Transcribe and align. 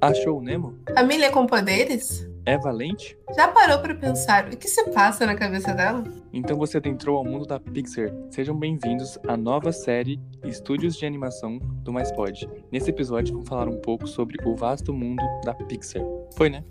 Achou 0.00 0.38
o 0.38 0.42
Nemo? 0.42 0.78
Família 0.94 1.30
com 1.30 1.44
poderes? 1.44 2.28
É 2.46 2.56
valente? 2.56 3.18
Já 3.34 3.48
parou 3.48 3.80
pra 3.80 3.94
pensar 3.94 4.46
o 4.46 4.56
que 4.56 4.68
se 4.68 4.90
passa 4.90 5.26
na 5.26 5.34
cabeça 5.34 5.74
dela? 5.74 6.04
Então 6.32 6.56
você 6.56 6.76
adentrou 6.76 7.18
ao 7.18 7.24
mundo 7.24 7.44
da 7.44 7.58
Pixar. 7.58 8.10
Sejam 8.30 8.56
bem-vindos 8.56 9.18
à 9.26 9.36
nova 9.36 9.72
série 9.72 10.20
Estúdios 10.44 10.96
de 10.96 11.04
Animação 11.04 11.58
do 11.82 11.92
Mais 11.92 12.12
Pode. 12.12 12.48
Nesse 12.70 12.90
episódio 12.90 13.34
vamos 13.34 13.48
falar 13.48 13.68
um 13.68 13.80
pouco 13.80 14.06
sobre 14.06 14.36
o 14.46 14.54
vasto 14.54 14.94
mundo 14.94 15.22
da 15.44 15.52
Pixar. 15.52 16.02
Foi, 16.36 16.48
né? 16.48 16.64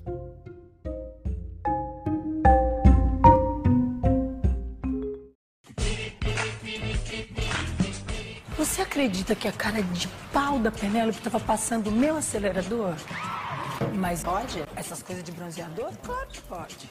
Acredita 8.98 9.36
que 9.36 9.48
a 9.48 9.52
cara 9.52 9.84
de 9.84 10.08
pau 10.34 10.58
da 10.58 10.72
Penélope 10.72 11.20
estava 11.20 11.40
passando 11.40 11.88
o 11.88 11.92
meu 11.92 12.18
acelerador? 12.18 12.96
Mas 13.94 14.24
pode? 14.24 14.64
Essas 14.76 15.04
coisas 15.04 15.24
de 15.24 15.32
bronzeador? 15.32 15.92
Claro 16.02 16.28
que 16.28 16.42
pode. 16.42 16.90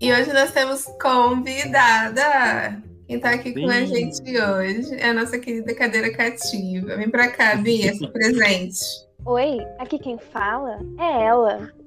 E 0.00 0.12
hoje 0.12 0.32
nós 0.32 0.52
temos 0.52 0.84
convidada. 1.02 2.80
Quem 3.08 3.18
tá 3.18 3.30
aqui 3.30 3.52
com 3.54 3.68
a 3.68 3.84
gente 3.84 4.22
hoje 4.22 4.94
é 4.94 5.08
a 5.08 5.14
nossa 5.14 5.36
querida 5.36 5.74
cadeira 5.74 6.12
cativa. 6.12 6.96
Vem 6.96 7.10
pra 7.10 7.28
cá, 7.28 7.56
Bia, 7.56 7.92
se 7.92 8.06
presente. 8.06 8.78
Oi, 9.24 9.58
aqui 9.80 9.98
quem 9.98 10.16
fala 10.16 10.78
é 10.96 11.26
ela. 11.26 11.81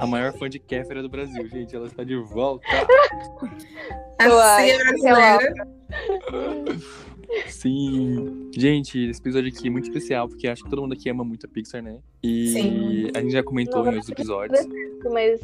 A 0.00 0.06
maior 0.06 0.32
fã 0.36 0.48
de 0.48 0.58
Kéfera 0.58 1.02
do 1.02 1.08
Brasil, 1.08 1.46
gente. 1.48 1.74
Ela 1.74 1.86
está 1.86 2.04
de 2.04 2.16
volta. 2.16 2.66
A 4.18 4.28
brasileira. 4.28 5.68
Sim. 7.48 8.50
Gente, 8.56 8.98
esse 9.10 9.20
episódio 9.20 9.50
aqui 9.50 9.68
é 9.68 9.70
muito 9.70 9.84
especial, 9.84 10.28
porque 10.28 10.48
acho 10.48 10.64
que 10.64 10.70
todo 10.70 10.82
mundo 10.82 10.94
aqui 10.94 11.10
ama 11.10 11.24
muito 11.24 11.46
a 11.46 11.48
Pixar, 11.48 11.82
né? 11.82 11.98
E 12.22 12.48
Sim. 12.48 13.10
a 13.14 13.20
gente 13.20 13.32
já 13.32 13.42
comentou 13.42 13.84
Não, 13.84 13.92
em 13.92 13.96
outros 13.96 14.08
episódios. 14.10 14.66
Mas 15.12 15.40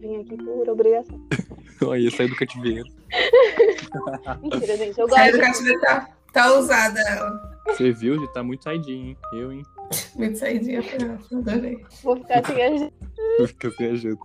vim 0.00 0.20
aqui 0.22 0.36
por 0.36 0.68
obrigação. 0.68 1.20
Olha, 1.84 2.10
saiu 2.10 2.30
do 2.30 2.36
cativeiro. 2.36 2.88
Mentira, 4.42 4.76
gente. 4.76 4.98
Eu 4.98 5.08
Sai 5.08 5.30
do 5.30 5.38
gosto. 5.38 5.52
cativeiro, 5.52 5.80
tá, 5.80 6.08
tá 6.32 6.52
ousada 6.54 7.00
ela. 7.00 7.56
Você 7.68 7.92
viu? 7.92 8.18
Já 8.18 8.26
tá 8.28 8.42
muito 8.42 8.64
saidinho, 8.64 9.08
hein? 9.08 9.16
Eu, 9.34 9.52
hein? 9.52 9.62
Muito 10.14 10.38
saidinha, 10.38 10.80
adorei. 11.32 11.84
Vou 12.02 12.16
ficar 12.16 12.40
assim. 12.40 12.90
A- 13.18 13.38
Vou 13.38 13.46
ficar 13.48 13.70
sem 13.72 13.86
a 13.90 13.94
janta. 13.94 14.20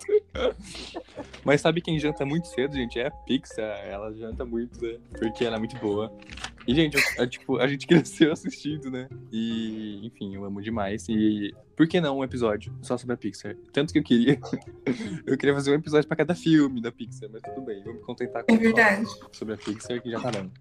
Mas 1.43 1.61
sabe 1.61 1.81
quem 1.81 1.99
janta 1.99 2.25
muito 2.25 2.47
cedo, 2.47 2.73
gente? 2.75 2.99
É 2.99 3.07
a 3.07 3.11
Pixar. 3.11 3.79
Ela 3.85 4.13
janta 4.13 4.45
muito, 4.45 4.81
né? 4.81 4.97
Porque 5.19 5.43
ela 5.43 5.55
é 5.57 5.59
muito 5.59 5.75
boa. 5.77 6.11
E, 6.67 6.73
gente, 6.75 6.95
eu- 6.95 7.23
é, 7.23 7.27
tipo, 7.27 7.57
a 7.57 7.67
gente 7.67 7.85
cresceu 7.87 8.31
assistindo, 8.31 8.89
né? 8.91 9.09
E, 9.31 10.05
enfim, 10.05 10.35
eu 10.35 10.45
amo 10.45 10.61
demais. 10.61 11.07
E 11.09 11.53
por 11.75 11.87
que 11.87 11.99
não 11.99 12.19
um 12.19 12.23
episódio 12.23 12.71
só 12.81 12.97
sobre 12.97 13.15
a 13.15 13.17
Pixar? 13.17 13.55
Tanto 13.73 13.91
que 13.91 13.99
eu 13.99 14.03
queria. 14.03 14.39
eu 15.25 15.37
queria 15.37 15.55
fazer 15.55 15.71
um 15.71 15.75
episódio 15.75 16.07
pra 16.07 16.15
cada 16.17 16.35
filme 16.35 16.81
da 16.81 16.91
Pixar, 16.91 17.29
mas 17.31 17.41
tudo 17.41 17.61
bem. 17.61 17.83
Vou 17.83 17.93
me 17.93 17.99
contentar 18.01 18.43
com 18.43 18.53
É 18.53 18.57
verdade. 18.57 19.05
sobre 19.31 19.55
a 19.55 19.57
Pixar, 19.57 20.01
que 20.01 20.11
já 20.11 20.19
tá 20.19 20.29
dando. 20.31 20.51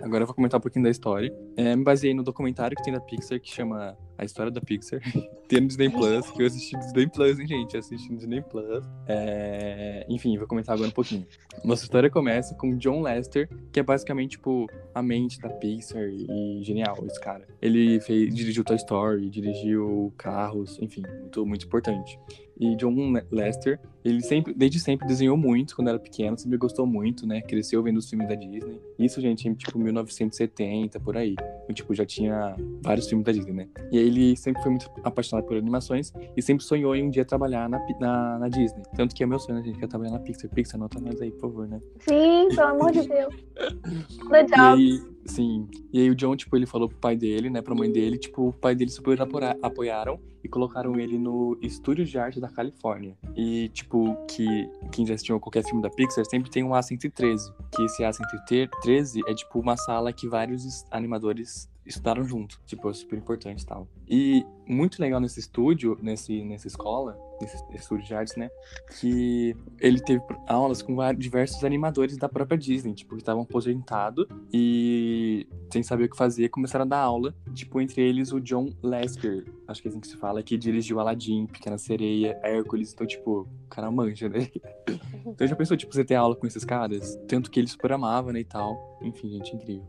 Agora 0.00 0.22
eu 0.22 0.26
vou 0.26 0.34
comentar 0.34 0.58
um 0.58 0.62
pouquinho 0.62 0.84
da 0.84 0.90
história. 0.90 1.34
É, 1.56 1.74
me 1.74 1.82
baseei 1.84 2.14
no 2.14 2.22
documentário 2.22 2.76
que 2.76 2.82
tem 2.84 2.92
da 2.92 3.00
Pixar, 3.00 3.40
que 3.40 3.50
chama 3.52 3.96
A 4.16 4.24
História 4.24 4.52
da 4.52 4.60
Pixar. 4.60 5.00
tem 5.48 5.60
no 5.60 5.66
Disney 5.66 5.90
Plus, 5.90 6.30
que 6.30 6.42
eu 6.42 6.46
assisti 6.46 6.74
no 6.76 6.80
Disney 6.82 7.08
Plus, 7.08 7.38
hein, 7.40 7.46
gente? 7.48 7.76
Eu 7.78 7.80
assisti 7.80 8.10
no 8.10 8.16
Disney 8.18 8.42
Plus. 8.42 8.84
É, 9.06 10.04
Enfim, 10.08 10.36
vou 10.36 10.48
comentar 10.48 10.74
agora 10.74 10.88
um 10.88 10.92
pouquinho. 10.92 11.24
Nossa 11.64 11.84
história 11.84 12.10
começa 12.10 12.54
com 12.56 12.76
John 12.76 13.02
Lester, 13.02 13.48
que 13.72 13.78
é 13.78 13.82
basicamente, 13.82 14.32
tipo, 14.32 14.66
a 14.98 15.02
mente 15.02 15.40
da 15.40 15.48
Pixar 15.48 16.08
e 16.08 16.60
genial, 16.62 16.96
esse 17.06 17.20
cara. 17.20 17.46
Ele 17.60 18.00
fez, 18.00 18.34
dirigiu 18.34 18.64
Toy 18.64 18.76
Story, 18.76 19.28
dirigiu 19.28 20.12
Carros, 20.16 20.78
enfim, 20.80 21.02
muito, 21.20 21.46
muito 21.46 21.66
importante. 21.66 22.18
E 22.60 22.74
John 22.74 23.12
Lester, 23.30 23.78
ele 24.04 24.20
sempre, 24.20 24.52
desde 24.52 24.80
sempre 24.80 25.06
desenhou 25.06 25.36
muito 25.36 25.76
quando 25.76 25.88
era 25.88 25.98
pequeno, 25.98 26.36
sempre 26.36 26.58
gostou 26.58 26.84
muito, 26.84 27.24
né? 27.24 27.40
Cresceu 27.40 27.80
vendo 27.84 27.98
os 27.98 28.10
filmes 28.10 28.28
da 28.28 28.34
Disney. 28.34 28.80
Isso, 28.98 29.20
gente, 29.20 29.48
em 29.48 29.54
tipo 29.54 29.78
1970, 29.78 30.98
por 30.98 31.16
aí. 31.16 31.36
Eu, 31.68 31.74
tipo, 31.74 31.94
já 31.94 32.04
tinha 32.04 32.56
vários 32.82 33.08
filmes 33.08 33.24
da 33.24 33.30
Disney, 33.30 33.52
né? 33.52 33.68
E 33.92 33.98
aí 33.98 34.04
ele 34.04 34.36
sempre 34.36 34.60
foi 34.60 34.72
muito 34.72 34.90
apaixonado 35.04 35.44
por 35.44 35.56
animações 35.56 36.12
e 36.36 36.42
sempre 36.42 36.64
sonhou 36.64 36.96
em 36.96 37.04
um 37.04 37.10
dia 37.10 37.24
trabalhar 37.24 37.68
na, 37.68 37.78
na, 38.00 38.38
na 38.40 38.48
Disney. 38.48 38.82
Tanto 38.96 39.14
que 39.14 39.22
é 39.22 39.26
meu 39.26 39.38
sonho, 39.38 39.58
né, 39.58 39.64
gente? 39.64 39.78
Quer 39.78 39.86
trabalhar 39.86 40.12
na 40.12 40.18
Pixar. 40.18 40.50
Pixar, 40.50 40.80
nota 40.80 40.98
nós 40.98 41.20
aí, 41.20 41.30
por 41.30 41.42
favor, 41.42 41.68
né? 41.68 41.80
Sim, 42.00 42.48
pelo 42.48 42.68
amor 42.68 42.90
de 42.90 43.06
Deus. 43.06 43.34
The 44.30 44.42
E 44.42 44.46
job. 44.46 44.87
Sim. 45.24 45.68
E 45.92 46.00
aí 46.00 46.10
o 46.10 46.14
John, 46.14 46.36
tipo, 46.36 46.56
ele 46.56 46.66
falou 46.66 46.88
pro 46.88 46.98
pai 46.98 47.16
dele, 47.16 47.50
né, 47.50 47.60
pra 47.62 47.74
mãe 47.74 47.90
dele, 47.90 48.18
tipo, 48.18 48.48
o 48.48 48.52
pai 48.52 48.74
dele 48.74 48.90
super 48.90 49.18
apoiaram 49.62 50.20
e 50.42 50.48
colocaram 50.48 50.98
ele 50.98 51.18
no 51.18 51.58
Estúdio 51.60 52.04
de 52.04 52.16
Arte 52.18 52.38
da 52.40 52.48
Califórnia. 52.48 53.16
E, 53.36 53.68
tipo, 53.70 54.16
que 54.26 54.68
quem 54.92 55.04
já 55.06 55.14
assistiu 55.14 55.38
qualquer 55.40 55.64
filme 55.64 55.82
da 55.82 55.90
Pixar 55.90 56.24
sempre 56.24 56.50
tem 56.50 56.62
um 56.62 56.70
A113, 56.70 57.52
que 57.74 57.82
esse 57.84 58.02
A113 58.02 59.22
é, 59.26 59.34
tipo, 59.34 59.58
uma 59.58 59.76
sala 59.76 60.12
que 60.12 60.28
vários 60.28 60.64
es- 60.64 60.86
animadores 60.90 61.68
estudaram 61.84 62.22
junto. 62.24 62.60
Tipo, 62.66 62.90
é 62.90 62.92
super 62.92 63.18
importante 63.18 63.62
e 63.62 63.66
tal. 63.66 63.88
E 64.08 64.44
muito 64.68 65.00
legal 65.00 65.20
nesse 65.20 65.40
estúdio, 65.40 65.98
nesse, 66.02 66.44
nessa 66.44 66.66
escola, 66.66 67.18
nesse 67.40 67.56
estúdio 67.74 68.06
de 68.06 68.14
artes, 68.14 68.36
né, 68.36 68.50
que 68.98 69.56
ele 69.80 70.00
teve 70.00 70.22
aulas 70.46 70.82
com 70.82 70.96
diversos 71.14 71.64
animadores 71.64 72.16
da 72.16 72.28
própria 72.28 72.58
Disney, 72.58 72.94
tipo, 72.94 73.14
que 73.14 73.22
estavam 73.22 73.42
aposentados 73.42 74.26
e 74.52 75.46
sem 75.72 75.82
saber 75.82 76.04
o 76.04 76.10
que 76.10 76.16
fazer, 76.16 76.48
começaram 76.48 76.84
a 76.84 76.88
dar 76.88 77.00
aula, 77.00 77.34
tipo, 77.54 77.80
entre 77.80 78.02
eles 78.02 78.32
o 78.32 78.40
John 78.40 78.70
Lasker, 78.82 79.44
acho 79.66 79.82
que 79.82 79.88
é 79.88 79.90
assim 79.90 80.00
que 80.00 80.08
se 80.08 80.16
fala, 80.16 80.42
que 80.42 80.56
dirigiu 80.56 81.00
Aladdin, 81.00 81.46
Pequena 81.46 81.78
Sereia, 81.78 82.38
Hércules, 82.42 82.92
então, 82.92 83.06
tipo, 83.06 83.40
o 83.40 83.68
cara 83.68 83.90
manja, 83.90 84.28
né? 84.28 84.48
Então 85.26 85.46
já 85.46 85.54
pensou, 85.54 85.76
tipo, 85.76 85.92
você 85.92 86.04
ter 86.04 86.14
aula 86.14 86.34
com 86.34 86.46
esses 86.46 86.64
caras? 86.64 87.18
Tanto 87.28 87.50
que 87.50 87.60
ele 87.60 87.66
super 87.66 87.92
amava, 87.92 88.32
né, 88.32 88.40
e 88.40 88.44
tal. 88.44 88.98
Enfim, 89.02 89.28
gente, 89.28 89.54
incrível. 89.54 89.84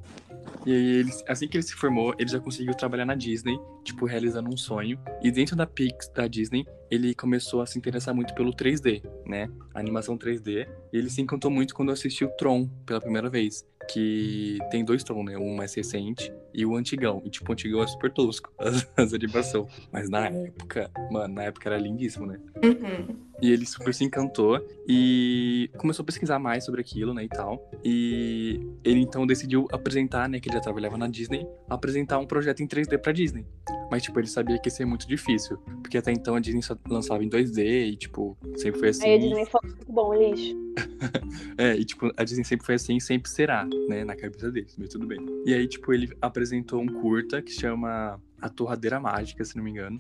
E 0.66 0.72
aí, 0.72 0.86
ele, 0.98 1.12
assim 1.28 1.48
que 1.48 1.58
ele 1.58 1.64
se 1.64 1.74
formou, 1.74 2.14
ele 2.20 2.30
já 2.30 2.40
conseguiu 2.40 2.74
trabalhar 2.74 3.06
na 3.06 3.16
Disney, 3.16 3.60
tipo, 3.90 4.06
realizando 4.06 4.50
um 4.50 4.58
sonho. 4.58 5.00
E 5.22 5.32
dentro 5.32 5.56
da 5.56 5.66
Pix, 5.66 6.10
da 6.10 6.28
Disney, 6.28 6.66
ele 6.90 7.14
começou 7.14 7.62
a 7.62 7.66
se 7.66 7.78
interessar 7.78 8.14
muito 8.16 8.34
pelo 8.34 8.52
3D, 8.52 9.04
né? 9.26 9.50
A 9.74 9.80
animação 9.80 10.18
3D. 10.18 10.68
E 10.92 10.98
ele 10.98 11.10
se 11.10 11.22
encantou 11.22 11.52
muito 11.52 11.74
quando 11.74 11.92
assistiu 11.92 12.30
Tron 12.30 12.68
pela 12.86 13.02
primeira 13.02 13.30
vez. 13.30 13.66
Que 13.90 14.58
tem 14.70 14.86
dois 14.86 15.04
Tron, 15.04 15.24
né? 15.24 15.38
Um 15.38 15.56
mais 15.56 15.74
recente 15.74 16.32
e 16.54 16.66
o 16.66 16.76
antigão. 16.76 17.22
E, 17.26 17.30
tipo, 17.30 17.52
o 17.52 17.54
antigão 17.54 17.84
é 17.84 17.88
super 17.88 18.12
tosco, 18.12 18.52
as, 18.58 18.88
as 18.96 19.14
animações. 19.14 19.68
Mas 19.92 20.10
na 20.10 20.28
época, 20.28 20.90
mano, 21.12 21.34
na 21.36 21.44
época 21.44 21.70
era 21.70 21.78
lindíssimo, 21.78 22.26
né? 22.26 22.40
Uhum. 22.64 23.30
E 23.42 23.52
ele 23.52 23.66
super 23.66 23.94
se 23.94 24.04
encantou 24.04 24.60
e 24.86 25.70
começou 25.78 26.04
a 26.04 26.06
pesquisar 26.06 26.40
mais 26.40 26.66
sobre 26.66 26.82
aquilo, 26.82 27.14
né, 27.14 27.24
e 27.24 27.30
tal. 27.30 27.72
E 27.86 28.60
ele 28.84 29.00
então 29.00 29.26
decidiu 29.26 29.66
apresentar, 29.72 30.28
né, 30.28 30.42
que 30.42 30.50
ele 30.50 30.58
já 30.58 30.62
trabalhava 30.62 30.98
na 30.98 31.08
Disney, 31.08 31.48
apresentar 31.70 32.20
um 32.20 32.28
projeto 32.28 32.62
em 32.62 32.68
3D 32.68 32.98
pra 32.98 33.14
Disney. 33.14 33.46
Mas, 33.90 34.04
tipo, 34.04 34.20
ele 34.20 34.28
sabia 34.28 34.60
que 34.60 34.68
ia 34.68 34.72
ser 34.72 34.86
muito 34.86 35.08
difícil, 35.08 35.58
porque 35.82 35.98
até 35.98 36.12
então 36.12 36.36
a 36.36 36.40
Disney 36.40 36.62
só 36.62 36.78
lançava 36.88 37.24
em 37.24 37.30
2D 37.30 37.92
e, 37.92 37.96
tipo, 37.96 38.38
sempre 38.56 38.80
foi 38.80 38.90
assim. 38.90 39.06
Aí 39.06 39.16
a 39.16 39.18
Disney 39.18 39.46
falou, 39.46 39.76
muito 39.76 39.92
bom, 39.92 40.14
lixo. 40.14 40.56
É, 41.58 41.76
e 41.76 41.84
tipo, 41.84 42.10
a 42.16 42.24
Disney 42.24 42.46
sempre 42.46 42.66
foi 42.66 42.76
assim 42.76 42.96
e 42.96 43.02
sempre 43.02 43.30
será, 43.30 43.68
né, 43.90 44.06
na 44.06 44.16
cabeça 44.16 44.50
deles, 44.50 44.76
mas 44.78 44.90
tudo 44.90 45.06
bem. 45.06 45.20
E 45.46 45.54
aí, 45.54 45.68
tipo, 45.68 45.94
ele 45.94 46.10
apresentou 46.22 46.82
um 46.82 46.88
curta 46.88 47.42
que 47.42 47.52
chama 47.52 48.20
A 48.42 48.50
Torradeira 48.50 48.98
Mágica, 48.98 49.44
se 49.44 49.58
não 49.58 49.64
me 49.64 49.72
engano, 49.72 49.98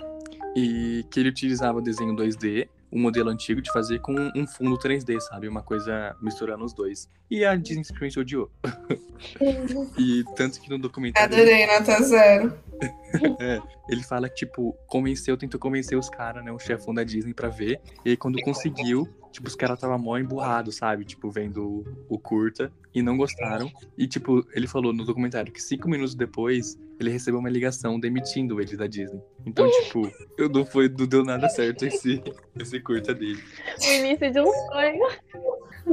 e 0.55 1.05
que 1.11 1.19
ele 1.19 1.29
utilizava 1.29 1.81
desenho 1.81 2.15
2D, 2.15 2.69
um 2.91 2.99
modelo 2.99 3.29
antigo 3.29 3.61
de 3.61 3.71
fazer 3.71 3.99
com 3.99 4.13
um 4.35 4.47
fundo 4.47 4.77
3D, 4.77 5.19
sabe? 5.19 5.47
Uma 5.47 5.61
coisa 5.61 6.15
misturando 6.21 6.63
os 6.63 6.73
dois. 6.73 7.09
E 7.29 7.45
a 7.45 7.55
Disney 7.55 7.83
simplesmente 7.83 8.19
odiou. 8.19 8.49
e 9.97 10.23
tanto 10.35 10.59
que 10.59 10.69
no 10.69 10.79
documentário 10.79 11.35
Adorei, 11.35 11.67
nota 11.67 12.01
zero. 12.03 12.53
ele 13.89 14.03
fala 14.03 14.29
que, 14.29 14.45
tipo, 14.45 14.75
convenceu, 14.87 15.37
tentou 15.37 15.59
convencer 15.59 15.97
os 15.97 16.09
caras, 16.09 16.43
né, 16.43 16.51
o 16.51 16.59
chefão 16.59 16.93
da 16.93 17.03
Disney 17.03 17.33
pra 17.33 17.49
ver. 17.49 17.79
E 18.05 18.11
aí, 18.11 18.17
quando 18.17 18.41
conseguiu, 18.41 19.07
tipo, 19.31 19.47
os 19.47 19.55
caras 19.55 19.77
estavam 19.77 19.97
mó 19.97 20.17
emburrados, 20.17 20.75
sabe? 20.75 21.05
Tipo, 21.05 21.29
vendo 21.29 21.63
o, 21.63 22.15
o 22.15 22.19
curta 22.19 22.71
e 22.93 23.01
não 23.01 23.17
gostaram. 23.17 23.71
E, 23.97 24.07
tipo, 24.07 24.45
ele 24.53 24.67
falou 24.67 24.93
no 24.93 25.05
documentário 25.05 25.51
que 25.51 25.61
cinco 25.61 25.89
minutos 25.89 26.15
depois, 26.15 26.77
ele 26.99 27.09
recebeu 27.09 27.39
uma 27.39 27.49
ligação 27.49 27.99
demitindo 27.99 28.59
ele 28.61 28.75
da 28.75 28.87
Disney. 28.87 29.21
Então, 29.45 29.69
tipo, 29.83 30.11
eu 30.37 30.49
não, 30.49 30.65
foi, 30.65 30.89
não 30.89 31.07
deu 31.07 31.23
nada 31.23 31.49
certo 31.49 31.85
esse, 31.85 32.21
esse 32.59 32.79
curta 32.79 33.13
dele. 33.13 33.41
O 33.81 33.91
início 33.91 34.31
de 34.31 34.39
um 34.39 34.51
sonho. 34.51 35.07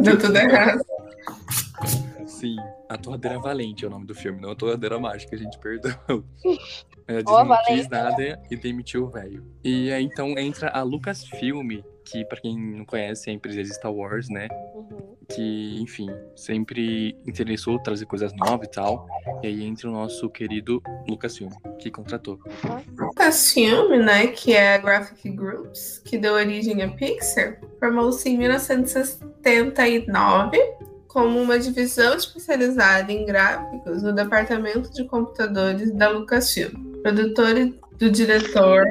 Deu 0.03 0.19
tudo 0.19 0.37
errado. 0.37 0.85
Sim, 2.27 2.57
a 2.89 2.99
Torradeira 2.99 3.39
Valente 3.39 3.85
é 3.85 3.89
o 3.89 3.91
nome 3.91 4.07
do 4.07 4.15
filme, 4.15 4.41
não 4.41 4.51
a 4.51 4.57
Torradeira 4.57 4.99
Mágica, 4.99 5.37
gente, 5.37 5.59
perdão. 5.59 5.93
A 7.09 7.13
Disney 7.13 7.25
Ó, 7.27 7.45
não 7.45 7.57
quis 7.65 7.89
nada 7.89 8.43
e 8.51 8.57
demitiu 8.57 9.05
o 9.05 9.09
velho. 9.09 9.45
E 9.63 9.93
aí 9.93 10.05
então 10.05 10.37
entra 10.37 10.71
a 10.71 10.83
Lucasfilm, 10.83 11.81
que 12.05 12.25
pra 12.25 12.41
quem 12.41 12.59
não 12.59 12.85
conhece 12.85 13.29
é 13.29 13.33
a 13.33 13.37
empresa 13.37 13.63
de 13.63 13.73
Star 13.73 13.93
Wars, 13.93 14.29
né? 14.29 14.49
Uhum. 14.75 15.17
que, 15.29 15.81
enfim, 15.81 16.09
sempre 16.35 17.17
interessou 17.27 17.79
trazer 17.81 18.07
coisas 18.07 18.33
novas 18.35 18.69
e 18.69 18.71
tal. 18.71 19.07
E 19.43 19.49
aí 19.49 19.65
entra 19.65 19.89
o 19.89 19.93
nosso 19.93 20.29
querido 20.31 20.81
Lucasfilm, 21.09 21.51
que 21.79 21.91
contratou. 21.91 22.39
Lucasfilm, 22.97 24.05
né, 24.05 24.29
que 24.29 24.53
é 24.53 24.75
a 24.75 24.79
Graphic 24.79 25.31
Groups, 25.31 26.01
que 26.05 26.17
deu 26.19 26.35
origem 26.35 26.83
à 26.83 26.89
Pixar, 26.89 27.61
formou-se 27.79 28.29
em 28.29 28.39
1979 28.39 30.59
como 31.17 31.41
uma 31.41 31.59
divisão 31.59 32.15
especializada 32.15 33.11
em 33.11 33.25
gráficos 33.25 34.03
no 34.03 34.13
departamento 34.13 34.93
de 34.93 35.03
computadores 35.05 35.91
da 35.95 36.11
Lucasfilm, 36.11 37.01
produtor 37.01 37.55
do 37.99 38.11
diretor 38.11 38.85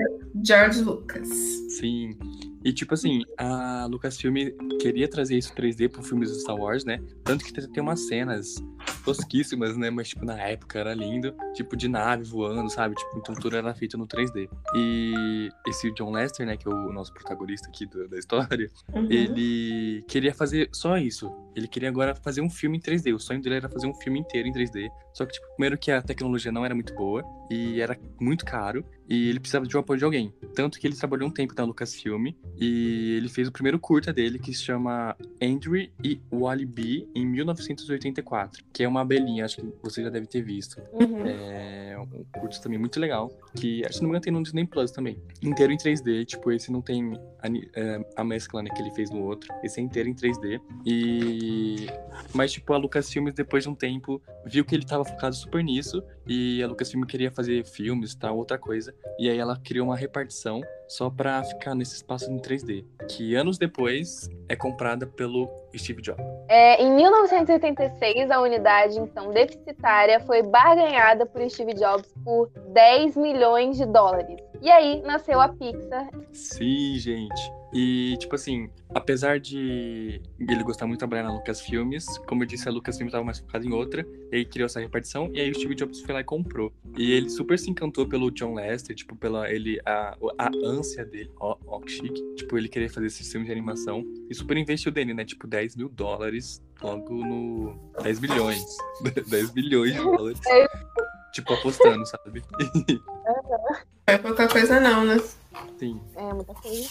George 0.43 0.81
Lucas. 0.81 1.29
Sim. 1.69 2.17
E, 2.63 2.73
tipo 2.73 2.95
assim, 2.95 3.21
a 3.37 3.85
Lucasfilm 3.85 4.37
queria 4.81 5.07
trazer 5.07 5.37
isso 5.37 5.53
3D 5.53 5.87
pro 5.87 6.01
filme 6.01 6.25
do 6.25 6.33
Star 6.33 6.55
Wars, 6.55 6.83
né? 6.83 6.99
Tanto 7.23 7.45
que 7.45 7.53
tem 7.53 7.83
umas 7.83 8.07
cenas 8.07 8.55
tosquíssimas, 9.03 9.77
né? 9.77 9.91
Mas, 9.91 10.09
tipo, 10.09 10.25
na 10.25 10.41
época 10.41 10.79
era 10.79 10.95
lindo. 10.95 11.31
Tipo, 11.53 11.77
de 11.77 11.87
nave 11.87 12.23
voando, 12.23 12.71
sabe? 12.71 12.95
Tipo, 12.95 13.19
então 13.19 13.35
tudo 13.35 13.55
era 13.55 13.71
feito 13.75 13.99
no 13.99 14.07
3D. 14.07 14.49
E 14.75 15.47
esse 15.67 15.93
John 15.93 16.11
Lester, 16.11 16.43
né? 16.43 16.57
Que 16.57 16.67
é 16.67 16.71
o 16.71 16.91
nosso 16.91 17.13
protagonista 17.13 17.67
aqui 17.67 17.85
do, 17.85 18.09
da 18.09 18.17
história. 18.17 18.71
Uhum. 18.91 19.05
Ele 19.11 20.03
queria 20.07 20.33
fazer 20.33 20.67
só 20.73 20.97
isso. 20.97 21.31
Ele 21.55 21.67
queria 21.67 21.89
agora 21.89 22.13
fazer 22.15 22.41
um 22.41 22.49
filme 22.49 22.77
em 22.77 22.81
3D. 22.81 23.15
O 23.15 23.19
sonho 23.19 23.41
dele 23.41 23.55
era 23.55 23.69
fazer 23.69 23.87
um 23.87 23.93
filme 23.93 24.19
inteiro 24.19 24.47
em 24.47 24.51
3D. 24.51 24.89
Só 25.13 25.25
que, 25.25 25.33
tipo, 25.33 25.47
primeiro 25.55 25.77
que 25.77 25.91
a 25.91 26.01
tecnologia 26.01 26.51
não 26.51 26.65
era 26.65 26.75
muito 26.75 26.93
boa. 26.93 27.23
E 27.49 27.79
era 27.79 27.97
muito 28.19 28.43
caro. 28.43 28.83
E 29.07 29.29
ele 29.29 29.39
precisava 29.39 29.67
de 29.67 29.77
um 29.77 29.79
apoio 29.79 29.99
de 29.99 30.05
alguém. 30.05 30.33
Tanto 30.55 30.79
que 30.79 30.87
ele 30.87 30.95
trabalhou 30.95 31.27
um 31.27 31.31
tempo 31.31 31.53
na 31.55 31.63
Lucasfilm. 31.63 32.33
E 32.57 33.15
ele 33.17 33.29
fez 33.29 33.47
o 33.47 33.51
primeiro 33.51 33.79
curta 33.79 34.11
dele, 34.11 34.39
que 34.39 34.53
se 34.53 34.63
chama 34.63 35.15
Andrew 35.41 35.75
e 36.03 36.19
Wally 36.31 36.65
B, 36.65 37.07
em 37.15 37.25
1984. 37.25 38.63
Que 38.73 38.83
é 38.83 38.87
uma 38.87 39.01
abelhinha, 39.01 39.45
acho 39.45 39.57
que 39.57 39.73
você 39.81 40.03
já 40.03 40.09
deve 40.09 40.25
ter 40.27 40.41
visto. 40.41 40.81
Uhum. 40.91 41.25
É 41.25 41.97
um 41.99 42.25
curto 42.39 42.61
também 42.61 42.79
muito 42.79 42.99
legal. 42.99 43.29
Que, 43.55 43.85
acho 43.85 43.99
que 43.99 44.01
não 44.01 44.09
me 44.09 44.11
engano, 44.11 44.23
tem 44.23 44.33
no 44.33 44.43
Disney 44.43 44.65
Plus 44.65 44.91
também. 44.91 45.21
Inteiro 45.41 45.71
em 45.71 45.77
3D. 45.77 46.25
Tipo, 46.25 46.51
esse 46.51 46.71
não 46.71 46.81
tem 46.81 47.17
a, 47.45 47.79
é, 47.79 48.05
a 48.15 48.23
mescla 48.23 48.61
né, 48.63 48.69
que 48.69 48.81
ele 48.81 48.91
fez 48.91 49.09
no 49.09 49.23
outro. 49.23 49.53
Esse 49.63 49.79
é 49.79 49.83
inteiro 49.83 50.09
em 50.09 50.13
3D. 50.13 50.59
E... 50.85 51.87
Mas, 52.33 52.51
tipo, 52.51 52.73
a 52.73 52.77
Lucasfilm, 52.77 53.29
depois 53.29 53.63
de 53.63 53.69
um 53.69 53.75
tempo, 53.75 54.21
viu 54.45 54.65
que 54.65 54.75
ele 54.75 54.85
tava 54.85 55.05
focado 55.05 55.35
super 55.35 55.63
nisso. 55.63 56.03
E 56.27 56.61
a 56.63 56.67
Lucasfilm 56.67 57.03
queria 57.03 57.31
fazer 57.31 57.65
filmes 57.65 58.15
tal, 58.15 58.37
outra 58.37 58.57
coisa. 58.57 58.93
E 59.19 59.29
aí 59.29 59.37
ela 59.37 59.57
criou 59.57 59.87
uma 59.87 59.95
repartição 59.95 60.61
só 60.87 61.09
pra 61.09 61.43
ficar 61.43 61.75
nesse 61.75 61.95
espaço 61.95 62.31
em 62.31 62.37
3D. 62.37 62.85
Que 63.09 63.35
anos 63.35 63.57
depois 63.57 64.29
é 64.47 64.55
comprada 64.55 65.05
pelo 65.05 65.49
Steve 65.75 66.01
Jobs. 66.01 66.23
É, 66.47 66.81
em 66.81 66.95
1986, 66.95 68.31
a 68.31 68.41
unidade, 68.41 68.99
então, 68.99 69.31
deficitária 69.31 70.19
foi 70.21 70.43
barganhada 70.43 71.25
por 71.25 71.47
Steve 71.49 71.73
Jobs 71.73 72.13
por 72.23 72.49
10 72.73 73.17
milhões 73.17 73.77
de 73.77 73.85
dólares. 73.85 74.37
E 74.61 74.69
aí 74.69 75.01
nasceu 75.01 75.39
a 75.39 75.49
Pixar. 75.49 76.09
Sim, 76.31 76.97
gente. 76.97 77.51
E, 77.77 78.15
tipo 78.19 78.33
assim, 78.35 78.69
apesar 78.93 79.37
de 79.37 80.21
ele 80.39 80.63
gostar 80.63 80.87
muito 80.87 80.95
de 80.95 80.99
trabalhar 80.99 81.23
na 81.23 81.33
Lucasfilmes, 81.33 82.05
como 82.19 82.41
eu 82.41 82.47
disse, 82.47 82.69
a 82.69 82.71
Lucasfilm 82.71 83.07
estava 83.07 83.25
mais 83.25 83.39
focada 83.39 83.65
em 83.65 83.73
outra, 83.73 84.07
e 84.31 84.37
aí 84.37 84.45
criou 84.45 84.65
essa 84.65 84.79
repartição, 84.79 85.29
e 85.33 85.41
aí 85.41 85.51
o 85.51 85.53
Steve 85.53 85.75
Jobs 85.75 85.99
foi 85.99 86.13
lá 86.13 86.21
e 86.21 86.23
comprou. 86.23 86.71
E 86.97 87.11
ele 87.11 87.29
super 87.29 87.59
se 87.59 87.69
encantou 87.69 88.07
pelo 88.07 88.31
John 88.31 88.53
Lester, 88.53 88.95
tipo, 88.95 89.13
pela 89.17 89.51
ele, 89.51 89.77
a, 89.85 90.15
a 90.37 90.49
ânsia 90.63 91.03
dele, 91.03 91.29
ó, 91.37 91.57
ó, 91.67 91.81
que 91.81 91.91
chique, 91.91 92.35
tipo, 92.37 92.57
ele 92.57 92.69
querer 92.69 92.87
fazer 92.87 93.07
esse 93.07 93.29
filme 93.29 93.45
de 93.45 93.51
animação, 93.51 94.05
e 94.29 94.33
super 94.33 94.55
investiu 94.55 94.89
dele, 94.89 95.13
né, 95.13 95.25
tipo, 95.25 95.45
10 95.45 95.75
mil 95.75 95.89
dólares, 95.89 96.63
logo 96.81 97.13
no... 97.13 97.91
10 98.01 98.19
bilhões, 98.19 98.63
10 99.27 99.51
bilhões 99.51 99.91
de 99.91 99.99
dólares. 99.99 100.39
Tipo, 101.33 101.53
apostando, 101.53 102.05
sabe? 102.05 102.41
Não 104.07 104.13
é 104.13 104.17
pouca 104.17 104.47
coisa 104.47 104.79
não, 104.79 105.03
né? 105.03 105.17
Sim. 105.79 105.99
É 106.15 106.33
muita 106.33 106.53
coisa. 106.53 106.89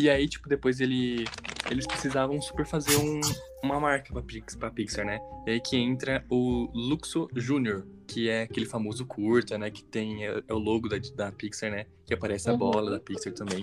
E 0.00 0.08
aí, 0.08 0.26
tipo, 0.26 0.48
depois 0.48 0.80
ele, 0.80 1.24
eles 1.70 1.86
precisavam 1.86 2.40
super 2.40 2.64
fazer 2.64 2.96
um, 2.96 3.20
uma 3.62 3.78
marca 3.78 4.12
pra, 4.12 4.22
Pix, 4.22 4.56
pra 4.56 4.70
Pixar, 4.70 5.04
né? 5.04 5.20
E 5.46 5.50
aí 5.50 5.60
que 5.60 5.76
entra 5.76 6.24
o 6.30 6.70
Luxo 6.72 7.28
Jr., 7.34 7.84
que 8.06 8.28
é 8.30 8.42
aquele 8.42 8.64
famoso 8.64 9.04
curta, 9.04 9.58
né? 9.58 9.70
Que 9.70 9.84
tem 9.84 10.26
é, 10.26 10.42
é 10.48 10.54
o 10.54 10.58
logo 10.58 10.88
da, 10.88 10.96
da 11.14 11.30
Pixar, 11.30 11.70
né? 11.70 11.84
Que 12.06 12.14
aparece 12.14 12.48
a 12.48 12.52
Uhum. 12.52 12.58
bola 12.58 12.90
da 12.92 12.98
Pixar 13.00 13.32
também, 13.34 13.60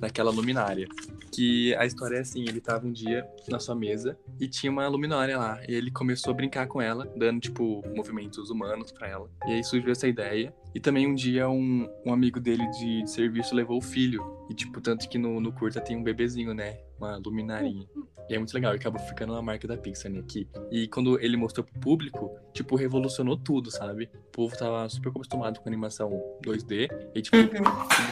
naquela 0.00 0.30
luminária. 0.30 0.86
Que 1.30 1.74
a 1.76 1.86
história 1.86 2.16
é 2.16 2.20
assim, 2.20 2.42
ele 2.42 2.60
tava 2.60 2.86
um 2.86 2.92
dia 2.92 3.26
na 3.48 3.58
sua 3.58 3.74
mesa 3.74 4.18
e 4.38 4.46
tinha 4.46 4.70
uma 4.70 4.86
luminária 4.88 5.38
lá. 5.38 5.60
E 5.68 5.74
ele 5.74 5.90
começou 5.90 6.32
a 6.32 6.34
brincar 6.34 6.66
com 6.66 6.80
ela, 6.80 7.10
dando, 7.16 7.40
tipo, 7.40 7.82
movimentos 7.94 8.50
humanos 8.50 8.92
pra 8.92 9.08
ela. 9.08 9.30
E 9.46 9.52
aí 9.52 9.64
surgiu 9.64 9.92
essa 9.92 10.06
ideia. 10.06 10.54
E 10.74 10.80
também 10.80 11.06
um 11.06 11.14
dia 11.14 11.48
um, 11.48 11.88
um 12.04 12.12
amigo 12.12 12.40
dele 12.40 12.66
de, 12.70 13.02
de 13.02 13.10
serviço 13.10 13.54
levou 13.54 13.78
o 13.78 13.82
filho. 13.82 14.24
E, 14.50 14.54
tipo, 14.54 14.80
tanto 14.80 15.08
que 15.08 15.18
no, 15.18 15.40
no 15.40 15.52
curta 15.52 15.80
tem 15.80 15.96
um 15.96 16.02
bebezinho, 16.02 16.52
né? 16.52 16.78
Uma 16.98 17.16
luminarinha. 17.16 17.86
E 18.28 18.34
é 18.34 18.38
muito 18.38 18.54
legal, 18.54 18.72
e 18.72 18.76
acabou 18.76 19.00
ficando 19.00 19.32
uma 19.32 19.42
marca 19.42 19.66
da 19.68 19.76
Pixar, 19.76 20.10
né? 20.10 20.22
Que, 20.26 20.48
e 20.70 20.88
quando 20.88 21.20
ele 21.20 21.36
mostrou 21.36 21.64
pro 21.64 21.78
público, 21.80 22.30
tipo, 22.54 22.76
revolucionou 22.76 23.36
tudo, 23.36 23.70
sabe? 23.70 24.08
O 24.28 24.30
povo 24.32 24.56
tava 24.56 24.88
super 24.88 25.10
acostumado 25.10 25.60
com 25.60 25.68
animação 25.68 26.10
2D. 26.44 26.88
E, 27.14 27.20
tipo, 27.22 27.36
Uhum. 27.36 27.48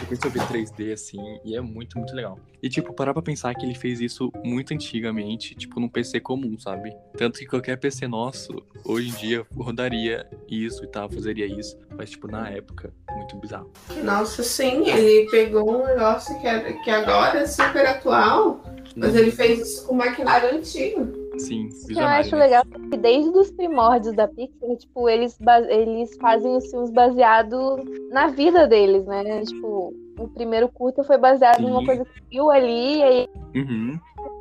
começou 0.06 0.30
a 0.30 0.32
ver 0.32 0.42
3D, 0.48 0.92
assim, 0.92 1.18
e 1.44 1.56
é 1.56 1.60
muito, 1.60 1.96
muito 1.98 2.14
legal. 2.14 2.38
E, 2.62 2.68
tipo, 2.68 2.92
parar 2.92 3.12
pra 3.14 3.22
pensar 3.22 3.54
que 3.54 3.64
ele 3.64 3.74
fez 3.74 4.00
isso 4.00 4.30
muito 4.44 4.74
antigamente, 4.74 5.54
tipo, 5.54 5.80
num 5.80 5.88
PC 5.88 6.20
comum, 6.20 6.58
sabe? 6.58 6.94
Tanto 7.16 7.38
que 7.38 7.46
qualquer 7.46 7.76
PC 7.78 8.06
nosso, 8.06 8.52
hoje 8.84 9.08
em 9.08 9.12
dia, 9.12 9.46
rodaria 9.56 10.26
isso 10.48 10.84
e 10.84 10.88
tal, 10.88 11.08
fazeria 11.08 11.46
isso. 11.46 11.78
Mas, 11.96 12.10
tipo, 12.10 12.26
na 12.28 12.48
época, 12.50 12.92
muito 13.14 13.36
bizarro. 13.38 13.70
Nossa, 14.04 14.42
sim, 14.42 14.88
ele 14.88 15.30
pegou 15.30 15.82
um 15.82 15.86
negócio 15.86 16.38
que, 16.40 16.46
é, 16.46 16.72
que 16.82 16.90
agora 16.90 17.40
é 17.40 17.46
super 17.46 17.86
atual, 17.86 18.60
mas 18.96 19.14
ele 19.14 19.30
fez 19.30 19.60
isso 19.60 19.86
com 19.86 19.94
maquinário 19.94 20.56
antigo. 20.56 21.06
Sim, 21.38 21.68
que 21.86 21.98
eu 21.98 22.06
acho 22.06 22.36
né? 22.36 22.42
legal 22.44 22.62
é 22.74 22.90
que 22.90 22.96
desde 22.98 23.30
os 23.30 23.50
primórdios 23.52 24.14
da 24.14 24.28
Pixar, 24.28 24.76
tipo, 24.76 25.08
eles, 25.08 25.38
eles 25.68 26.14
fazem 26.20 26.54
os 26.56 26.70
filmes 26.70 26.90
baseados 26.90 27.82
na 28.10 28.26
vida 28.28 28.66
deles, 28.66 29.06
né? 29.06 29.42
Tipo, 29.44 29.94
o 30.18 30.28
primeiro 30.28 30.68
curta 30.68 31.02
foi 31.02 31.16
baseado 31.16 31.62
numa 31.62 31.80
Sim. 31.80 31.86
coisa 31.86 32.04
que 32.04 32.10
viu 32.30 32.50
ali, 32.50 32.98
e 32.98 33.02
aí, 33.02 33.26
Uhum. 33.54 33.98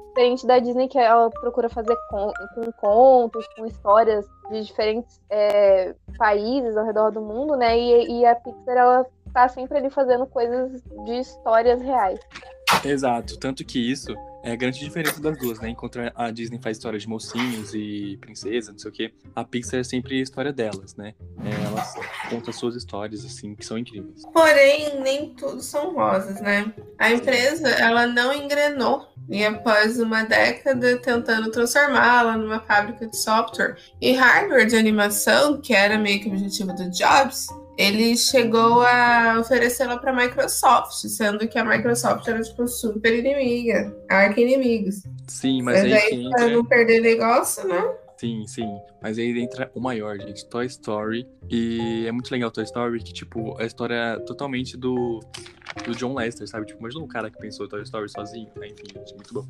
diferente 0.09 0.45
da 0.45 0.59
Disney, 0.59 0.87
que 0.89 0.97
ela 0.99 1.29
procura 1.29 1.69
fazer 1.69 1.95
con- 2.09 2.33
com 2.53 2.71
contos, 2.73 3.47
com 3.55 3.65
histórias 3.65 4.25
de 4.51 4.61
diferentes 4.63 5.21
é, 5.29 5.95
países 6.17 6.75
ao 6.75 6.85
redor 6.85 7.11
do 7.11 7.21
mundo, 7.21 7.55
né? 7.55 7.79
E, 7.79 8.19
e 8.19 8.25
a 8.25 8.35
Pixar, 8.35 8.75
ela 8.77 9.05
tá 9.33 9.47
sempre 9.47 9.77
ali 9.77 9.89
fazendo 9.89 10.25
coisas 10.27 10.83
de 11.05 11.19
histórias 11.19 11.81
reais. 11.81 12.19
Exato, 12.83 13.37
tanto 13.37 13.65
que 13.65 13.79
isso 13.79 14.15
é 14.43 14.53
a 14.53 14.55
grande 14.55 14.79
diferença 14.79 15.21
das 15.21 15.37
duas, 15.37 15.59
né? 15.59 15.69
Enquanto 15.69 15.99
a 16.15 16.31
Disney 16.31 16.59
faz 16.61 16.77
história 16.77 16.97
de 16.97 17.07
mocinhos 17.07 17.73
e 17.73 18.17
princesas, 18.21 18.71
não 18.71 18.79
sei 18.79 18.89
o 18.89 18.93
quê, 18.93 19.13
a 19.35 19.43
Pixar 19.43 19.81
é 19.81 19.83
sempre 19.83 20.19
a 20.19 20.23
história 20.23 20.53
delas, 20.53 20.95
né? 20.95 21.13
É, 21.43 21.65
elas 21.65 21.93
contam 22.29 22.53
suas 22.53 22.75
histórias, 22.75 23.25
assim, 23.25 23.53
que 23.53 23.65
são 23.65 23.77
incríveis. 23.77 24.23
Porém, 24.33 25.01
nem 25.01 25.33
tudo 25.33 25.61
são 25.61 25.93
rosas, 25.93 26.39
né? 26.41 26.73
A 26.97 27.11
empresa, 27.11 27.69
ela 27.69 28.07
não 28.07 28.33
engrenou. 28.33 29.07
E 29.27 29.45
após 29.45 29.99
uma 29.99 30.23
década 30.23 30.97
tentando 30.97 31.51
transformá-la 31.51 32.35
numa 32.35 32.61
fábrica 32.61 33.05
de 33.05 33.15
software 33.15 33.75
e 34.01 34.13
hardware 34.13 34.65
de 34.65 34.75
animação, 34.75 35.61
que 35.61 35.73
era 35.73 35.99
meio 35.99 36.19
que 36.19 36.29
o 36.29 36.31
objetivo 36.31 36.73
do 36.73 36.89
Jobs, 36.89 37.47
ele 37.79 38.17
chegou 38.17 38.81
a 38.81 39.37
oferecê-la 39.39 39.97
para 39.97 40.11
a 40.11 40.13
Microsoft, 40.13 41.07
sendo 41.07 41.47
que 41.47 41.57
a 41.57 41.63
Microsoft 41.63 42.27
era 42.27 42.41
tipo 42.41 42.67
super 42.67 43.17
inimiga, 43.17 43.95
arqui-inimigos. 44.09 45.03
Sim, 45.25 45.61
mas 45.61 45.81
Mas 45.81 45.93
aí 45.93 45.93
aí, 45.93 46.29
para 46.29 46.49
não 46.49 46.65
perder 46.65 46.99
negócio, 46.99 47.65
né? 47.65 47.81
Sim, 48.17 48.45
sim. 48.47 48.67
Mas 49.01 49.17
aí 49.17 49.39
entra 49.39 49.71
o 49.73 49.79
maior, 49.79 50.19
gente, 50.19 50.45
Toy 50.49 50.65
Story. 50.65 51.25
E 51.49 52.05
é 52.05 52.11
muito 52.11 52.29
legal 52.29 52.51
Toy 52.51 52.65
Story, 52.65 53.01
que, 53.01 53.13
tipo, 53.13 53.57
a 53.57 53.65
história 53.65 53.93
é 53.95 54.19
totalmente 54.19 54.75
do, 54.75 55.21
do 55.85 55.95
John 55.95 56.13
Lester, 56.15 56.47
sabe? 56.47 56.65
Tipo, 56.65 56.79
imagina 56.79 57.03
um 57.03 57.07
cara 57.07 57.29
que 57.29 57.37
pensou 57.37 57.67
Toy 57.67 57.81
Story 57.83 58.09
sozinho, 58.09 58.49
né? 58.57 58.67
Enfim, 58.67 58.83
gente, 58.93 59.13
muito 59.15 59.33
bom. 59.33 59.45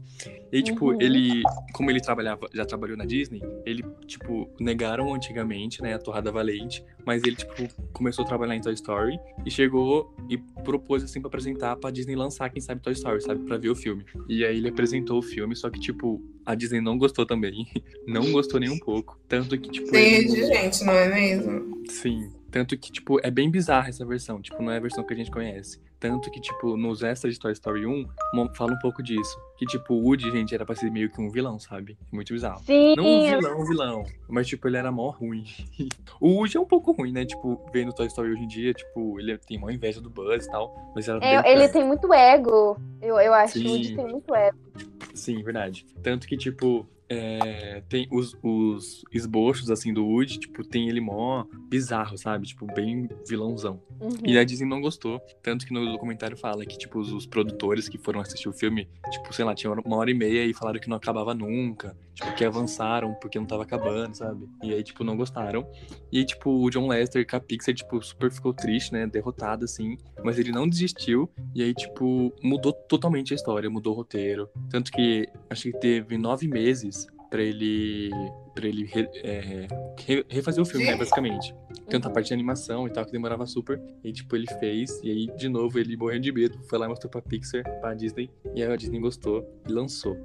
E 0.52 0.58
aí, 0.58 0.64
tipo, 0.64 0.92
Uhum. 0.92 1.02
ele, 1.02 1.42
como 1.74 1.90
ele 1.90 2.00
trabalhava, 2.02 2.48
já 2.54 2.66
trabalhou 2.66 2.98
na 2.98 3.06
Disney, 3.06 3.42
ele, 3.66 3.84
tipo, 4.06 4.50
negaram 4.60 5.14
antigamente, 5.14 5.82
né, 5.82 5.94
a 5.94 6.00
Torrada 6.00 6.32
Valente, 6.32 6.84
mas 7.06 7.24
ele, 7.24 7.36
tipo, 7.36 7.68
começou 7.94 8.24
a 8.26 8.28
trabalhar 8.28 8.56
em 8.56 8.62
Toy 8.62 8.74
Story 8.74 9.20
e 9.46 9.50
chegou 9.52 10.14
e 10.30 10.38
propôs, 10.38 11.04
assim, 11.04 11.20
pra 11.22 11.28
apresentar 11.28 11.76
pra 11.78 11.90
Disney 11.92 12.16
lançar, 12.16 12.50
quem 12.50 12.62
sabe, 12.62 12.82
Toy 12.82 12.94
Story, 12.94 13.22
sabe? 13.22 13.44
Pra 13.46 13.58
ver 13.58 13.70
o 13.70 13.76
filme. 13.76 14.06
E 14.28 14.44
aí 14.46 14.58
ele 14.58 14.70
apresentou 14.70 15.20
o 15.20 15.22
filme, 15.22 15.56
só 15.56 15.70
que, 15.70 15.80
tipo, 15.80 16.22
a 16.46 16.54
Disney 16.56 16.82
não 16.82 16.98
gostou 16.98 17.26
também. 17.26 17.68
Não 18.08 18.32
gostou 18.32 18.60
nem 18.60 18.70
um 18.72 18.80
pouco. 18.80 19.20
Tanto 19.28 19.56
que, 19.60 19.70
tipo. 19.70 19.88
Cheio 19.90 20.16
eles- 20.18 20.34
de 20.34 20.46
gente, 20.48 20.84
não 20.84 20.94
é 20.94 21.08
mesmo? 21.10 21.84
Sim. 21.88 22.32
Tanto 22.52 22.78
que, 22.78 22.92
tipo, 22.92 23.20
é 23.24 23.30
bem 23.30 23.50
bizarra 23.50 23.90
essa 23.90 24.06
versão. 24.06 24.42
Tipo, 24.42 24.62
não 24.62 24.72
é 24.72 24.78
a 24.78 24.82
versão 24.82 25.04
que 25.04 25.14
a 25.14 25.18
gente 25.18 25.30
conhece. 25.32 25.80
Tanto 26.00 26.32
que, 26.32 26.40
tipo, 26.40 26.78
nos 26.78 27.04
extras 27.04 27.34
de 27.34 27.40
Toy 27.42 27.52
Story 27.52 27.86
1, 27.86 28.06
mo- 28.34 28.50
fala 28.56 28.72
um 28.74 28.80
pouco 28.80 29.04
disso. 29.04 29.38
Que, 29.58 29.66
tipo, 29.66 29.94
o 29.94 30.02
Woody, 30.02 30.32
gente, 30.32 30.56
era 30.56 30.66
pra 30.66 30.74
ser 30.74 30.90
meio 30.90 31.10
que 31.12 31.20
um 31.20 31.30
vilão, 31.30 31.60
sabe? 31.60 31.98
Muito 32.12 32.32
bizarro. 32.34 32.62
Sim, 32.64 32.96
Não 32.96 33.06
um 33.06 33.26
vilão, 33.26 33.66
vilão. 33.66 34.04
Mas, 34.30 34.48
tipo, 34.48 34.68
ele 34.70 34.78
era 34.78 34.92
mó 34.94 35.10
ruim. 35.10 35.44
o 36.22 36.30
Woody 36.38 36.56
é 36.56 36.60
um 36.60 36.66
pouco 36.66 36.94
ruim, 36.94 37.12
né? 37.12 37.26
Tipo, 37.26 37.62
vendo 37.74 37.94
Toy 37.94 38.08
Story 38.08 38.32
hoje 38.32 38.44
em 38.44 38.48
dia, 38.48 38.74
tipo, 38.74 39.20
ele 39.20 39.38
tem 39.40 39.60
mó 39.60 39.70
inveja 39.70 40.00
do 40.00 40.10
Buzz 40.10 40.46
e 40.46 40.50
tal. 40.50 40.94
Mas 40.96 41.10
era 41.10 41.20
bem 41.20 41.30
é, 41.36 41.52
ele 41.52 41.68
tem 41.68 41.86
muito 41.86 42.14
ego. 42.14 42.78
Eu, 43.02 43.20
eu 43.20 43.34
acho 43.34 43.54
que 43.54 43.60
o 43.60 43.64
Sim. 43.64 43.70
Woody 43.70 43.96
tem 43.98 44.08
muito 44.08 44.34
ego. 44.34 44.58
Sim, 45.14 45.44
verdade. 45.44 45.86
Tanto 46.02 46.26
que, 46.28 46.38
tipo, 46.38 46.88
é, 47.10 47.82
tem 47.90 48.08
os, 48.12 48.38
os 48.44 49.04
esboços, 49.12 49.72
assim, 49.72 49.92
do 49.92 50.06
Woody, 50.06 50.40
tipo, 50.40 50.64
tem 50.64 50.88
ele 50.88 51.02
mó 51.02 51.44
bizarro, 51.68 52.16
sabe? 52.18 52.46
Tipo, 52.46 52.68
bem 52.68 53.10
vilãozão. 53.28 53.82
Uhum. 54.00 54.12
E 54.24 54.38
a 54.38 54.44
Disney 54.44 54.70
não 54.70 54.80
gostou. 54.80 55.20
Tanto 55.42 55.66
que 55.66 55.74
no 55.74 55.92
documentário 55.92 56.38
fala 56.38 56.64
que, 56.66 56.78
tipo, 56.78 57.00
os, 57.00 57.12
os 57.12 57.26
produtores 57.26 57.90
que 57.90 57.98
foram 57.98 58.20
assistir 58.20 58.48
o 58.48 58.54
filme, 58.54 58.88
tipo, 59.10 59.34
sei 59.34 59.44
lá, 59.44 59.56
tinha 59.56 59.74
uma 59.74 59.98
hora 59.98 60.12
e 60.12 60.14
meia 60.14 60.46
e 60.46 60.54
falaram 60.54 60.80
que 60.80 60.88
não 60.88 60.98
acabava 60.98 61.34
nunca. 61.34 61.98
Tipo, 62.14 62.36
que 62.36 62.46
avançaram 62.46 63.16
porque 63.16 63.40
não 63.40 63.48
tava 63.48 63.64
acabando, 63.64 64.16
sabe? 64.16 64.48
E 64.64 64.74
aí, 64.74 64.84
tipo, 64.84 65.04
não 65.04 65.18
gostaram. 65.18 65.68
E 66.12 66.24
tipo, 66.24 66.52
o 66.52 66.70
John 66.70 66.88
Lester 66.88 67.26
com 67.26 67.38
a 67.38 67.40
Pixar, 67.40 67.74
tipo, 67.74 68.02
super 68.04 68.32
ficou 68.32 68.54
triste, 68.54 68.94
né? 68.94 69.08
Derrotado, 69.08 69.66
assim. 69.66 69.98
Mas 70.24 70.38
ele 70.38 70.52
não 70.52 70.68
desistiu. 70.68 71.30
E 71.56 71.64
aí, 71.64 71.74
tipo, 71.74 72.32
mudou 72.44 72.74
totalmente 72.74 73.34
a 73.34 73.36
história, 73.36 73.70
mudou 73.70 73.94
o 73.94 73.96
roteiro. 73.98 74.50
Tanto 74.70 74.92
que 74.92 75.28
acho 75.50 75.64
que 75.64 75.80
teve 75.80 76.18
nove 76.18 76.48
meses 76.48 76.99
pra 77.30 77.42
ele. 77.42 78.10
Pra 78.54 78.68
ele 78.68 78.86
re- 78.86 79.10
é, 79.24 79.68
re- 80.06 80.26
refazer 80.30 80.62
o 80.62 80.66
filme, 80.66 80.86
né, 80.86 80.96
basicamente. 80.96 81.54
Tanto 81.90 82.08
a 82.08 82.12
parte 82.12 82.28
de 82.28 82.34
animação 82.34 82.88
e 82.88 82.92
tal, 82.92 83.06
que 83.06 83.12
demorava 83.12 83.46
super. 83.46 83.82
E 84.04 84.12
tipo, 84.12 84.36
ele 84.36 84.48
fez. 84.60 85.00
E 85.04 85.10
aí, 85.10 85.28
de 85.38 85.50
novo, 85.50 85.80
ele 85.80 85.96
morrendo 85.98 86.22
de 86.24 86.32
medo. 86.32 86.60
Foi 86.70 86.78
lá 86.78 86.86
e 86.86 86.90
mostrou 86.90 87.10
pra 87.10 87.22
Pixar, 87.22 87.64
pra 87.82 87.94
Disney. 87.94 88.30
E 88.56 88.62
aí 88.64 88.72
a 88.72 88.76
Disney 88.76 89.00
gostou 89.00 89.44
e 89.68 89.72
lançou. 89.72 90.16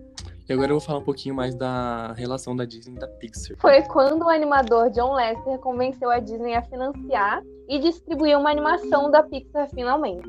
E 0.46 0.52
agora 0.52 0.70
eu 0.72 0.78
vou 0.78 0.80
falar 0.80 0.98
um 0.98 1.04
pouquinho 1.04 1.34
mais 1.34 1.54
da 1.54 2.12
relação 2.12 2.54
da 2.54 2.66
Disney 2.66 2.96
e 2.96 2.98
da 3.00 3.08
Pixar. 3.08 3.56
Foi 3.58 3.80
quando 3.84 4.22
o 4.24 4.28
animador 4.28 4.90
John 4.90 5.14
Lester 5.14 5.58
convenceu 5.58 6.10
a 6.10 6.18
Disney 6.18 6.54
a 6.54 6.62
financiar 6.62 7.42
e 7.66 7.78
distribuir 7.78 8.36
uma 8.38 8.50
animação 8.50 9.10
da 9.10 9.22
Pixar 9.22 9.70
finalmente. 9.70 10.28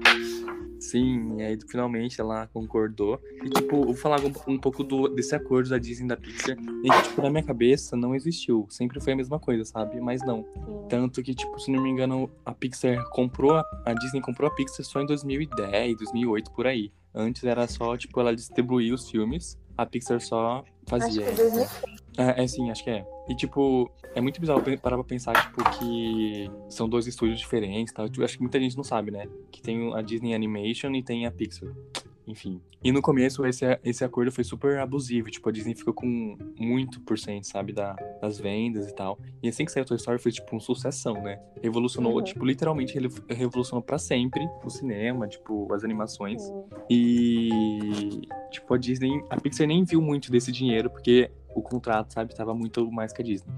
Sim, 0.79 1.37
e 1.39 1.43
aí 1.43 1.57
finalmente 1.69 2.21
ela 2.21 2.47
concordou. 2.47 3.19
E 3.43 3.49
tipo, 3.49 3.75
eu 3.75 3.83
vou 3.85 3.93
falar 3.95 4.21
um, 4.21 4.31
um 4.53 4.57
pouco 4.57 4.83
do, 4.85 5.07
desse 5.09 5.33
acordo 5.35 5.69
da 5.69 5.77
Disney 5.77 6.05
e 6.05 6.09
da 6.09 6.15
Pixar. 6.17 6.55
E 6.83 7.01
tipo, 7.03 7.21
na 7.21 7.29
minha 7.29 7.43
cabeça 7.43 7.84
não 7.93 8.15
existiu. 8.15 8.65
Sempre 8.69 8.99
foi 8.99 9.13
a 9.13 9.15
mesma 9.15 9.39
coisa, 9.39 9.65
sabe? 9.65 9.99
Mas 9.99 10.21
não. 10.25 10.43
Sim. 10.43 10.85
Tanto 10.89 11.21
que, 11.21 11.35
tipo, 11.35 11.59
se 11.59 11.71
não 11.71 11.83
me 11.83 11.89
engano, 11.89 12.29
a 12.45 12.53
Pixar 12.53 13.03
comprou, 13.09 13.53
a, 13.53 13.65
a 13.85 13.93
Disney 13.93 14.21
comprou 14.21 14.49
a 14.49 14.53
Pixar 14.53 14.85
só 14.85 15.01
em 15.01 15.05
2010, 15.05 15.97
2008, 15.97 16.51
por 16.51 16.65
aí. 16.65 16.91
Antes 17.13 17.43
era 17.43 17.67
só, 17.67 17.95
tipo, 17.95 18.19
ela 18.19 18.35
distribuía 18.35 18.93
os 18.93 19.09
filmes, 19.09 19.57
a 19.77 19.85
Pixar 19.85 20.21
só 20.21 20.59
Acho 20.59 20.65
fazia. 20.85 21.25
que 21.25 21.35
2000. 21.35 21.65
É, 22.17 22.43
é 22.43 22.47
sim, 22.47 22.71
acho 22.71 22.83
que 22.83 22.89
é. 22.89 23.05
E, 23.27 23.35
tipo, 23.35 23.91
é 24.13 24.21
muito 24.21 24.39
bizarro 24.39 24.61
parar 24.81 24.95
pra 24.97 25.03
pensar, 25.03 25.33
tipo, 25.33 25.63
que 25.77 26.49
são 26.69 26.87
dois 26.87 27.07
estúdios 27.07 27.39
diferentes. 27.39 27.93
Tipo, 28.11 28.23
acho 28.23 28.37
que 28.37 28.41
muita 28.41 28.59
gente 28.59 28.75
não 28.77 28.83
sabe, 28.83 29.11
né? 29.11 29.27
Que 29.51 29.61
tem 29.61 29.93
a 29.93 30.01
Disney 30.01 30.33
Animation 30.33 30.91
e 30.91 31.03
tem 31.03 31.25
a 31.25 31.31
Pixar. 31.31 31.69
Enfim. 32.27 32.59
E 32.83 32.91
no 32.91 33.01
começo, 33.01 33.45
esse, 33.45 33.65
esse 33.83 34.03
acordo 34.03 34.31
foi 34.31 34.43
super 34.43 34.79
abusivo. 34.79 35.29
Tipo, 35.29 35.49
a 35.49 35.51
Disney 35.51 35.75
ficou 35.75 35.93
com 35.93 36.37
muito 36.59 36.99
por 37.01 37.17
cento, 37.19 37.45
sabe? 37.45 37.71
Da, 37.73 37.93
das 38.21 38.39
vendas 38.39 38.87
e 38.89 38.95
tal. 38.95 39.19
E 39.43 39.47
assim 39.47 39.63
que 39.65 39.71
saiu 39.71 39.85
Toy 39.85 39.97
Story, 39.97 40.19
foi, 40.19 40.31
tipo, 40.31 40.55
um 40.55 40.59
sucessão, 40.59 41.13
né? 41.21 41.39
Revolucionou, 41.61 42.15
Uhum. 42.17 42.23
tipo, 42.23 42.43
literalmente 42.45 42.97
ele 42.97 43.09
revolucionou 43.29 43.81
pra 43.83 43.97
sempre 43.97 44.47
o 44.63 44.69
cinema, 44.69 45.27
tipo, 45.27 45.71
as 45.73 45.83
animações. 45.83 46.41
Sim. 46.41 46.63
E, 46.89 48.21
tipo, 48.51 48.73
a 48.73 48.77
Disney, 48.77 49.23
a 49.29 49.39
Pixar 49.39 49.67
nem 49.67 49.83
viu 49.83 50.01
muito 50.01 50.31
desse 50.31 50.51
dinheiro, 50.51 50.89
porque 50.89 51.29
o 51.55 51.61
contrato, 51.61 52.13
sabe, 52.13 52.35
tava 52.35 52.53
muito 52.53 52.91
mais 52.91 53.11
que 53.13 53.21
a 53.21 53.25
Disney. 53.25 53.51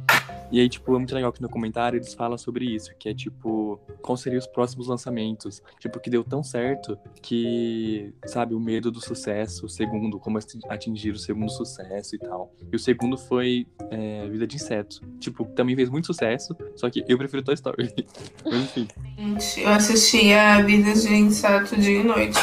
E 0.49 0.61
aí, 0.61 0.69
tipo, 0.69 0.95
é 0.95 0.97
muito 0.97 1.13
legal 1.13 1.33
que 1.33 1.41
no 1.41 1.49
comentário 1.49 1.97
eles 1.97 2.13
falam 2.13 2.37
sobre 2.37 2.63
isso, 2.63 2.91
que 2.97 3.09
é 3.09 3.13
tipo, 3.13 3.77
quais 4.01 4.21
seriam 4.21 4.39
os 4.39 4.47
próximos 4.47 4.87
lançamentos? 4.87 5.61
Tipo, 5.77 5.99
que 5.99 6.09
deu 6.09 6.23
tão 6.23 6.41
certo 6.41 6.97
que, 7.21 8.13
sabe, 8.25 8.55
o 8.55 8.59
medo 8.59 8.89
do 8.89 9.01
sucesso, 9.01 9.65
o 9.65 9.69
segundo, 9.69 10.17
como 10.19 10.37
ati- 10.37 10.59
atingir 10.69 11.11
o 11.11 11.19
segundo 11.19 11.49
sucesso 11.49 12.15
e 12.15 12.19
tal. 12.19 12.53
E 12.71 12.75
o 12.75 12.79
segundo 12.79 13.17
foi 13.17 13.67
é, 13.91 14.25
Vida 14.29 14.47
de 14.47 14.55
Inseto. 14.55 15.01
Tipo, 15.19 15.43
também 15.43 15.75
fez 15.75 15.89
muito 15.89 16.07
sucesso, 16.07 16.55
só 16.77 16.89
que 16.89 17.03
eu 17.09 17.17
prefiro 17.17 17.43
Toy 17.43 17.53
Story. 17.55 17.93
Mas 18.45 18.53
enfim. 18.61 18.87
Gente, 19.17 19.59
eu 19.61 19.69
assistia 19.69 20.63
Vidas 20.63 21.03
de 21.03 21.13
Inseto 21.13 21.75
dia 21.75 21.99
e 21.99 22.03
noite. 22.03 22.39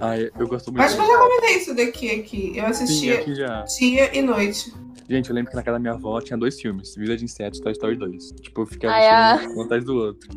Ah, 0.00 0.18
eu 0.18 0.30
eu 0.38 0.48
gosto 0.48 0.72
muito. 0.72 0.82
Acho 0.84 0.96
que 0.96 1.02
eu 1.02 1.06
já 1.06 1.18
comentei 1.18 1.56
isso 1.56 1.74
daqui 1.74 2.10
aqui. 2.20 2.48
Eu 2.56 2.64
Sim, 2.64 2.70
assistia 2.84 3.14
aqui 3.18 3.34
já. 3.34 3.62
dia 3.64 4.16
e 4.18 4.22
noite. 4.22 4.72
Gente, 5.08 5.28
eu 5.28 5.34
lembro 5.34 5.50
que 5.50 5.56
na 5.56 5.62
casa 5.62 5.74
da 5.74 5.80
minha 5.80 5.94
avó 5.94 6.20
tinha 6.20 6.38
dois 6.38 6.60
filmes, 6.60 6.94
Vida 6.94 7.16
de 7.16 7.24
Insetos 7.24 7.58
e 7.58 7.62
Toy 7.62 7.72
Story 7.72 7.96
2. 7.96 8.30
Tipo, 8.40 8.60
eu 8.62 8.66
ficava 8.66 8.94
Ai, 8.94 9.08
assistindo 9.08 9.58
um 9.58 9.62
atrás 9.62 9.84
do 9.84 9.96
outro. 9.96 10.28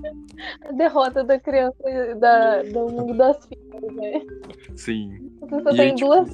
A 0.66 0.72
derrota 0.72 1.24
da 1.24 1.40
criança 1.40 1.78
da, 2.20 2.64
do 2.64 2.90
mundo 2.92 3.16
das 3.16 3.38
filhas, 3.46 3.96
né? 3.96 4.22
Sim. 4.76 5.32
Você 5.42 5.62
só 5.62 5.70
E 5.70 5.76
tem 5.78 5.90
aí, 5.92 5.96
tipo- 5.96 6.08
duas 6.10 6.30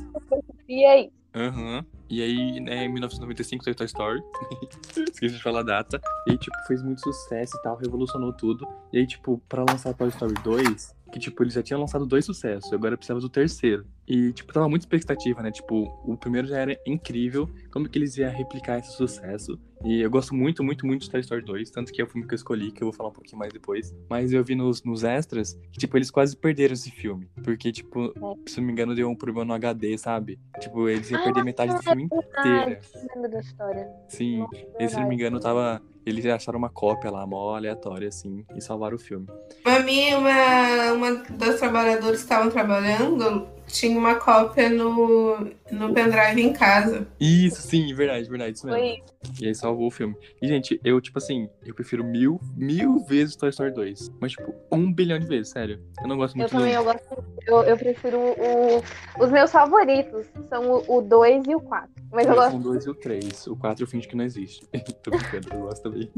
e 0.70 0.86
aí? 0.86 1.12
Aham. 1.36 1.86
E 2.10 2.24
aí, 2.24 2.60
né, 2.62 2.86
em 2.86 2.90
1995 2.94 3.64
saiu 3.64 3.76
Toy 3.76 3.86
Story. 3.86 4.20
Esqueci 5.14 5.36
de 5.36 5.44
falar 5.44 5.60
a 5.60 5.64
data. 5.64 6.02
E 6.28 6.32
aí, 6.32 6.38
tipo, 6.38 6.56
fez 6.66 6.82
muito 6.82 7.02
sucesso 7.02 7.58
e 7.58 7.62
tal, 7.62 7.76
revolucionou 7.76 8.32
tudo. 8.34 8.66
E 8.94 9.00
aí, 9.00 9.06
tipo, 9.06 9.40
pra 9.50 9.64
lançar 9.70 9.94
Toy 9.94 10.08
Story 10.10 10.34
2, 10.44 10.96
que, 11.10 11.20
tipo, 11.20 11.44
eles 11.44 11.54
já 11.54 11.64
tinham 11.64 11.80
lançado 11.80 12.06
dois 12.06 12.26
sucessos, 12.26 12.72
agora 12.72 12.98
precisava 12.98 13.20
do 13.20 13.30
terceiro. 13.30 13.86
E, 14.10 14.34
tipo, 14.34 14.52
tava 14.52 14.68
muita 14.68 14.86
expectativa, 14.86 15.44
né? 15.44 15.52
Tipo, 15.52 15.84
o 16.04 16.18
primeiro 16.18 16.48
já 16.48 16.58
era 16.58 16.76
incrível. 16.84 17.48
Como 17.72 17.88
que 17.88 18.00
eles 18.00 18.18
iam 18.18 18.32
replicar 18.32 18.80
esse 18.80 18.94
sucesso? 18.94 19.60
E 19.86 20.02
eu 20.02 20.10
gosto 20.10 20.34
muito, 20.34 20.64
muito, 20.64 20.86
muito 20.86 21.04
de 21.04 21.12
Toy 21.12 21.20
Story 21.22 21.46
2, 21.46 21.70
tanto 21.70 21.94
que 21.94 22.02
é 22.02 22.04
o 22.04 22.08
filme 22.08 22.28
que 22.28 22.34
eu 22.34 22.36
escolhi, 22.36 22.72
que 22.72 22.82
eu 22.82 22.88
vou 22.88 22.94
falar 22.94 23.10
um 23.10 23.14
pouquinho 23.14 23.38
mais 23.38 23.54
depois. 23.54 23.96
Mas 24.10 24.34
eu 24.34 24.44
vi 24.44 24.56
nos, 24.56 24.84
nos 24.84 25.04
extras 25.04 25.54
que, 25.72 25.78
tipo, 25.78 25.96
eles 25.96 26.10
quase 26.10 26.36
perderam 26.36 26.74
esse 26.74 26.90
filme. 26.90 27.30
Porque, 27.44 27.72
tipo, 27.72 28.12
se 28.48 28.60
não 28.60 28.66
me 28.66 28.74
engano, 28.74 28.96
deu 28.96 29.08
um 29.08 29.16
problema 29.16 29.46
no 29.46 29.54
HD, 29.54 29.96
sabe? 30.00 30.40
Tipo, 30.60 30.90
eles 30.90 31.12
iam 31.12 31.24
perder 31.24 31.44
metade 31.44 31.76
do 31.76 31.84
filme 31.84 32.06
inteira. 32.06 32.82
Ah, 32.82 33.08
lembro 33.14 33.32
da 33.32 33.40
história. 33.40 33.88
Sim, 34.08 34.44
e 34.80 34.90
se 34.90 34.96
não 35.00 35.08
me 35.08 35.14
engano, 35.14 35.40
tava. 35.40 35.82
Eles 36.04 36.26
acharam 36.26 36.58
uma 36.58 36.70
cópia 36.70 37.12
lá, 37.12 37.28
mó 37.28 37.56
aleatória, 37.56 38.08
assim, 38.08 38.44
e 38.56 38.62
salvaram 38.62 38.96
o 38.96 39.00
filme. 39.00 39.28
Pra 39.62 39.82
mim, 39.82 40.14
uma, 40.16 40.94
uma 40.94 41.24
das 41.30 41.60
trabalhadoras 41.60 42.18
que 42.18 42.24
estavam 42.24 42.50
trabalhando 42.50 43.48
tinha 43.70 43.98
uma 43.98 44.16
cópia 44.16 44.70
no, 44.70 45.48
no 45.72 45.94
pendrive 45.94 46.42
em 46.42 46.54
casa. 46.54 47.08
Isso, 47.20 47.62
sim, 47.62 47.94
verdade, 47.94 48.30
verdade, 48.30 48.58
isso 48.58 48.66
mesmo. 48.66 48.80
Foi 48.80 49.04
E 49.42 49.48
aí 49.48 49.56
salvou 49.56 49.88
o 49.88 49.92
filme. 49.92 50.16
E, 50.42 50.48
gente, 50.48 50.80
eu, 50.84 51.00
tipo 51.02 51.18
assim, 51.18 51.50
eu 51.66 51.74
prefiro 51.74 52.04
mil, 52.04 52.40
mil 52.56 53.00
vezes 53.06 53.36
Toy 53.36 53.50
Story 53.50 53.74
2. 53.74 54.12
Mas, 54.20 54.32
tipo, 54.32 54.54
um 54.72 54.92
bilhão 54.92 55.20
de 55.20 55.28
vezes, 55.28 55.52
sério. 55.52 55.82
Eu 56.02 56.08
não 56.08 56.18
gosto 56.18 56.36
Eu 56.36 56.40
muito 56.40 56.52
também, 56.52 56.72
do... 56.72 56.76
eu 56.76 56.84
gosto. 56.84 57.24
Eu, 57.46 57.64
eu 57.64 57.78
prefiro 57.78 58.18
o. 58.18 58.84
Os 59.24 59.32
meus 59.32 59.52
favoritos 59.52 60.26
são 60.48 60.84
o 60.88 61.02
2 61.02 61.48
e 61.48 61.56
o 61.56 61.62
4. 61.62 61.90
Mas 62.12 62.28
eu 62.28 62.36
gosto. 62.36 62.56
O 62.56 62.60
2 62.60 62.86
e 62.86 62.90
o 62.90 62.96
3. 62.96 63.48
O 63.48 63.56
4 63.56 63.84
eu 63.84 63.88
finge 63.88 64.08
que 64.08 64.16
não 64.16 64.26
existe. 64.26 64.68
Tô 65.04 65.12
brincando, 65.12 65.50
eu 65.54 65.62
gosto 65.62 65.84
também. 65.84 66.12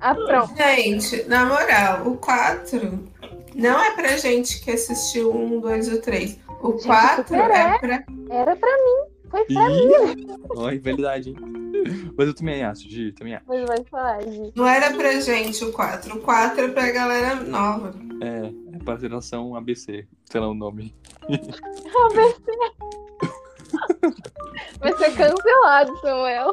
Ah, 0.00 0.14
pronto. 0.14 0.56
Gente, 0.56 1.24
na 1.28 1.46
moral, 1.46 2.06
o 2.06 2.16
4 2.16 3.10
não 3.54 3.82
é 3.82 3.90
pra 3.94 4.16
gente 4.16 4.60
que 4.62 4.70
assistiu 4.70 5.30
o 5.30 5.56
1, 5.56 5.60
2 5.60 5.88
e 5.88 5.94
o 5.94 6.00
3. 6.00 6.40
O 6.62 6.72
Gente, 6.72 6.86
4 6.86 7.22
super 7.26 7.50
é 7.50 7.78
pra. 7.78 8.04
Era 8.30 8.56
pra 8.62 8.76
mim. 8.76 9.30
Foi 9.30 9.44
pra 9.44 9.68
mim. 9.68 10.20
Ih! 10.20 10.26
Ó, 10.50 10.68
rivalidade, 10.68 11.30
hein? 11.30 11.36
Mas 12.16 12.28
eu 12.28 12.34
também 12.34 12.62
acho, 12.62 12.88
Gi, 12.88 13.12
também 13.12 13.34
acho. 13.34 13.44
Mas 13.48 13.66
vai 13.66 13.84
falar, 13.84 14.22
Gi. 14.22 14.52
Não 14.54 14.66
era 14.66 14.92
pra 14.92 15.20
gente 15.20 15.64
o 15.64 15.72
4. 15.72 16.16
O 16.16 16.20
4 16.20 16.64
é 16.64 16.68
pra 16.68 16.90
galera 16.92 17.34
nova. 17.36 17.92
É, 18.22 18.76
é 18.76 18.78
pra 18.84 18.96
geração 18.96 19.56
ABC, 19.56 20.06
sei 20.24 20.40
lá 20.40 20.48
o 20.48 20.54
nome. 20.54 20.94
Vai 24.80 24.96
ser 24.96 25.16
cancelado, 25.16 25.96
Samuel. 26.00 26.52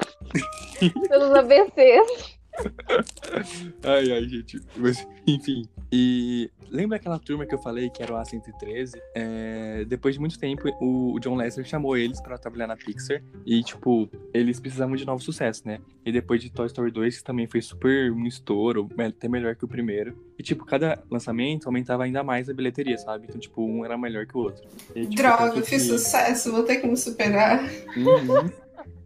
Pelos 1.10 1.32
ABCs. 1.36 2.39
Ai, 3.84 4.12
ai, 4.12 4.28
gente. 4.28 4.60
Mas, 4.76 5.08
enfim. 5.26 5.64
E 5.92 6.52
lembra 6.70 6.98
aquela 6.98 7.18
turma 7.18 7.46
que 7.46 7.56
eu 7.56 7.60
falei 7.60 7.90
que 7.90 8.04
era 8.04 8.14
o 8.14 8.18
A113? 8.18 9.00
É, 9.16 9.86
depois 9.86 10.14
de 10.16 10.20
muito 10.20 10.38
tempo, 10.38 10.70
o, 10.80 11.20
John 11.20 11.36
Lester 11.36 11.66
chamou 11.66 11.98
eles 11.98 12.22
pra 12.22 12.38
trabalhar 12.38 12.68
na 12.68 12.76
Pixar. 12.76 13.22
E, 13.46 13.64
tipo, 13.64 14.10
eles 14.34 14.60
precisavam 14.60 14.96
de 14.96 15.06
novo 15.06 15.22
sucesso, 15.24 15.64
né? 15.66 15.80
E 16.06 16.12
depois 16.12 16.42
de 16.42 16.52
Toy 16.52 16.68
Story 16.68 16.92
2, 16.92 17.18
que 17.18 17.24
também 17.24 17.48
foi 17.48 17.62
super 17.62 18.12
um 18.12 18.26
estouro, 18.26 18.90
até 18.98 19.28
melhor 19.28 19.56
que 19.56 19.66
o 19.66 19.68
primeiro. 19.68 20.16
E, 20.38 20.44
tipo, 20.44 20.66
cada 20.66 21.02
lançamento 21.10 21.66
aumentava 21.68 22.04
ainda 22.04 22.24
mais 22.24 22.50
a 22.50 22.54
bilheteria, 22.54 22.98
sabe? 22.98 23.26
Então, 23.28 23.40
tipo, 23.40 23.64
um 23.64 23.84
era 23.84 23.98
melhor 23.98 24.26
que 24.28 24.38
o 24.38 24.42
outro. 24.42 24.64
E, 24.96 25.02
tipo, 25.08 25.16
Droga, 25.16 25.62
fiz 25.62 25.70
que- 25.84 25.90
sucesso, 25.90 26.52
vou 26.52 26.64
ter 26.64 26.78
que 26.78 26.88
me 26.88 26.98
superar. 26.98 27.64
Uhum. 27.98 28.52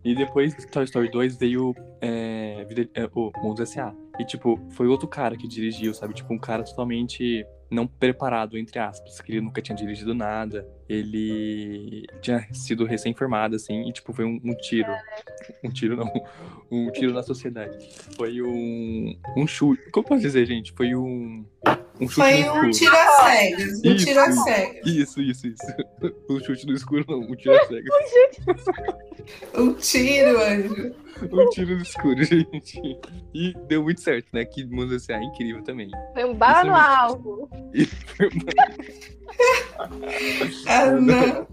E 0.04 0.14
depois 0.16 0.54
de 0.56 0.68
Toy 0.68 0.84
Story 0.84 1.10
2 1.10 1.38
veio 1.38 1.74
é, 2.02 2.66
Vida- 2.68 2.90
é, 2.94 3.10
o 3.14 3.32
Mundo 3.42 3.62
S.A. 3.64 3.94
E, 4.20 4.26
tipo, 4.26 4.60
foi 4.72 4.88
outro 4.88 5.08
cara 5.08 5.36
que 5.38 5.48
dirigiu, 5.48 5.94
sabe? 5.94 6.14
Tipo, 6.14 6.34
um 6.34 6.38
cara 6.38 6.64
totalmente 6.64 7.46
não 7.72 7.88
preparado, 7.88 8.56
entre 8.58 8.78
aspas, 8.78 9.20
que 9.22 9.32
ele 9.32 9.42
nunca 9.42 9.62
tinha 9.62 9.76
dirigido 9.76 10.14
nada. 10.14 10.68
Ele 10.88 12.06
tinha 12.22 12.46
sido 12.54 12.86
recém-formado, 12.86 13.56
assim, 13.56 13.88
e, 13.90 13.94
tipo, 13.94 14.14
foi 14.14 14.26
um, 14.26 14.40
um 14.44 14.54
tiro. 14.56 14.92
Um 15.64 15.70
tiro, 15.70 15.96
não. 15.96 16.12
Um 16.70 16.92
tiro 16.92 17.14
na 17.14 17.24
sociedade. 17.24 17.78
Foi 18.16 18.42
um. 18.42 19.18
Um 19.38 19.48
chute. 19.48 19.90
Como 19.90 20.06
posso 20.06 20.22
dizer, 20.22 20.46
gente? 20.46 20.72
Foi 20.74 20.94
um. 20.96 21.46
Um 22.00 22.10
chute 22.10 22.16
Foi 22.16 22.44
no 22.44 22.54
um 22.56 22.72
tiro 22.72 22.96
às 22.96 23.16
cegas. 23.18 23.82
Um 23.84 23.94
Isso, 23.94 24.06
tiro 24.06 24.20
às 24.20 24.44
cegas. 24.44 24.88
Isso, 24.88 25.22
isso, 25.22 25.48
isso. 25.48 25.64
Um 26.30 26.40
chute 26.40 26.66
no 26.66 26.74
escuro, 26.74 27.06
não. 27.08 27.20
Um 27.20 27.36
tiro 27.36 27.56
às 27.56 27.68
cegas. 27.68 27.94
Um 29.54 29.74
tiro, 29.76 30.42
anjo. 30.42 30.96
Um 31.32 31.50
tiro 31.52 31.76
no 31.76 31.82
escuro, 31.82 32.22
gente. 32.26 33.00
E 33.34 33.54
deu 33.68 33.84
muito 33.84 34.02
certo, 34.02 34.28
né? 34.34 34.44
Que 34.44 34.68
S.A. 34.96 35.18
é 35.18 35.24
incrível 35.24 35.64
também. 35.64 35.90
Foi 36.14 36.26
um 36.26 36.34
bala 36.34 36.62
Isso 36.62 36.68
no 36.68 36.76
é 36.76 36.98
alvo. 36.98 37.50
Ah. 40.68 41.46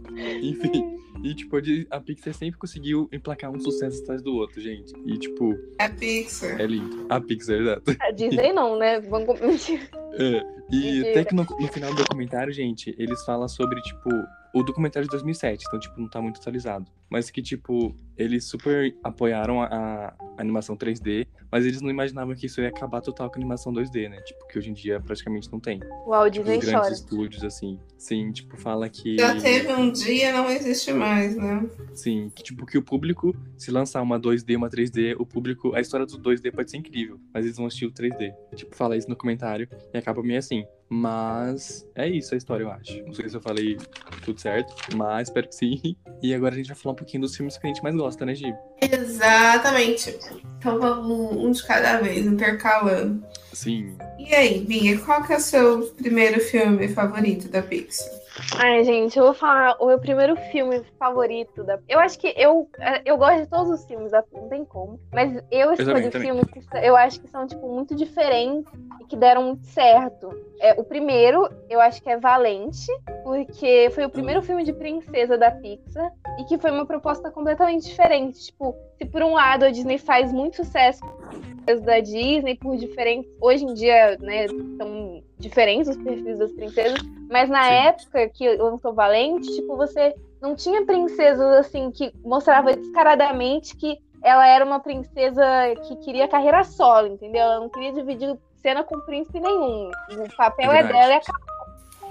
Enfim. 0.42 0.99
E, 1.22 1.34
tipo, 1.34 1.56
a 1.56 1.60
a 1.96 2.00
Pixar 2.00 2.32
sempre 2.34 2.58
conseguiu 2.58 3.08
emplacar 3.12 3.50
um 3.50 3.60
sucesso 3.60 4.02
atrás 4.02 4.22
do 4.22 4.34
outro, 4.34 4.60
gente. 4.60 4.92
E, 5.04 5.18
tipo, 5.18 5.54
É 5.78 5.88
Pixar. 5.88 6.60
é 6.60 6.66
lindo. 6.66 7.06
A 7.10 7.20
Pixar, 7.20 7.56
exato. 7.60 7.96
A 8.00 8.10
Disney 8.10 8.52
não, 8.54 8.78
né? 8.78 9.00
Vamos... 9.00 9.38
Mentira. 9.40 9.82
É, 10.12 10.42
E 10.70 10.76
Mentira. 10.76 11.10
até 11.10 11.24
que 11.24 11.34
no, 11.34 11.44
no 11.44 11.68
final 11.68 11.90
do 11.94 11.98
documentário, 12.02 12.52
gente, 12.52 12.92
eles 12.98 13.24
falam 13.24 13.46
sobre, 13.48 13.80
tipo, 13.82 14.10
o 14.54 14.62
documentário 14.62 15.07
de 15.07 15.11
2007, 15.12 15.64
então, 15.66 15.78
tipo, 15.78 16.00
não 16.00 16.09
tá 16.09 16.21
muito 16.21 16.40
atualizado. 16.40 16.87
Mas 17.09 17.30
que, 17.30 17.42
tipo, 17.42 17.95
eles 18.16 18.45
super 18.45 18.95
apoiaram 19.02 19.61
a, 19.62 19.66
a 19.66 20.14
animação 20.38 20.76
3D, 20.76 21.26
mas 21.50 21.66
eles 21.66 21.80
não 21.80 21.90
imaginavam 21.90 22.35
que 22.35 22.47
isso 22.47 22.61
ia 22.61 22.69
acabar 22.69 23.00
total 23.00 23.28
com 23.28 23.37
a 23.37 23.38
animação 23.38 23.73
2D, 23.73 24.09
né? 24.09 24.21
Tipo, 24.23 24.47
que 24.47 24.59
hoje 24.59 24.71
em 24.71 24.73
dia 24.73 25.00
praticamente 25.00 25.50
não 25.50 25.59
tem. 25.59 25.80
O 26.07 26.11
Walt 26.11 26.33
Tipo, 26.33 26.49
os 26.50 26.57
grandes 26.59 26.73
chora. 26.73 26.92
estúdios, 26.92 27.45
assim. 27.45 27.78
Sim, 27.99 28.30
tipo, 28.33 28.57
fala 28.57 28.88
que. 28.88 29.16
Já 29.19 29.40
teve 29.40 29.73
um 29.73 29.90
dia, 29.90 30.33
não 30.33 30.49
existe 30.49 30.92
mais, 30.92 31.37
né? 31.37 31.69
Sim, 31.95 32.30
que 32.35 32.42
tipo, 32.42 32.64
que 32.64 32.78
o 32.78 32.83
público, 32.83 33.35
se 33.57 33.71
lançar 33.71 34.00
uma 34.02 34.19
2D, 34.21 34.57
uma 34.57 34.69
3D, 34.71 35.16
o 35.19 35.26
público, 35.26 35.75
a 35.75 35.80
história 35.80 36.07
do 36.07 36.19
2D 36.19 36.52
pode 36.52 36.71
ser 36.71 36.76
incrível, 36.76 37.21
mas 37.35 37.45
eles 37.45 37.57
vão 37.57 37.66
assistir 37.66 37.87
o 37.87 37.92
3D. 37.92 38.33
Tipo, 38.54 38.75
fala 38.76 38.97
isso 38.97 39.09
no 39.09 39.16
comentário 39.16 39.69
e 39.92 39.99
acaba 39.99 40.23
meio 40.23 40.38
assim. 40.38 40.64
Mas 40.92 41.87
é 41.94 42.09
isso 42.09 42.35
a 42.35 42.37
história, 42.37 42.64
eu 42.64 42.70
acho. 42.73 43.00
Não 43.04 43.14
sei 43.14 43.28
se 43.28 43.37
eu 43.37 43.40
falei 43.40 43.78
tudo 44.25 44.40
certo, 44.40 44.75
mas 44.97 45.28
espero 45.28 45.47
que 45.49 45.54
sim. 45.54 45.97
E 46.20 46.35
agora 46.35 46.54
a 46.54 46.59
gente 46.59 46.66
vai 46.66 46.76
falar 46.76 46.94
um 46.94 46.97
pouquinho 46.97 47.23
dos 47.23 47.37
filmes 47.37 47.56
que 47.56 47.64
a 47.64 47.68
gente 47.68 47.82
mais 47.82 47.94
gosta, 47.94 48.26
né, 48.26 48.35
Gi? 48.35 48.52
Exatamente. 48.82 50.18
Então 50.59 50.80
vamos 50.80 51.37
um 51.37 51.52
de 51.52 51.64
cada 51.64 51.99
vez, 51.99 52.26
intercalando. 52.26 53.25
Sim. 53.52 53.97
E 54.18 54.35
aí, 54.35 54.61
Bia, 54.61 54.99
qual 54.99 55.23
que 55.23 55.32
é 55.32 55.37
o 55.37 55.40
seu 55.40 55.82
primeiro 55.97 56.40
filme 56.40 56.88
favorito 56.88 57.49
da 57.49 57.62
Pixar? 57.62 58.20
Ai, 58.56 58.85
gente, 58.85 59.18
eu 59.18 59.25
vou 59.25 59.35
falar 59.35 59.76
o 59.80 59.87
meu 59.87 59.99
primeiro 59.99 60.37
filme 60.50 60.82
favorito 60.99 61.62
da. 61.64 61.78
Eu 61.88 61.99
acho 61.99 62.18
que 62.18 62.32
eu, 62.37 62.68
é, 62.78 63.02
eu 63.04 63.16
gosto 63.16 63.42
de 63.42 63.47
todos 63.49 63.70
os 63.70 63.87
filmes 63.87 64.12
da 64.12 64.25
não 64.32 64.49
tem 64.49 64.64
como. 64.64 65.00
Mas 65.12 65.42
eu 65.50 65.73
escolhi 65.73 66.11
também. 66.11 66.28
filmes 66.28 66.47
que 66.47 66.61
eu 66.78 66.97
acho 66.97 67.20
que 67.20 67.28
são, 67.28 67.47
tipo, 67.47 67.68
muito 67.73 67.94
diferentes 67.94 68.73
e 69.00 69.04
que 69.04 69.16
deram 69.16 69.42
muito 69.42 69.66
certo. 69.66 70.30
É, 70.61 70.79
o 70.79 70.85
primeiro, 70.85 71.49
eu 71.71 71.81
acho 71.81 72.02
que 72.02 72.11
é 72.11 72.19
Valente, 72.19 72.87
porque 73.25 73.90
foi 73.95 74.05
o 74.05 74.11
primeiro 74.11 74.43
filme 74.43 74.62
de 74.62 74.75
princesa 74.75 75.38
da 75.38 75.50
Pixar 75.50 76.12
e 76.38 76.45
que 76.45 76.59
foi 76.59 76.71
uma 76.71 76.85
proposta 76.85 77.31
completamente 77.31 77.87
diferente. 77.87 78.45
Tipo, 78.45 78.76
se 78.99 79.07
por 79.07 79.23
um 79.23 79.33
lado 79.33 79.64
a 79.64 79.71
Disney 79.71 79.97
faz 79.97 80.31
muito 80.31 80.57
sucesso 80.57 81.00
com 81.00 81.09
as 81.09 81.38
princesas 81.38 81.85
da 81.85 82.00
Disney 82.00 82.57
por 82.57 82.76
diferentes. 82.76 83.31
Hoje 83.40 83.64
em 83.64 83.73
dia, 83.73 84.19
né, 84.21 84.49
são 84.76 85.23
diferentes 85.38 85.88
os 85.88 85.97
perfis 85.97 86.38
das 86.38 86.52
princesas. 86.52 87.00
Mas 87.31 87.49
na 87.49 87.64
Sim. 87.64 87.73
época 87.73 88.29
que 88.29 88.57
lançou 88.57 88.93
Valente, 88.93 89.50
tipo, 89.55 89.79
você 89.79 90.14
não 90.43 90.55
tinha 90.55 90.85
princesas 90.85 91.52
assim 91.59 91.90
que 91.90 92.12
mostrava 92.23 92.75
descaradamente 92.75 93.75
que 93.76 93.97
ela 94.23 94.47
era 94.47 94.64
uma 94.64 94.81
princesa 94.81 95.43
que 95.88 95.97
queria 96.05 96.29
carreira 96.29 96.62
solo, 96.64 97.07
entendeu? 97.07 97.40
Ela 97.40 97.61
não 97.61 97.71
queria 97.71 97.93
dividir 97.93 98.37
cena 98.61 98.85
com 98.85 99.01
príncipe 99.01 99.40
nenhum. 99.40 99.90
O 99.90 100.37
papel 100.37 100.70
é, 100.70 100.83
verdade. 100.83 100.92
dela 100.92 101.12
e 101.12 101.16
acabou. 101.16 101.61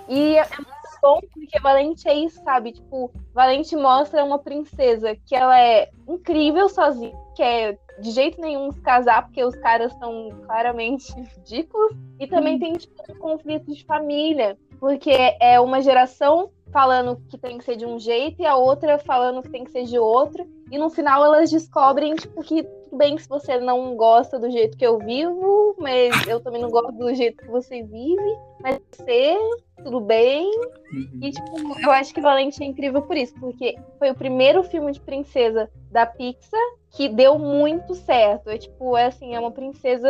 E 0.10 0.38
é 0.38 0.44
muito 0.44 1.00
bom 1.02 1.22
porque 1.32 1.60
Valente 1.60 2.08
é 2.08 2.16
isso, 2.16 2.42
sabe? 2.44 2.72
Tipo, 2.72 3.12
Valente 3.34 3.76
mostra 3.76 4.24
uma 4.24 4.40
princesa 4.40 5.16
que 5.26 5.36
ela 5.36 5.60
é 5.60 5.90
incrível 6.08 6.68
sozinha, 6.68 7.16
que 7.36 7.44
é 7.44 7.78
de 8.00 8.12
jeito 8.12 8.42
nenhum 8.42 8.72
se 8.72 8.82
casar, 8.82 9.24
porque 9.24 9.44
os 9.44 9.56
caras 9.58 9.94
são 10.00 10.30
claramente 10.46 11.14
ridículos. 11.38 11.96
E 12.20 12.28
também 12.28 12.58
tem 12.58 12.74
tipo, 12.74 12.96
um 13.12 13.20
conflito 13.20 13.72
de 13.72 13.86
família, 13.86 14.58
porque 14.80 15.12
é 15.40 15.60
uma 15.60 15.82
geração 15.82 16.50
falando 16.72 17.22
que 17.30 17.38
tem 17.38 17.58
que 17.58 17.64
ser 17.64 17.76
de 17.76 17.86
um 17.86 18.00
jeito 18.00 18.42
e 18.42 18.46
a 18.46 18.56
outra 18.56 18.98
falando 19.00 19.42
que 19.42 19.50
tem 19.50 19.64
que 19.64 19.72
ser 19.72 19.86
de 19.86 19.98
outro. 19.98 20.48
E 20.72 20.78
no 20.78 20.90
final 20.90 21.24
elas 21.24 21.50
descobrem 21.50 22.16
tipo, 22.16 22.42
que 22.42 22.64
tudo 22.64 22.98
bem 22.98 23.18
se 23.18 23.28
você 23.28 23.60
não 23.60 23.96
gosta 23.96 24.40
do 24.40 24.50
jeito 24.50 24.78
que 24.78 24.86
eu 24.86 24.98
vivo, 25.00 25.76
mas 25.80 26.28
eu 26.28 26.40
também 26.40 26.62
não 26.62 26.70
gosto 26.70 26.92
do 26.94 27.14
jeito 27.14 27.44
que 27.44 27.50
você 27.50 27.84
vive. 27.84 28.38
Mas 28.62 28.80
você, 28.92 29.38
tudo 29.84 30.00
bem. 30.00 30.50
Uhum. 30.92 31.20
E, 31.22 31.32
tipo, 31.32 31.80
eu 31.82 31.92
acho 31.92 32.14
que 32.14 32.22
Valente 32.22 32.64
é 32.64 32.66
incrível 32.66 33.02
por 33.02 33.16
isso, 33.16 33.34
porque 33.40 33.76
foi 33.98 34.12
o 34.12 34.16
primeiro 34.16 34.64
filme 34.64 34.92
de 34.92 35.00
princesa 35.00 35.70
da 35.92 36.06
Pixar 36.06 36.60
que 36.92 37.08
deu 37.08 37.38
muito 37.38 37.94
certo. 37.94 38.50
É 38.50 38.58
tipo, 38.58 38.98
é 38.98 39.06
assim, 39.06 39.36
é 39.36 39.40
uma 39.40 39.52
princesa 39.52 40.10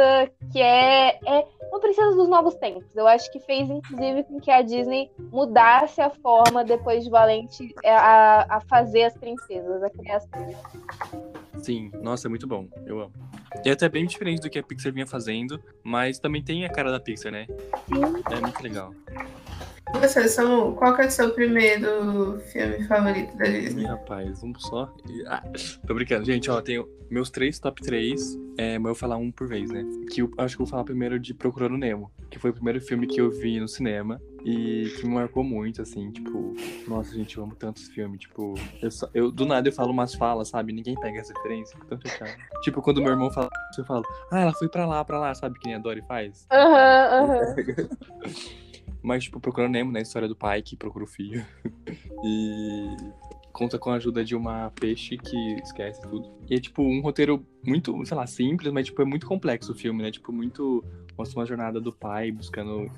que 0.52 0.62
é, 0.62 1.20
é 1.26 1.48
uma 1.70 1.80
princesa 1.80 2.16
dos 2.16 2.30
novos 2.30 2.56
tempos. 2.56 2.86
Eu 2.96 3.08
acho 3.08 3.32
que 3.32 3.40
fez, 3.40 3.70
inclusive, 3.70 4.24
com 4.24 4.40
que 4.40 4.50
a 4.50 4.62
Disney 4.62 5.12
mudasse 5.32 6.02
a 6.02 6.10
forma, 6.10 6.64
depois 6.64 7.04
de 7.04 7.10
Valente, 7.10 7.74
é, 7.84 7.94
a, 7.94 8.46
a 8.50 8.62
fazer 8.62 9.04
as 9.04 9.18
princesas, 9.18 9.84
a 9.84 9.90
criar 9.90 10.18
as 10.18 10.26
princesas. 10.28 10.64
Sim, 11.62 11.92
nossa, 12.02 12.28
é 12.28 12.30
muito 12.30 12.48
bom. 12.48 12.68
Eu 12.86 13.02
amo. 13.02 13.14
E 13.66 13.70
é 13.70 13.74
até 13.74 13.90
bem 13.90 14.06
diferente 14.06 14.42
do 14.42 14.50
que 14.50 14.60
a 14.60 14.64
Pixar 14.64 14.94
vinha 14.94 15.08
fazendo, 15.08 15.62
mas 15.84 16.20
também 16.20 16.42
tem 16.42 16.66
a 16.66 16.70
cara 16.70 16.92
da 16.92 17.00
Pixar, 17.00 17.32
né? 17.32 17.48
Sim. 17.88 18.24
É 18.32 18.40
muito 18.40 18.62
legal. 18.62 18.94
Você, 20.02 20.28
Samu, 20.28 20.76
qual 20.76 20.96
que 20.96 21.02
é 21.02 21.08
o 21.08 21.12
seu 21.12 21.32
primeiro 21.34 22.40
filme 22.52 22.82
favorito 22.88 23.36
da 23.36 23.46
Disney? 23.46 23.84
Ih, 23.84 23.88
rapaz, 23.88 24.44
um 24.44 24.54
só. 24.58 24.94
Ah, 25.28 25.44
tô 25.88 25.94
brincando. 25.96 26.26
Gente, 26.26 26.50
ó, 26.50 26.62
tenho 26.62 26.88
meus 27.10 27.30
três 27.32 27.60
top 27.60 27.82
3, 27.82 28.38
é, 28.58 28.78
mas 28.78 28.86
eu 28.90 28.94
vou 28.94 28.96
falar 28.96 29.18
um 29.18 29.32
por 29.32 29.48
vez, 29.48 29.70
né? 29.72 29.84
Que 30.12 30.22
eu 30.22 30.32
acho 30.38 30.56
que 30.56 30.62
eu 30.62 30.66
vou 30.66 30.72
falar 30.72 30.84
primeiro 30.84 31.20
de 31.20 31.34
Procurando 31.34 31.76
Nemo, 31.76 32.12
que 32.30 32.38
foi 32.38 32.52
o 32.52 32.54
primeiro 32.54 32.80
filme 32.80 33.08
que 33.08 33.20
eu 33.20 33.32
vi 33.32 33.60
no 33.60 33.68
cinema 33.68 34.22
e 34.46 34.92
que 35.00 35.06
me 35.08 35.14
marcou 35.16 35.44
muito, 35.44 35.82
assim, 35.82 36.12
tipo, 36.12 36.56
nossa, 36.88 37.14
gente, 37.16 37.38
eu 37.38 37.44
amo 37.44 37.56
tantos 37.56 37.88
filmes, 37.90 38.22
tipo, 38.22 38.54
eu, 38.82 38.92
só- 38.92 39.10
eu- 39.14 39.32
do 39.32 39.46
nada 39.46 39.68
eu 39.68 39.74
falo 39.74 39.92
umas 39.92 40.14
falas, 40.14 40.50
sabe? 40.50 40.72
Ninguém 40.72 40.96
pega 40.96 41.20
essa 41.20 41.34
referência, 41.34 41.78
tão 41.90 42.00
fechado. 42.00 42.32
Tipo, 42.62 42.82
quando 42.82 43.02
meu 43.02 43.12
irmão 43.12 43.32
fala, 43.32 43.50
eu 43.78 43.84
falo, 43.86 44.04
ah, 44.32 44.40
ela 44.40 44.54
foi 44.54 44.70
pra 44.70 44.86
lá, 44.86 45.04
pra 45.04 45.20
lá, 45.20 45.34
sabe 45.34 45.58
que 45.60 45.66
nem 45.68 45.76
a 45.76 45.80
Dory 45.80 46.04
faz? 46.08 46.46
Aham, 46.52 47.24
aham. 47.24 47.56
Mas, 49.02 49.24
tipo, 49.24 49.40
procurando 49.40 49.72
Nemo, 49.72 49.92
né? 49.92 50.00
A 50.00 50.04
história 50.04 50.28
do 50.28 50.36
pai 50.36 50.62
que 50.62 50.76
procura 50.76 51.06
o 51.06 51.08
filho. 51.08 51.46
e 52.24 52.88
conta 53.52 53.78
com 53.78 53.90
a 53.90 53.96
ajuda 53.96 54.24
de 54.24 54.36
uma 54.36 54.72
peixe 54.80 55.18
que 55.18 55.54
esquece 55.64 56.02
tudo. 56.02 56.32
E 56.50 56.56
é, 56.56 56.60
tipo, 56.60 56.82
um 56.82 57.02
roteiro 57.02 57.46
muito, 57.66 58.06
sei 58.06 58.16
lá, 58.16 58.26
simples, 58.28 58.72
mas, 58.72 58.86
tipo, 58.86 59.02
é 59.02 59.06
muito 59.06 59.26
complexo 59.26 59.72
o 59.72 59.76
filme, 59.76 60.04
né? 60.04 60.12
Tipo, 60.12 60.32
muito... 60.32 60.84
Mostra 61.18 61.40
uma 61.40 61.46
jornada 61.46 61.82
do 61.82 61.92
pai 61.92 62.32
buscando 62.32 62.90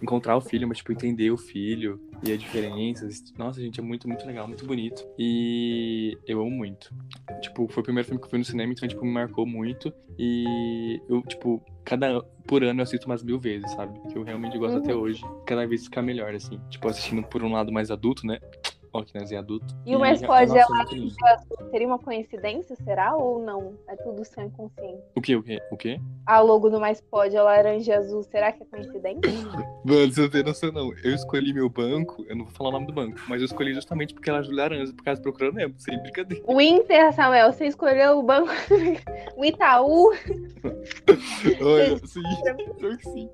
encontrar 0.00 0.36
o 0.36 0.40
filho, 0.40 0.68
mas, 0.68 0.78
tipo, 0.78 0.92
entender 0.92 1.30
o 1.30 1.36
filho 1.36 2.00
e 2.22 2.32
as 2.32 2.38
diferenças. 2.38 3.32
Nossa, 3.36 3.60
gente, 3.60 3.80
é 3.80 3.82
muito, 3.82 4.06
muito 4.06 4.24
legal, 4.26 4.46
muito 4.46 4.64
bonito. 4.64 5.04
E 5.18 6.16
eu 6.26 6.40
amo 6.40 6.50
muito. 6.50 6.94
Tipo, 7.40 7.66
foi 7.68 7.80
o 7.80 7.84
primeiro 7.84 8.06
filme 8.06 8.20
que 8.20 8.26
eu 8.26 8.30
fui 8.30 8.38
no 8.38 8.44
cinema, 8.44 8.72
então, 8.72 8.88
tipo, 8.88 9.04
me 9.04 9.10
marcou 9.10 9.46
muito. 9.46 9.92
E 10.18 11.00
eu, 11.08 11.22
tipo, 11.22 11.60
cada 11.84 12.20
por 12.46 12.62
ano 12.64 12.80
eu 12.80 12.82
assisto 12.82 13.06
umas 13.06 13.22
mil 13.22 13.38
vezes, 13.38 13.70
sabe? 13.72 13.98
Que 14.10 14.16
eu 14.18 14.22
realmente 14.22 14.58
gosto 14.58 14.76
Uhum. 14.76 14.82
até 14.82 14.94
hoje. 14.94 15.22
Cada 15.46 15.66
vez 15.66 15.84
fica 15.84 16.02
melhor, 16.02 16.34
assim. 16.34 16.60
Tipo, 16.70 16.88
assistindo 16.88 17.22
por 17.22 17.42
um 17.42 17.52
lado 17.52 17.72
mais 17.72 17.90
adulto, 17.90 18.26
né? 18.26 18.38
Que 19.02 19.18
nós 19.18 19.32
é 19.32 19.36
adulto. 19.36 19.74
E 19.84 19.96
o 19.96 19.98
mais 19.98 20.22
pode 20.22 20.52
lindo. 20.92 21.12
Seria 21.70 21.86
uma 21.86 21.98
coincidência, 21.98 22.76
será? 22.76 23.16
Ou 23.16 23.42
não? 23.42 23.74
É 23.88 23.96
tudo 23.96 24.24
sem 24.24 24.48
consciente. 24.50 25.02
O 25.16 25.20
quê? 25.20 25.34
O 25.34 25.42
quê? 25.42 25.60
O 25.72 25.76
quê? 25.76 26.00
A 26.26 26.40
logo 26.40 26.70
do 26.70 26.78
Mais 26.78 27.00
Pode 27.00 27.36
é 27.36 27.42
laranja 27.42 27.92
e 27.92 27.94
azul. 27.96 28.22
Será 28.22 28.52
que 28.52 28.62
é 28.62 28.66
coincidência? 28.66 29.20
Mano, 29.84 30.12
você 30.12 30.20
não 30.22 30.30
tem 30.30 30.42
noção, 30.42 30.72
não. 30.72 30.92
Eu 31.02 31.14
escolhi 31.14 31.52
meu 31.52 31.68
banco, 31.68 32.24
eu 32.28 32.36
não 32.36 32.44
vou 32.44 32.54
falar 32.54 32.70
o 32.70 32.72
nome 32.72 32.86
do 32.86 32.92
banco, 32.92 33.18
mas 33.28 33.40
eu 33.40 33.46
escolhi 33.46 33.74
justamente 33.74 34.14
porque 34.14 34.30
ela 34.30 34.38
é 34.38 34.42
laranja, 34.48 34.92
por 34.92 35.04
causa 35.04 35.20
do 35.20 35.24
procurando 35.24 35.54
Nemo, 35.54 35.74
sem 35.78 35.98
brincadeira. 36.00 36.44
O 36.46 36.60
Inter, 36.60 37.12
Samuel, 37.12 37.52
você 37.52 37.66
escolheu 37.66 38.18
o 38.18 38.22
banco. 38.22 38.50
o 39.36 39.44
Itaú. 39.44 40.12
Olha, 41.60 41.98
sim, 42.06 42.22
que 42.98 43.08
sim. 43.10 43.30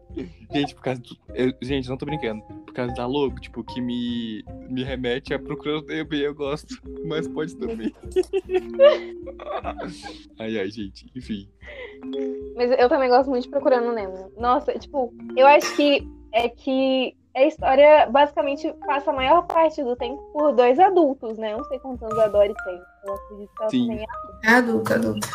Gente, 0.52 0.74
por 0.74 0.82
causa 0.82 1.00
do... 1.00 1.16
eu- 1.34 1.54
gente, 1.62 1.88
não 1.88 1.96
tô 1.96 2.06
brincando. 2.06 2.42
Por 2.42 2.74
causa 2.74 2.92
da 2.94 3.06
logo, 3.06 3.38
tipo, 3.40 3.62
que 3.64 3.80
me, 3.80 4.44
me 4.68 4.82
remete 4.82 5.32
a 5.34 5.38
Procurando 5.50 5.90
e 5.90 6.22
eu 6.22 6.32
gosto. 6.32 6.80
Mas 7.04 7.26
pode 7.26 7.56
também. 7.56 7.92
ai, 10.38 10.60
ai, 10.60 10.70
gente. 10.70 11.10
Enfim. 11.16 11.50
Mas 12.54 12.70
eu 12.78 12.88
também 12.88 13.08
gosto 13.08 13.28
muito 13.28 13.42
de 13.42 13.50
Procurando 13.50 13.92
Nemo. 13.92 14.30
Nossa, 14.38 14.78
tipo, 14.78 15.12
eu 15.36 15.48
acho 15.48 15.74
que 15.74 16.06
é 16.32 16.48
que 16.48 17.16
a 17.34 17.44
história 17.44 18.06
basicamente 18.06 18.72
passa 18.86 19.10
a 19.10 19.14
maior 19.14 19.44
parte 19.48 19.82
do 19.82 19.96
tempo 19.96 20.22
por 20.32 20.54
dois 20.54 20.78
adultos, 20.78 21.36
né? 21.36 21.52
Eu 21.52 21.58
não 21.58 21.64
sei 21.64 21.80
quantos 21.80 22.04
anos 22.04 22.18
a 22.20 22.28
Dory 22.28 22.54
tem. 22.64 22.80
Eu 23.06 23.14
acredito 23.14 23.50
que 23.52 23.62
ela 23.62 23.70
Sim. 23.70 23.88
tenha. 23.88 24.06
É 24.44 24.50
adulto, 24.50 24.94
adulto. 24.94 25.28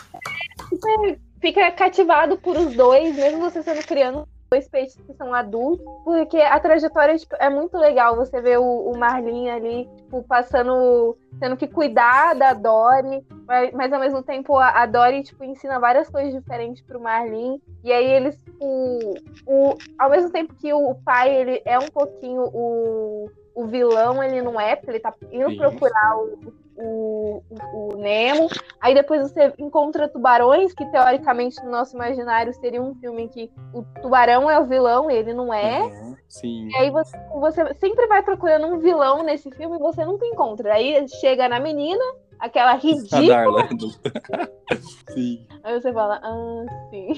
Você 0.71 1.19
fica 1.41 1.69
cativado 1.73 2.37
por 2.37 2.55
os 2.55 2.73
dois, 2.73 3.17
mesmo 3.17 3.41
você 3.41 3.61
sendo 3.61 3.85
criando 3.85 4.25
dois 4.55 4.67
peixes 4.69 5.01
que 5.05 5.13
são 5.13 5.33
adultos, 5.33 5.85
porque 6.03 6.37
a 6.37 6.59
trajetória 6.59 7.17
tipo, 7.17 7.35
é 7.37 7.49
muito 7.49 7.77
legal. 7.77 8.15
Você 8.15 8.41
vê 8.41 8.57
o, 8.57 8.63
o 8.63 8.97
Marlin 8.97 9.49
ali, 9.49 9.89
tipo, 9.97 10.23
passando, 10.23 11.17
tendo 11.39 11.57
que 11.57 11.67
cuidar 11.67 12.33
da 12.35 12.53
Dory, 12.53 13.25
mas, 13.45 13.73
mas 13.73 13.93
ao 13.93 13.99
mesmo 13.99 14.23
tempo 14.23 14.57
a, 14.57 14.69
a 14.69 14.85
Dory, 14.85 15.23
tipo, 15.23 15.43
ensina 15.43 15.79
várias 15.79 16.09
coisas 16.09 16.33
diferentes 16.33 16.81
pro 16.81 17.01
Marlin. 17.01 17.59
E 17.83 17.91
aí 17.91 18.05
eles, 18.05 18.41
o, 18.59 19.15
o, 19.45 19.77
ao 19.99 20.09
mesmo 20.09 20.31
tempo 20.31 20.55
que 20.55 20.73
o 20.73 20.95
pai, 21.03 21.35
ele 21.35 21.61
é 21.65 21.77
um 21.77 21.89
pouquinho 21.89 22.43
o, 22.53 23.29
o 23.55 23.65
vilão, 23.65 24.21
ele 24.21 24.41
não 24.41 24.59
é, 24.59 24.75
porque 24.75 24.91
ele 24.91 24.99
tá 24.99 25.13
indo 25.31 25.49
Sim. 25.49 25.57
procurar 25.57 26.17
o, 26.17 26.53
o, 26.75 27.43
o, 27.73 27.97
Nemo. 27.97 28.49
Aí 28.81 28.93
depois 28.93 29.21
você 29.21 29.53
encontra 29.57 30.09
tubarões, 30.09 30.73
que 30.73 30.85
teoricamente 30.91 31.63
no 31.63 31.71
nosso 31.71 31.95
imaginário 31.95 32.53
seria 32.53 32.81
um 32.81 32.93
filme 32.95 33.23
em 33.23 33.27
que 33.29 33.49
o 33.73 33.83
tubarão 34.01 34.49
é 34.49 34.59
o 34.59 34.65
vilão, 34.65 35.09
ele 35.09 35.33
não 35.33 35.53
é. 35.53 35.79
Aham, 35.81 36.15
Sim. 36.27 36.67
E 36.69 36.75
aí 36.75 36.89
você, 36.89 37.17
você 37.33 37.73
sempre 37.75 38.07
vai 38.07 38.21
procurando 38.21 38.67
um 38.67 38.79
vilão 38.79 39.23
nesse 39.23 39.49
filme 39.51 39.77
e 39.77 39.79
você 39.79 40.03
nunca 40.03 40.25
encontra. 40.25 40.73
Aí 40.73 41.07
chega 41.07 41.47
na 41.47 41.61
menina, 41.61 42.03
aquela 42.39 42.73
ridícula, 42.73 43.69
sim. 45.13 45.47
aí 45.63 45.79
você 45.79 45.93
fala, 45.93 46.19
ah, 46.21 46.65
sim. 46.89 47.13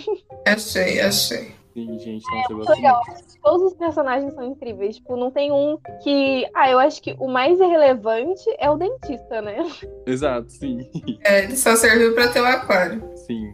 Achei, 0.46 1.02
achei. 1.02 1.56
Sim, 1.78 2.00
gente. 2.00 2.26
Muito 2.32 2.72
legal. 2.72 3.04
muito. 3.08 3.24
Todos 3.44 3.68
os 3.68 3.74
personagens 3.76 4.34
são 4.34 4.44
incríveis. 4.44 4.96
Tipo, 4.96 5.16
não 5.16 5.30
tem 5.30 5.52
um 5.52 5.78
que. 6.02 6.48
Ah, 6.56 6.72
eu 6.72 6.80
acho 6.80 7.00
que 7.00 7.16
o 7.20 7.28
mais 7.28 7.60
irrelevante 7.60 8.44
é 8.58 8.68
o 8.68 8.78
dentista, 8.78 9.44
né? 9.44 9.58
Exato, 10.08 10.52
sim. 10.52 10.90
É, 11.24 11.44
ele 11.44 11.56
só 11.56 11.76
serviu 11.76 12.16
pra 12.16 12.30
ter 12.30 12.42
o 12.42 12.46
aquário. 12.46 13.08
Sim. 13.28 13.54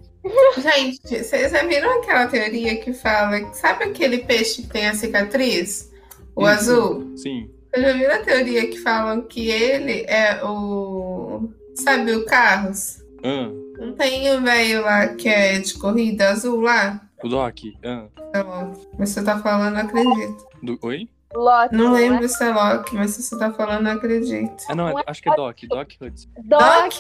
Gente, 0.58 1.02
vocês 1.22 1.52
já 1.52 1.64
viram 1.66 2.00
aquela 2.00 2.28
teoria 2.28 2.78
que 2.78 2.94
fala. 2.94 3.54
Sabe 3.54 3.84
aquele 3.84 4.20
peixe 4.20 4.62
que 4.62 4.70
tem 4.70 4.88
a 4.88 4.94
cicatriz? 4.94 5.92
O 6.34 6.46
azul? 6.46 7.12
Sim. 7.18 7.50
Vocês 7.74 7.86
já 7.86 7.92
viram 7.92 8.16
a 8.16 8.24
teoria 8.24 8.68
que 8.70 8.78
falam 8.78 9.24
que 9.24 9.50
ele 9.50 10.06
é 10.08 10.42
o. 10.46 11.50
Sabe 11.76 12.16
o 12.16 12.24
Carros? 12.24 13.04
Ah, 13.22 13.50
Não 13.80 13.94
tem 13.96 14.34
o 14.34 14.42
velho 14.42 14.82
lá 14.82 15.10
que 15.10 15.28
é 15.28 15.60
de 15.60 15.74
corrida 15.74 16.30
azul 16.30 16.62
lá? 16.62 17.02
O 17.24 17.28
Doc. 17.30 17.58
Ah, 17.84 18.06
Não, 18.44 18.74
mas 18.98 19.10
você 19.10 19.24
tá 19.24 19.40
falando, 19.40 19.78
acredito. 19.78 20.48
do... 20.62 20.78
Oi? 20.82 21.08
Loki. 21.34 21.76
Não 21.76 21.98
é? 21.98 22.02
lembro 22.02 22.30
se 22.30 22.44
é 22.44 22.54
Loki, 22.54 22.96
mas 22.96 23.12
se 23.12 23.24
você 23.24 23.38
tá 23.38 23.52
falando, 23.52 23.88
acredito. 23.88 24.64
Ah, 24.70 24.76
não, 24.76 25.00
é- 25.00 25.04
acho 25.08 25.22
que 25.22 25.30
é 25.30 25.36
Doc. 25.36 25.58
Doc 25.68 25.90
Hudson. 26.00 26.30
Doc. 26.44 26.94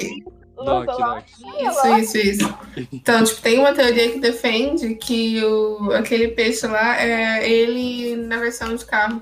Doc? 0.55 0.85
Doc. 0.85 1.23
Isso, 1.59 1.87
isso, 1.97 2.17
isso. 2.17 2.57
Então, 2.91 3.23
tipo, 3.23 3.41
tem 3.41 3.59
uma 3.59 3.73
teoria 3.73 4.11
que 4.11 4.19
defende 4.19 4.95
que 4.95 5.43
o, 5.43 5.91
aquele 5.91 6.29
peixe 6.29 6.65
lá 6.65 6.99
é 6.99 7.47
ele 7.47 8.15
na 8.15 8.37
versão 8.37 8.75
de 8.75 8.85
carro. 8.85 9.21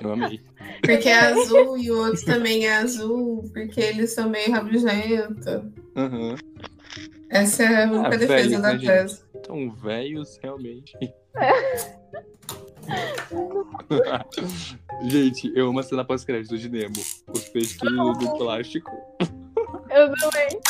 Eu 0.00 0.12
amei. 0.12 0.40
Porque 0.80 1.08
é 1.08 1.18
azul 1.18 1.76
e 1.76 1.90
o 1.90 1.98
outro 1.98 2.24
também 2.24 2.66
é 2.66 2.76
azul, 2.78 3.50
porque 3.52 3.80
eles 3.80 4.12
são 4.12 4.28
meio 4.30 4.50
rabugentos. 4.50 5.46
Aham. 5.96 6.36
Essa 7.28 7.62
é 7.64 7.84
a 7.84 7.86
única 7.90 8.06
Ah, 8.06 8.10
defesa 8.10 8.48
velho, 8.48 8.62
da 8.62 8.74
né, 8.74 8.78
tese. 8.78 9.20
Tão 9.42 9.70
velhos, 9.70 10.38
realmente. 10.42 10.96
Gente, 15.04 15.52
eu 15.54 15.68
amo 15.68 15.80
a 15.80 15.82
cena 15.82 16.04
pós-crédito 16.04 16.56
de 16.58 16.68
Nemo. 16.68 17.02
Os 17.32 17.48
peixes 17.48 17.76
tudo 17.76 18.12
do 18.12 18.36
plástico. 18.36 18.90
Eu 19.90 20.12
também. 20.16 20.60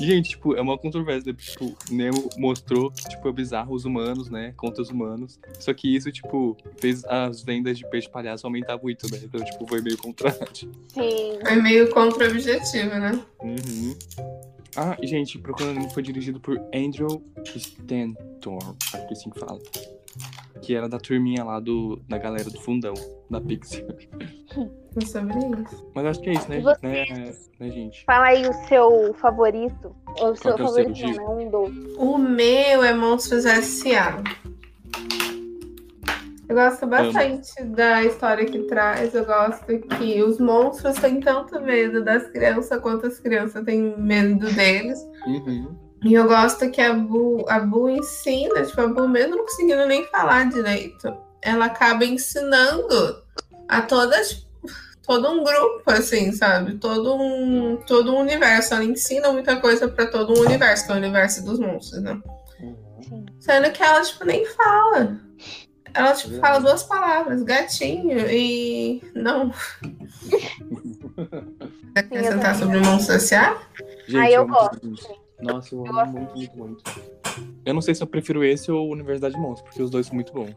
Gente, 0.00 0.30
tipo, 0.30 0.54
é 0.54 0.60
uma 0.60 0.78
controvérsia. 0.78 1.32
né? 1.32 1.38
Tipo, 1.38 1.76
Nemo 1.90 2.28
mostrou 2.38 2.90
que, 2.90 3.04
tipo, 3.08 3.28
é 3.28 3.32
bizarro 3.32 3.74
os 3.74 3.84
humanos, 3.84 4.30
né? 4.30 4.52
Contra 4.56 4.82
os 4.82 4.90
humanos. 4.90 5.38
Só 5.58 5.72
que 5.74 5.94
isso, 5.94 6.10
tipo, 6.10 6.56
fez 6.78 7.04
as 7.04 7.42
vendas 7.42 7.78
de 7.78 7.88
peixe 7.90 8.08
palhaço 8.08 8.46
aumentar 8.46 8.78
muito, 8.78 9.10
né? 9.10 9.20
Então, 9.22 9.44
tipo, 9.44 9.66
foi 9.66 9.80
meio 9.80 9.98
contrário. 9.98 10.46
Sim. 10.88 11.38
É 11.44 11.56
meio 11.56 11.90
contra 11.90 12.26
o 12.26 12.30
objetivo, 12.30 12.90
né? 12.90 13.20
Uhum. 13.42 13.96
Ah, 14.76 14.96
gente, 15.02 15.38
Procurando 15.38 15.74
Nemo 15.74 15.90
foi 15.90 16.02
dirigido 16.02 16.40
por 16.40 16.58
Andrew 16.74 17.22
Stanton, 17.44 18.58
acho 18.58 18.90
que 18.90 18.96
é 18.96 19.12
assim 19.12 19.30
que 19.30 19.38
fala. 19.38 19.58
Que 20.62 20.74
era 20.74 20.88
da 20.88 20.98
turminha 20.98 21.44
lá 21.44 21.60
do, 21.60 21.96
da 22.08 22.18
galera 22.18 22.48
do 22.50 22.60
fundão, 22.60 22.94
da 23.30 23.40
Pixar. 23.40 23.84
É 24.96 25.04
sobre 25.04 25.36
isso. 25.38 25.84
Mas 25.92 26.06
acho 26.06 26.20
que 26.20 26.30
é 26.30 26.32
isso, 26.34 26.48
né, 26.48 26.60
você? 26.60 26.86
né, 26.86 27.34
né 27.58 27.70
gente? 27.70 28.04
Fala 28.04 28.26
aí 28.26 28.46
o 28.46 28.52
seu 28.68 29.12
favorito. 29.14 29.94
O 30.20 30.36
seu 30.36 30.54
que 30.54 30.62
é 30.62 30.64
o 30.64 30.68
seu, 30.68 30.84
favorito, 30.84 30.94
Gil? 30.94 31.16
não, 31.16 31.36
né? 31.36 31.50
Um. 31.98 32.14
O 32.14 32.18
meu 32.18 32.84
é 32.84 32.94
Monstros 32.94 33.44
S.A. 33.44 34.22
Eu 36.48 36.54
gosto 36.54 36.86
bastante 36.86 37.64
da 37.64 38.02
história 38.04 38.44
que 38.44 38.60
traz. 38.64 39.14
Eu 39.14 39.24
gosto 39.24 39.64
que 39.66 40.22
os 40.22 40.38
monstros 40.38 40.96
têm 40.96 41.20
tanto 41.20 41.60
medo 41.60 42.04
das 42.04 42.26
crianças 42.28 42.80
quanto 42.80 43.06
as 43.06 43.18
crianças 43.18 43.64
têm 43.64 43.94
medo 43.98 44.46
deles. 44.52 44.98
Uhum. 45.26 45.74
E 46.04 46.12
eu 46.12 46.28
gosto 46.28 46.70
que 46.70 46.82
a 46.82 46.92
Bu, 46.92 47.46
a 47.48 47.60
Bu 47.60 47.88
ensina, 47.88 48.62
tipo, 48.62 48.80
a 48.80 48.86
Bu 48.86 49.08
mesmo 49.08 49.36
não 49.36 49.44
conseguindo 49.44 49.86
nem 49.86 50.04
falar 50.08 50.50
direito, 50.50 51.16
ela 51.40 51.64
acaba 51.64 52.04
ensinando 52.04 53.22
a 53.66 53.80
todas, 53.80 54.46
todo 55.02 55.30
um 55.30 55.42
grupo, 55.42 55.82
assim, 55.86 56.30
sabe? 56.32 56.76
Todo 56.76 57.14
um, 57.14 57.78
todo 57.86 58.14
um 58.14 58.20
universo. 58.20 58.74
Ela 58.74 58.84
ensina 58.84 59.32
muita 59.32 59.56
coisa 59.56 59.88
pra 59.88 60.06
todo 60.06 60.34
um 60.34 60.42
universo, 60.44 60.84
que 60.84 60.92
é 60.92 60.94
o 60.94 60.98
universo 60.98 61.42
dos 61.42 61.58
monstros, 61.58 62.02
né? 62.02 62.20
Sim. 62.58 63.24
Sendo 63.40 63.70
que 63.72 63.82
ela, 63.82 64.02
tipo, 64.02 64.24
nem 64.26 64.44
fala. 64.46 65.18
Ela, 65.92 66.12
tipo, 66.14 66.34
fala 66.40 66.58
duas 66.60 66.82
palavras, 66.84 67.42
gatinho 67.42 68.18
e. 68.30 69.02
Não. 69.14 69.50
Quer 71.94 72.00
acrescentar 72.00 72.54
sobre 72.56 72.78
o 72.78 72.84
monstro 72.84 73.16
S.A.? 73.16 73.58
Gente, 74.06 74.16
Ah, 74.20 74.30
eu 74.30 74.42
amo 74.42 74.54
gosto. 74.54 75.24
Nossa, 75.40 75.74
eu 75.74 75.86
Eu 75.86 75.98
amo 75.98 76.12
muito, 76.12 76.36
muito, 76.36 76.56
muito. 76.56 76.82
Eu 77.64 77.74
não 77.74 77.80
sei 77.80 77.94
se 77.94 78.02
eu 78.02 78.06
prefiro 78.06 78.44
esse 78.44 78.70
ou 78.70 78.90
Universidade 78.90 79.34
de 79.34 79.40
Monstros, 79.40 79.68
porque 79.68 79.82
os 79.82 79.90
dois 79.90 80.06
são 80.06 80.14
muito 80.14 80.32
bons. 80.32 80.54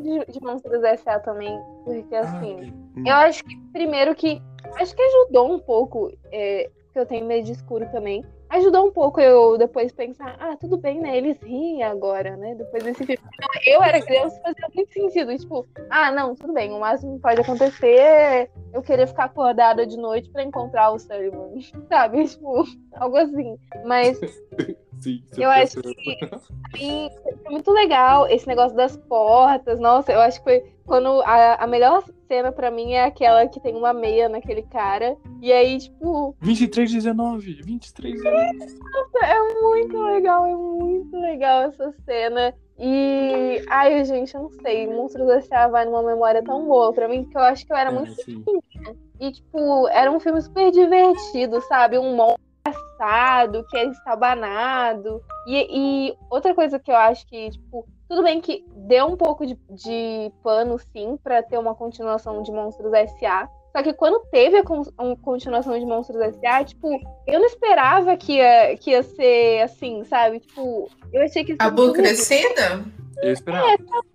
De, 0.00 0.32
de 0.32 0.40
Monstros 0.40 0.82
S.A. 0.82 1.18
também, 1.20 1.58
porque 1.84 2.14
assim. 2.14 2.72
Eu 3.04 3.14
acho 3.14 3.44
que, 3.44 3.56
primeiro, 3.72 4.14
que. 4.14 4.40
Acho 4.74 4.94
que 4.94 5.02
ajudou 5.02 5.54
um 5.54 5.58
pouco, 5.58 6.12
é, 6.30 6.70
que 6.92 6.98
eu 6.98 7.06
tenho 7.06 7.26
medo 7.26 7.46
de 7.46 7.52
escuro 7.52 7.86
também. 7.90 8.24
Ajudou 8.50 8.86
um 8.86 8.90
pouco 8.90 9.20
eu 9.20 9.58
depois 9.58 9.92
pensar, 9.92 10.36
ah, 10.40 10.56
tudo 10.56 10.78
bem, 10.78 11.00
né? 11.00 11.16
Eles 11.16 11.38
riem 11.42 11.82
agora, 11.82 12.36
né? 12.36 12.54
Depois 12.54 12.82
desse 12.82 13.04
filme. 13.04 13.22
Então, 13.34 13.48
eu 13.66 13.82
era 13.82 14.00
criança 14.00 14.40
fazia 14.42 14.68
muito 14.74 14.92
sentido. 14.92 15.36
Tipo, 15.36 15.66
ah, 15.90 16.10
não, 16.10 16.34
tudo 16.34 16.54
bem. 16.54 16.72
O 16.72 16.80
máximo 16.80 17.16
que 17.16 17.22
pode 17.22 17.40
acontecer 17.40 17.98
é 17.98 18.50
eu 18.72 18.82
querer 18.82 19.06
ficar 19.06 19.24
acordada 19.24 19.86
de 19.86 19.96
noite 19.96 20.30
pra 20.30 20.42
encontrar 20.42 20.90
o 20.90 20.98
Sullivan. 20.98 21.50
Sabe? 21.88 22.26
Tipo, 22.26 22.64
algo 22.94 23.16
assim. 23.16 23.58
Mas 23.84 24.18
Sim, 25.00 25.22
eu 25.36 25.50
acho 25.50 25.80
que 25.80 27.10
foi 27.42 27.52
muito 27.52 27.70
legal 27.70 28.26
esse 28.28 28.46
negócio 28.46 28.76
das 28.76 28.96
portas. 28.96 29.78
Nossa, 29.78 30.12
eu 30.12 30.20
acho 30.20 30.38
que 30.38 30.44
foi 30.44 30.72
quando 30.84 31.20
a, 31.22 31.54
a 31.56 31.66
melhor 31.66 32.02
cena 32.26 32.50
pra 32.50 32.70
mim 32.70 32.92
é 32.92 33.04
aquela 33.04 33.46
que 33.46 33.60
tem 33.60 33.74
uma 33.74 33.92
meia 33.92 34.28
naquele 34.28 34.62
cara. 34.62 35.16
E 35.40 35.52
aí, 35.52 35.78
tipo, 35.78 36.34
23, 36.40 36.90
19, 36.90 37.62
23, 37.62 38.14
19. 38.14 38.46
é 39.22 39.62
muito 39.62 39.98
legal, 39.98 40.46
é 40.46 40.54
muito 40.54 41.16
legal 41.20 41.62
essa 41.62 41.92
cena. 42.04 42.54
E, 42.80 43.60
ai, 43.68 44.04
gente, 44.04 44.34
eu 44.34 44.42
não 44.42 44.50
sei, 44.62 44.86
Monstros 44.86 45.28
S.A. 45.28 45.66
vai 45.66 45.84
numa 45.84 46.02
memória 46.02 46.42
tão 46.44 46.64
boa 46.64 46.92
pra 46.92 47.08
mim, 47.08 47.24
que 47.24 47.36
eu 47.36 47.42
acho 47.42 47.66
que 47.66 47.72
eu 47.72 47.76
era 47.76 47.90
muito 47.90 48.12
É, 48.12 48.14
sim. 48.14 48.44
E, 49.18 49.32
tipo, 49.32 49.88
era 49.88 50.10
um 50.10 50.20
filme 50.20 50.40
super 50.40 50.70
divertido, 50.70 51.60
sabe? 51.62 51.98
Um 51.98 52.14
monstro 52.14 52.47
engraçado, 52.68 53.64
que 53.68 53.76
é 53.76 53.86
estabanado. 53.86 55.22
E, 55.46 56.08
e 56.10 56.14
outra 56.30 56.54
coisa 56.54 56.78
que 56.78 56.90
eu 56.90 56.96
acho 56.96 57.26
que, 57.26 57.50
tipo, 57.50 57.86
tudo 58.08 58.22
bem 58.22 58.40
que 58.40 58.64
deu 58.74 59.06
um 59.06 59.16
pouco 59.16 59.46
de, 59.46 59.54
de 59.70 60.32
pano, 60.42 60.78
sim, 60.78 61.18
pra 61.22 61.42
ter 61.42 61.58
uma 61.58 61.74
continuação 61.74 62.42
de 62.42 62.50
Monstros 62.52 62.92
S.A. 62.92 63.48
Só 63.76 63.82
que 63.82 63.92
quando 63.92 64.20
teve 64.30 64.56
a 64.58 64.64
con- 64.64 64.82
a 64.96 65.16
continuação 65.22 65.78
de 65.78 65.84
Monstros 65.84 66.20
S.A., 66.20 66.64
tipo, 66.64 66.88
eu 67.26 67.38
não 67.38 67.46
esperava 67.46 68.16
que 68.16 68.34
ia, 68.36 68.76
que 68.78 68.90
ia 68.90 69.02
ser 69.02 69.60
assim, 69.62 70.04
sabe? 70.04 70.40
Tipo, 70.40 70.88
eu 71.12 71.22
achei 71.22 71.44
que 71.44 71.52
ia 71.52 71.56
ser 71.56 71.62
muito? 71.86 71.96
Eu 73.22 73.32
esperava. 73.32 73.66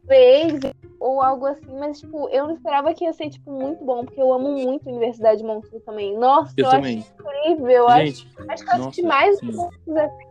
Vez 0.08 0.60
ou 1.00 1.22
algo 1.22 1.46
assim, 1.46 1.78
mas 1.78 2.00
tipo, 2.00 2.30
eu 2.30 2.48
não 2.48 2.56
esperava 2.56 2.94
que 2.94 3.04
ia 3.04 3.12
ser 3.14 3.30
tipo 3.30 3.52
muito 3.52 3.84
bom, 3.84 4.06
porque 4.06 4.22
eu 4.22 4.32
amo 4.32 4.52
muito 4.54 4.90
Universidade 4.90 5.44
Monstro 5.44 5.80
também. 5.82 6.18
Nossa, 6.18 6.54
eu, 6.58 6.66
Eu 6.66 6.72
também. 6.72 7.00
acho 7.00 7.14
incrível. 7.46 7.70
eu 7.70 7.88
acho, 7.90 8.06
Gente, 8.06 8.28
acho 8.50 8.64
que 8.66 8.70
eu 8.72 8.76
assisti 8.76 9.02
mais 9.04 9.38
sim. 9.40 9.52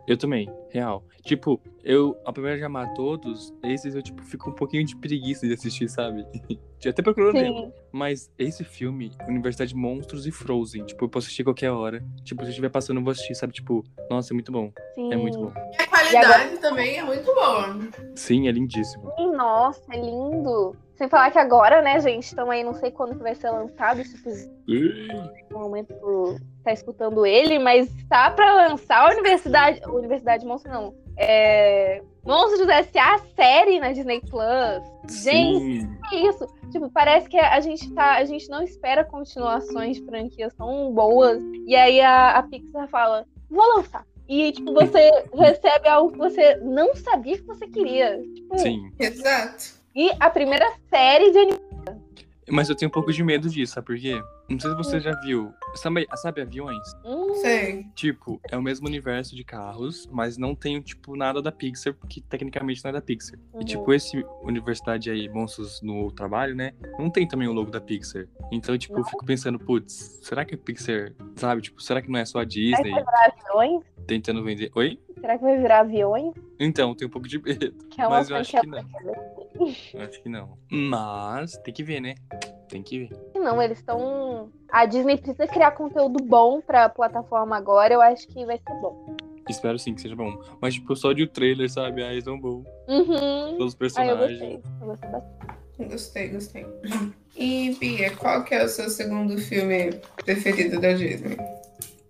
eu 0.07 0.17
também, 0.17 0.49
real. 0.69 1.03
Tipo, 1.23 1.61
eu, 1.83 2.17
apesar 2.25 2.57
de 2.57 2.63
amar 2.63 2.93
todos, 2.93 3.53
esses 3.63 3.95
eu, 3.95 4.01
tipo, 4.01 4.21
fico 4.23 4.49
um 4.49 4.53
pouquinho 4.53 4.83
de 4.85 4.95
preguiça 4.97 5.47
de 5.47 5.53
assistir, 5.53 5.87
sabe? 5.89 6.25
Já 6.79 6.89
até 6.89 7.01
procurando 7.01 7.33
mesmo. 7.35 7.57
Sim, 7.67 7.73
Mas 7.93 8.29
esse 8.37 8.61
filme, 8.65 9.11
Universidade 9.25 9.73
Monstros 9.73 10.25
e 10.27 10.31
Frozen, 10.31 10.83
tipo, 10.85 11.05
eu 11.05 11.09
posso 11.09 11.27
assistir 11.27 11.43
a 11.43 11.45
qualquer 11.45 11.71
hora. 11.71 12.03
Tipo, 12.25 12.43
se 12.43 12.49
estiver 12.49 12.67
passando, 12.69 12.97
eu 12.97 13.03
vou 13.05 13.11
assistir, 13.11 13.35
sabe? 13.35 13.53
Tipo, 13.53 13.85
nossa, 14.09 14.33
é 14.33 14.35
muito 14.35 14.51
bom. 14.51 14.69
sim. 14.95 15.13
É 15.13 15.15
muito 15.15 15.37
bom. 15.39 15.53
E 15.79 15.81
a 15.81 15.87
qualidade 15.87 16.57
também 16.57 16.97
é 16.97 17.03
muito 17.03 17.23
boa. 17.33 17.77
Sim, 18.15 18.49
é 18.49 18.51
lindíssimo. 18.51 19.09
Nossa, 19.33 19.81
é 19.91 19.97
lindo. 19.97 20.75
Sem 20.95 21.09
falar 21.09 21.31
que 21.31 21.39
agora, 21.39 21.81
né, 21.81 21.99
gente, 21.99 22.23
estamos 22.23 22.51
aí, 22.51 22.63
não 22.63 22.73
sei 22.73 22.91
quando 22.91 23.15
que 23.15 23.23
vai 23.23 23.33
ser 23.33 23.49
lançado 23.49 23.99
esse 23.99 24.15
episódio. 24.15 24.53
no 25.49 25.59
momento 25.59 26.37
tá 26.63 26.71
escutando 26.71 27.25
ele, 27.25 27.59
mas 27.59 27.89
tá 28.07 28.29
pra 28.31 28.67
lançar 28.67 29.01
a 29.01 29.11
Universidade. 29.11 29.81
Universidade 29.87 30.45
Monstro, 30.45 30.71
não. 30.71 30.93
É. 31.17 32.01
Monstros 32.23 32.69
S.A. 32.69 33.17
série 33.35 33.79
na 33.79 33.91
Disney 33.91 34.21
Plus. 34.21 35.23
Gente, 35.23 35.81
Sim. 35.81 35.97
que 36.09 36.15
isso? 36.15 36.47
Tipo, 36.71 36.89
parece 36.89 37.27
que 37.27 37.37
a 37.37 37.59
gente 37.59 37.91
tá. 37.93 38.13
A 38.15 38.23
gente 38.23 38.47
não 38.49 38.61
espera 38.61 39.03
continuações 39.03 39.97
de 39.97 40.05
franquias 40.05 40.53
tão 40.53 40.93
boas. 40.93 41.41
E 41.65 41.75
aí 41.75 41.99
a, 42.01 42.37
a 42.37 42.43
Pixar 42.43 42.87
fala, 42.87 43.25
vou 43.49 43.77
lançar. 43.77 44.05
E, 44.27 44.51
tipo, 44.51 44.73
você 44.73 45.11
recebe 45.33 45.87
algo 45.87 46.11
que 46.11 46.17
você 46.17 46.55
não 46.57 46.95
sabia 46.95 47.37
que 47.37 47.45
você 47.45 47.67
queria. 47.67 48.21
Tipo, 48.33 48.57
Sim. 48.57 48.91
Exato. 48.99 49.73
E 49.95 50.11
a 50.19 50.29
primeira 50.29 50.65
série 50.89 51.31
de 51.31 51.37
anime. 51.37 51.59
Mas 52.49 52.69
eu 52.69 52.75
tenho 52.75 52.89
um 52.89 52.91
pouco 52.91 53.11
de 53.11 53.23
medo 53.23 53.49
disso, 53.49 53.73
sabe 53.73 53.87
por 53.87 53.97
quê? 53.97 54.21
Não 54.49 54.59
sei 54.59 54.71
se 54.71 54.77
você 54.77 54.99
já 54.99 55.11
viu. 55.21 55.53
Sabe, 55.75 56.07
sabe 56.15 56.41
aviões? 56.41 56.93
Hum, 57.05 57.33
Sei. 57.35 57.85
Tipo, 57.95 58.39
é 58.49 58.57
o 58.57 58.61
mesmo 58.61 58.87
universo 58.87 59.35
de 59.35 59.43
carros, 59.43 60.07
mas 60.11 60.37
não 60.37 60.53
tem, 60.53 60.81
tipo, 60.81 61.15
nada 61.15 61.41
da 61.41 61.51
Pixar, 61.51 61.93
porque 61.93 62.21
tecnicamente 62.21 62.83
não 62.83 62.89
é 62.89 62.93
da 62.93 63.01
Pixar. 63.01 63.39
Uhum. 63.53 63.61
E, 63.61 63.65
tipo, 63.65 63.93
esse 63.93 64.23
Universidade 64.43 65.09
aí, 65.09 65.29
Monstros 65.29 65.81
no 65.81 66.11
Trabalho, 66.11 66.55
né? 66.55 66.73
Não 66.99 67.09
tem 67.09 67.27
também 67.27 67.47
o 67.47 67.53
logo 67.53 67.71
da 67.71 67.81
Pixar. 67.81 68.27
Então, 68.51 68.77
tipo, 68.77 68.97
eu 68.99 69.05
fico 69.05 69.25
pensando, 69.25 69.57
putz, 69.57 70.19
será 70.21 70.45
que 70.45 70.55
a 70.55 70.57
Pixar, 70.57 71.13
sabe? 71.35 71.61
Tipo, 71.61 71.81
será 71.81 72.01
que 72.01 72.11
não 72.11 72.19
é 72.19 72.25
só 72.25 72.39
a 72.39 72.45
Disney 72.45 72.93
aviões? 72.93 73.83
tentando 74.05 74.43
vender. 74.43 74.71
Oi? 74.75 74.99
Será 75.19 75.37
que 75.37 75.43
vai 75.43 75.57
virar 75.57 75.79
aviões? 75.79 76.33
Então, 76.59 76.93
tenho 76.93 77.07
um 77.07 77.11
pouco 77.11 77.27
de 77.27 77.41
medo. 77.41 77.73
Que 77.89 78.01
é 78.01 78.07
uma 78.07 78.17
Mas 78.17 78.29
eu 78.29 78.35
acho 78.37 78.59
que 78.59 78.67
não. 78.67 78.85
Eu 79.93 80.01
acho 80.01 80.21
que 80.21 80.29
não. 80.29 80.57
Mas 80.69 81.57
tem 81.59 81.73
que 81.73 81.83
ver, 81.83 82.01
né? 82.01 82.15
Tem 82.73 82.81
que 82.81 82.99
ver. 83.05 83.09
Não, 83.35 83.61
eles 83.61 83.77
estão. 83.77 84.49
A 84.71 84.87
Disney 84.87 85.15
precisa 85.17 85.45
criar 85.45 85.71
conteúdo 85.73 86.23
bom 86.23 86.59
pra 86.59 86.89
plataforma 86.89 87.55
agora. 87.55 87.93
Eu 87.93 88.01
acho 88.01 88.27
que 88.27 88.43
vai 88.47 88.57
ser 88.57 88.73
bom. 88.81 89.15
Espero 89.47 89.77
sim 89.77 89.93
que 89.93 90.01
seja 90.01 90.15
bom. 90.15 90.41
Mas, 90.59 90.73
tipo, 90.73 90.95
só 90.95 91.13
de 91.13 91.21
o 91.21 91.27
trailer, 91.27 91.69
sabe? 91.69 92.01
Ah, 92.03 92.17
é 92.17 92.19
tão 92.19 92.39
bom. 92.39 92.63
Uhum. 92.87 93.57
Todos 93.59 93.75
os 93.75 93.95
Ah, 93.95 94.07
eu 94.07 94.17
personagens. 94.17 94.39
gostei. 94.39 94.61
Eu 94.81 94.87
gostei 94.87 95.09
bastante. 95.11 95.89
Gostei, 95.91 96.27
gostei. 96.29 96.65
E, 97.35 97.75
Bia, 97.79 98.15
qual 98.15 98.43
que 98.43 98.55
é 98.55 98.63
o 98.63 98.67
seu 98.67 98.89
segundo 98.89 99.37
filme 99.37 99.91
preferido 100.25 100.79
da 100.81 100.93
Disney? 100.93 101.37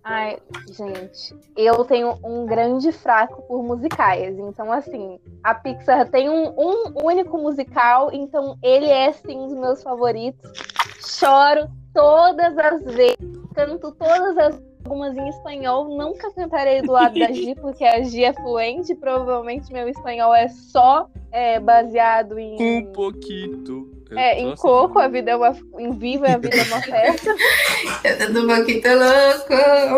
Ai, 0.06 0.38
gente, 0.70 1.34
eu 1.56 1.82
tenho 1.86 2.18
um 2.22 2.44
grande 2.44 2.92
fraco 2.92 3.40
por 3.48 3.62
musicais. 3.62 4.38
Então, 4.38 4.70
assim, 4.70 5.18
a 5.42 5.54
Pixar 5.54 6.10
tem 6.10 6.28
um, 6.28 6.48
um 6.48 6.92
único 7.02 7.38
musical, 7.38 8.10
então 8.12 8.58
ele 8.62 8.84
é 8.84 9.10
sim 9.12 9.34
um 9.34 9.48
dos 9.48 9.56
meus 9.56 9.82
favoritos. 9.82 10.52
Choro 11.00 11.70
todas 11.94 12.58
as 12.58 12.82
vezes, 12.84 13.16
canto 13.54 13.92
todas 13.92 14.36
as 14.36 14.60
algumas 14.84 15.16
em 15.16 15.28
espanhol, 15.28 15.88
nunca 15.96 16.32
cantarei 16.32 16.82
do 16.82 16.92
lado 16.92 17.18
da 17.18 17.30
Gi, 17.32 17.54
porque 17.54 17.84
a 17.84 18.02
Gi 18.02 18.24
é 18.24 18.32
fluente, 18.32 18.94
provavelmente 18.94 19.72
meu 19.72 19.88
espanhol 19.88 20.34
é 20.34 20.48
só 20.48 21.08
é, 21.32 21.58
baseado 21.58 22.38
em. 22.38 22.56
Um 22.60 22.92
pouquinho. 22.92 23.92
Eu 24.10 24.18
É, 24.18 24.34
tô 24.34 24.40
em 24.40 24.52
assim. 24.52 24.62
Coco, 24.62 24.98
a 24.98 25.08
vida 25.08 25.30
é 25.32 25.36
uma. 25.36 25.56
Em 25.78 25.90
vivo, 25.92 26.24
a 26.26 26.36
vida 26.36 26.56
é 26.56 26.62
uma 26.64 26.82
festa. 26.82 27.34
É 28.04 28.26
do 28.26 28.46
Boquita 28.46 28.90
Louco, 28.94 29.54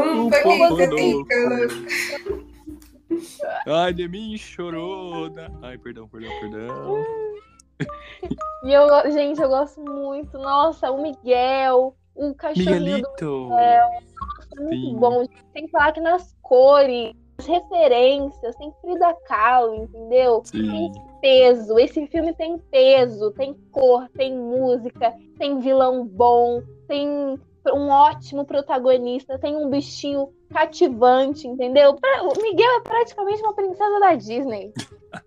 um 0.08 0.26
Um 0.26 0.30
pouquinho 0.30 1.16
louco. 1.16 1.28
Ai, 3.66 3.92
de 3.92 4.08
mim, 4.08 4.36
chorona. 4.36 5.50
Ai, 5.62 5.76
perdão, 5.78 6.08
perdão, 6.08 6.30
perdão. 6.40 7.04
E 8.64 8.72
eu, 8.72 8.88
gente, 9.12 9.40
eu 9.40 9.48
gosto 9.48 9.80
muito. 9.80 10.38
Nossa, 10.38 10.90
o 10.90 11.02
Miguel, 11.02 11.94
o 12.14 12.34
cachorrinho 12.34 12.74
do 12.74 12.84
Miguelito. 12.84 13.48
Muito 14.60 14.86
Sim. 14.86 14.96
bom. 14.96 15.24
Tem 15.52 15.66
que 15.66 15.70
falar 15.70 15.92
que 15.92 16.00
nas 16.00 16.34
cores, 16.42 17.12
as 17.38 17.46
referências, 17.46 18.56
tem 18.56 18.72
Frida 18.80 19.14
Kahlo, 19.26 19.74
entendeu? 19.74 20.42
Sim. 20.44 20.92
Peso. 21.20 21.78
Esse 21.78 22.06
filme 22.06 22.34
tem 22.34 22.58
peso, 22.70 23.30
tem 23.32 23.54
cor, 23.72 24.08
tem 24.10 24.36
música, 24.36 25.14
tem 25.38 25.58
vilão 25.60 26.06
bom, 26.06 26.62
tem 26.88 27.38
um 27.72 27.88
ótimo 27.88 28.44
protagonista, 28.44 29.38
tem 29.38 29.56
um 29.56 29.68
bichinho 29.68 30.28
cativante, 30.50 31.48
entendeu? 31.48 31.96
O 32.22 32.40
Miguel 32.40 32.78
é 32.78 32.80
praticamente 32.80 33.42
uma 33.42 33.54
princesa 33.54 34.00
da 34.00 34.14
Disney. 34.14 34.72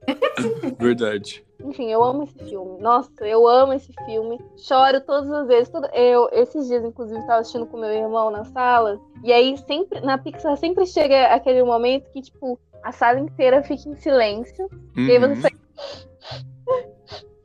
Verdade. 0.80 1.44
Enfim, 1.64 1.92
eu 1.92 2.04
amo 2.04 2.24
esse 2.24 2.38
filme. 2.50 2.80
Nossa, 2.82 3.12
eu 3.22 3.48
amo 3.48 3.74
esse 3.74 3.92
filme. 4.06 4.40
Choro 4.58 5.02
todas 5.02 5.30
as 5.32 5.48
vezes. 5.48 5.70
Tudo- 5.70 5.90
Eu, 5.94 6.30
esses 6.32 6.68
dias, 6.68 6.84
inclusive, 6.84 7.20
estava 7.20 7.42
assistindo 7.42 7.66
com 7.68 7.78
meu 7.78 7.90
irmão 7.92 8.30
na 8.32 8.46
sala. 8.46 9.00
E 9.24 9.32
aí, 9.34 9.58
sempre, 9.68 10.00
na 10.02 10.18
Pixar, 10.18 10.56
sempre 10.58 10.86
chega 10.86 11.28
aquele 11.28 11.64
momento 11.64 12.10
que, 12.12 12.22
tipo, 12.22 12.58
a 12.82 12.92
sala 12.92 13.20
inteira 13.20 13.62
fica 13.62 13.90
em 13.90 13.96
silêncio. 13.96 14.70
E 14.96 15.12
aí 15.12 15.20
você 15.20 15.50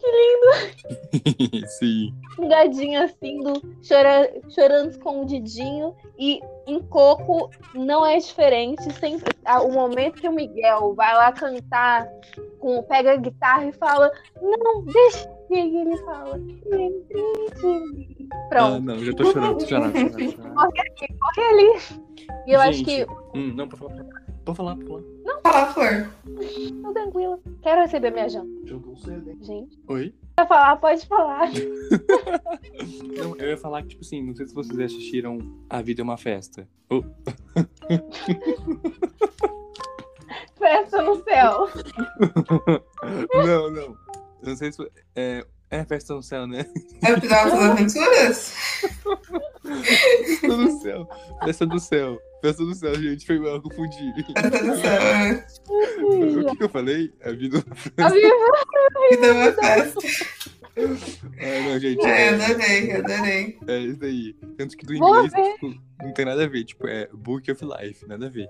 Uhum. 0.05 1.61
sai 1.67 1.69
Sim. 1.69 2.15
um 2.39 2.49
gadinho 2.49 3.03
assim, 3.03 3.41
do, 3.41 3.61
chora, 3.87 4.31
chorando 4.49 4.91
escondidinho. 4.91 5.95
E 6.19 6.41
em 6.67 6.81
Coco 6.83 7.51
não 7.75 8.05
é 8.05 8.19
diferente. 8.19 8.83
Sempre 8.95 9.35
ah, 9.45 9.63
o 9.63 9.73
momento 9.73 10.21
que 10.21 10.29
o 10.29 10.33
Miguel 10.33 10.95
vai 10.95 11.15
lá 11.15 11.33
cantar, 11.33 12.09
com, 12.61 12.83
pega 12.83 13.13
a 13.13 13.17
guitarra 13.17 13.67
e 13.67 13.73
fala: 13.73 14.11
Não, 14.41 14.83
deixa. 14.85 15.33
E 15.51 15.59
ele 15.59 15.97
fala: 15.99 16.37
"Lembre 16.67 17.05
de 17.55 17.67
mim." 17.67 18.29
Ah, 18.33 18.49
Pronto. 18.49 18.83
não, 18.83 18.99
já 18.99 19.13
tô 19.13 19.25
chorando, 19.25 19.59
tô 19.59 19.67
chorando, 19.67 19.93
tô 19.93 20.01
chorando, 20.01 20.13
tô 20.13 20.31
chorando. 20.31 20.55
Corre 21.21 21.49
ali. 21.49 22.05
E 22.47 22.53
eu 22.53 22.61
acho 22.61 22.79
Gente, 22.79 22.85
que. 22.85 23.07
Hum, 23.35 23.55
não. 23.55 23.69
Pode 24.45 24.57
falar, 24.57 24.77
pode 24.77 24.87
falar. 24.87 25.03
Fala, 25.43 25.73
Flor. 25.73 26.11
Tô 26.83 26.93
tranquila. 26.93 27.39
Quero 27.63 27.83
receber 27.83 28.11
minha 28.11 28.29
janta. 28.29 28.67
Jogou 28.67 28.97
cedo, 28.97 29.31
hein? 29.31 29.39
Gente. 29.43 29.79
Oi? 29.87 30.15
Quer 30.37 30.49
falar? 30.49 30.77
Pode 30.77 31.07
falar. 31.07 31.51
Não, 33.17 33.37
eu 33.37 33.51
ia 33.51 33.57
falar 33.57 33.83
que, 33.83 33.89
tipo 33.89 34.03
assim, 34.03 34.23
não 34.23 34.35
sei 34.35 34.47
se 34.47 34.55
vocês 34.55 34.79
assistiram 34.79 35.39
A 35.69 35.81
Vida 35.81 36.01
é 36.03 36.05
uma 36.05 36.17
Festa. 36.17 36.69
Oh, 36.91 37.03
Festa 40.59 41.03
no 41.03 41.23
céu. 41.23 41.69
não, 43.35 43.71
não. 43.71 43.83
Eu 43.83 43.97
não 44.43 44.57
sei 44.57 44.73
se. 44.73 44.83
É, 45.15 45.47
é 45.71 45.85
Festa 45.85 46.15
no 46.15 46.23
Céu, 46.23 46.47
né? 46.47 46.65
É 47.03 47.13
o 47.13 47.17
episódio 47.17 47.51
das 47.53 47.71
aventuras? 47.71 48.55
Festa 50.57 50.73
no 50.73 50.81
Céu. 50.81 51.09
Festa 51.45 51.67
do 51.67 51.79
Céu. 51.81 52.19
Festa 52.43 52.65
do 52.65 52.75
Céu, 52.75 52.95
gente. 52.97 53.27
Foi 53.27 53.39
mal, 53.39 53.55
eu 53.55 53.63
confundi. 53.63 54.13
Festa 54.35 54.65
do 54.65 54.77
céu. 54.77 55.03
é. 55.03 55.47
O 56.41 56.47
que, 56.51 56.57
que 56.57 56.65
eu 56.65 56.69
falei? 56.69 57.13
A 57.25 57.31
vida. 57.33 57.59
A 57.97 58.09
Viva 58.11 58.35
Vida 59.11 59.27
é 59.27 59.33
uma 59.33 59.53
festa. 59.53 60.01
Ah, 60.77 61.69
não, 61.69 61.79
gente. 61.79 62.05
É, 62.05 62.27
É, 62.27 62.29
adorei, 62.31 62.93
adorei. 62.93 63.59
é 63.69 63.79
isso 63.79 64.05
aí. 64.05 64.35
Tanto 64.59 64.77
que 64.77 64.85
do 64.87 64.95
inglês. 64.95 65.33
Não 66.03 66.13
tem 66.13 66.25
nada 66.25 66.45
a 66.45 66.49
ver, 66.49 66.65
tipo, 66.65 66.87
é 66.87 67.09
Book 67.13 67.51
of 67.51 67.65
Life, 67.65 68.07
nada 68.07 68.27
a 68.27 68.29
ver. 68.29 68.49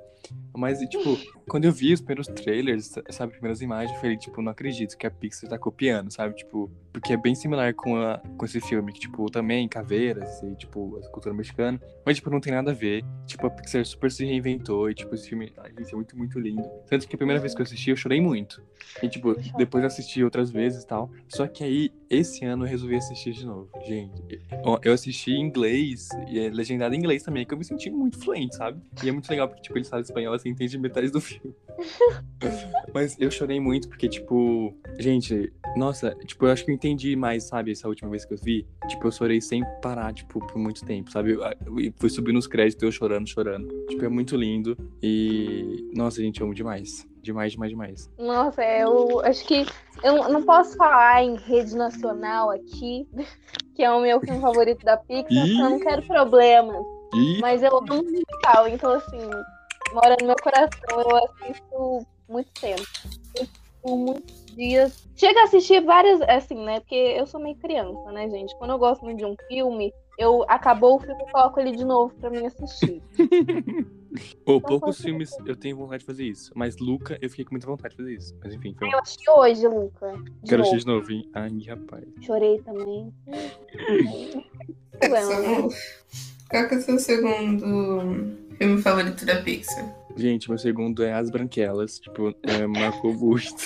Mas, 0.57 0.79
tipo, 0.81 1.19
quando 1.49 1.65
eu 1.65 1.73
vi 1.73 1.93
os 1.93 2.01
primeiros 2.01 2.27
trailers, 2.29 2.95
sabe, 3.11 3.33
primeiras 3.33 3.61
imagens, 3.61 3.93
eu 3.95 4.01
falei, 4.01 4.17
tipo, 4.17 4.41
não 4.41 4.53
acredito 4.53 4.97
que 4.97 5.07
a 5.07 5.11
Pixar 5.11 5.51
tá 5.51 5.59
copiando, 5.59 6.11
sabe? 6.11 6.35
Tipo, 6.35 6.71
porque 6.93 7.13
é 7.13 7.17
bem 7.17 7.35
similar 7.35 7.75
com, 7.75 7.97
a, 7.97 8.19
com 8.39 8.45
esse 8.45 8.61
filme, 8.61 8.93
que, 8.93 9.01
tipo, 9.01 9.29
também 9.31 9.69
caveiras 9.69 10.43
e, 10.43 10.55
tipo, 10.55 10.97
a 10.97 11.09
cultura 11.11 11.35
mexicana. 11.35 11.81
Mas, 12.07 12.17
tipo, 12.17 12.31
não 12.31 12.41
tem 12.41 12.53
nada 12.53 12.71
a 12.71 12.75
ver. 12.75 13.05
Tipo, 13.27 13.49
a 13.49 13.51
Pixar 13.51 13.85
super 13.85 14.11
se 14.11 14.25
reinventou 14.25 14.89
e, 14.89 14.95
tipo, 14.95 15.15
esse 15.15 15.29
filme, 15.29 15.53
ai, 15.59 15.73
é 15.77 15.95
muito, 15.95 16.17
muito 16.17 16.39
lindo. 16.39 16.63
Tanto 16.89 17.07
que 17.07 17.15
a 17.15 17.19
primeira 17.19 17.41
vez 17.41 17.55
que 17.55 17.61
eu 17.61 17.65
assisti, 17.65 17.91
eu 17.91 17.97
chorei 17.97 18.21
muito. 18.21 18.63
E, 19.03 19.09
tipo, 19.09 19.35
depois 19.57 19.83
eu 19.83 19.89
assisti 19.89 20.23
outras 20.23 20.51
vezes 20.51 20.85
e 20.85 20.87
tal. 20.87 21.11
Só 21.29 21.47
que 21.47 21.65
aí, 21.65 21.93
esse 22.09 22.45
ano, 22.45 22.65
eu 22.65 22.69
resolvi 22.69 22.97
assistir 22.97 23.33
de 23.33 23.45
novo. 23.45 23.69
Gente, 23.85 24.41
eu 24.83 24.93
assisti 24.93 25.33
em 25.33 25.41
inglês, 25.41 26.09
e 26.29 26.39
é 26.39 26.49
legendado 26.49 26.95
em 26.95 26.99
inglês 26.99 27.23
também, 27.23 27.34
que 27.43 27.55
eu 27.55 27.59
me 27.59 27.65
senti 27.65 27.91
muito 27.91 28.19
fluente, 28.19 28.55
sabe? 28.55 28.83
E 29.03 29.09
é 29.09 29.13
muito 29.13 29.31
legal, 29.31 29.49
porque, 29.49 29.63
tipo, 29.63 29.79
ele 29.79 29.85
sabe 29.85 30.03
espanhol, 30.03 30.35
assim, 30.35 30.51
entende 30.51 30.79
metade 30.79 31.11
do 31.11 31.21
filme. 31.21 31.55
Mas 32.93 33.19
eu 33.19 33.31
chorei 33.31 33.59
muito, 33.59 33.89
porque, 33.89 34.09
tipo, 34.09 34.77
gente, 34.99 35.51
nossa, 35.77 36.15
tipo, 36.27 36.47
eu 36.47 36.53
acho 36.53 36.65
que 36.65 36.71
eu 36.71 36.75
entendi 36.75 37.17
mais, 37.17 37.45
sabe, 37.45 37.73
essa 37.73 37.89
última 37.89 38.11
vez 38.11 38.25
que 38.25 38.35
eu 38.35 38.39
vi. 38.39 38.67
Tipo, 38.89 39.07
eu 39.07 39.13
chorei 39.13 39.41
sem 39.41 39.65
parar, 39.81 40.13
tipo, 40.13 40.39
por 40.47 40.59
muito 40.59 40.85
tempo, 40.85 41.11
sabe? 41.11 41.33
Eu 41.33 41.93
fui 41.97 42.11
subindo 42.11 42.39
os 42.39 42.47
créditos, 42.47 42.83
eu 42.83 42.93
chorando, 42.93 43.27
chorando. 43.27 43.69
Tipo, 43.89 44.05
é 44.05 44.09
muito 44.09 44.37
lindo. 44.37 44.77
E, 45.03 45.91
nossa, 45.95 46.21
gente, 46.21 46.41
eu 46.41 46.47
amo 46.47 46.55
demais. 46.55 47.07
Demais, 47.25 47.53
demais, 47.53 47.71
demais. 47.71 48.11
Nossa, 48.19 48.63
eu 48.63 49.21
acho 49.21 49.47
que 49.47 49.65
eu 50.03 50.29
não 50.29 50.43
posso 50.43 50.77
falar 50.77 51.25
em 51.25 51.37
rede 51.37 51.75
nacional 51.75 52.51
aqui, 52.51 53.09
que 53.75 53.83
é 53.83 53.91
o 53.91 54.03
meu 54.03 54.21
filme 54.21 54.41
favorito 54.41 54.85
da 54.85 54.99
Pixar, 54.99 55.25
porque 55.25 55.63
eu 55.63 55.71
não 55.71 55.81
quero 55.81 56.03
problemas. 56.03 56.94
E 57.15 57.41
Mas 57.41 57.63
eu 57.63 57.77
amo 57.77 58.03
musical, 58.03 58.69
então 58.69 58.91
assim, 58.93 59.19
mora 59.93 60.17
no 60.21 60.27
meu 60.27 60.37
coração, 60.37 61.01
eu 61.01 61.17
assisto 61.17 62.07
muito 62.29 62.51
tempo. 62.61 62.83
Por 63.83 63.97
muitos 63.99 64.47
dias. 64.55 65.09
Chega 65.15 65.41
a 65.41 65.45
assistir 65.45 65.81
várias, 65.85 66.21
assim, 66.23 66.57
né? 66.57 66.81
Porque 66.81 66.95
eu 66.95 67.27
sou 67.27 67.41
meio 67.41 67.57
criança, 67.57 68.11
né, 68.13 68.29
gente? 68.29 68.57
Quando 68.57 68.71
eu 68.71 68.79
gosto 68.79 69.05
muito 69.05 69.19
de 69.19 69.27
um 69.27 69.37
filme, 69.47 69.93
eu 70.19 70.45
acabou 70.49 70.97
o 70.97 71.01
filme 71.01 71.23
e 71.23 71.31
coloco 71.31 71.61
ele 71.61 71.73
de 71.73 71.85
novo 71.85 72.15
pra 72.15 72.31
mim 72.31 72.47
assistir. 72.47 73.03
Ô, 74.47 74.61
poucos 74.61 75.01
filmes 75.01 75.37
eu 75.45 75.57
tenho 75.57 75.77
vontade 75.77 76.01
de 76.01 76.07
fazer 76.07 76.25
isso. 76.25 76.53
Mas 76.55 76.79
Luca, 76.79 77.19
eu 77.21 77.29
fiquei 77.29 77.45
com 77.45 77.53
muita 77.53 77.67
vontade 77.67 77.97
de 77.97 78.03
fazer 78.03 78.15
isso. 78.15 78.35
Mas 78.43 78.55
enfim, 78.55 78.75
foi... 78.79 78.93
Eu 78.93 78.99
assisti 79.01 79.29
hoje, 79.29 79.67
Luca. 79.67 80.13
De 80.43 80.51
quero 80.51 80.63
assistir 80.63 80.81
de 80.81 80.87
novo, 80.87 81.11
hein? 81.11 81.29
Ai, 81.35 81.51
rapaz. 81.69 82.05
Chorei 82.21 82.61
também. 82.63 83.13
Problema, 84.99 85.41
né? 85.41 85.69
Qual 86.55 86.69
que 86.69 86.75
é 86.77 86.79
o 86.79 86.81
seu 86.83 86.99
segundo 87.01 88.39
filme 88.57 88.81
favorito 88.81 89.27
da 89.27 89.43
Pixar? 89.43 89.93
Gente, 90.17 90.49
meu 90.49 90.57
segundo 90.57 91.03
é 91.03 91.13
As 91.13 91.29
Branquelas. 91.29 91.99
Tipo, 91.99 92.33
é, 92.45 92.65
marcou 92.65 93.13
muito. 93.13 93.57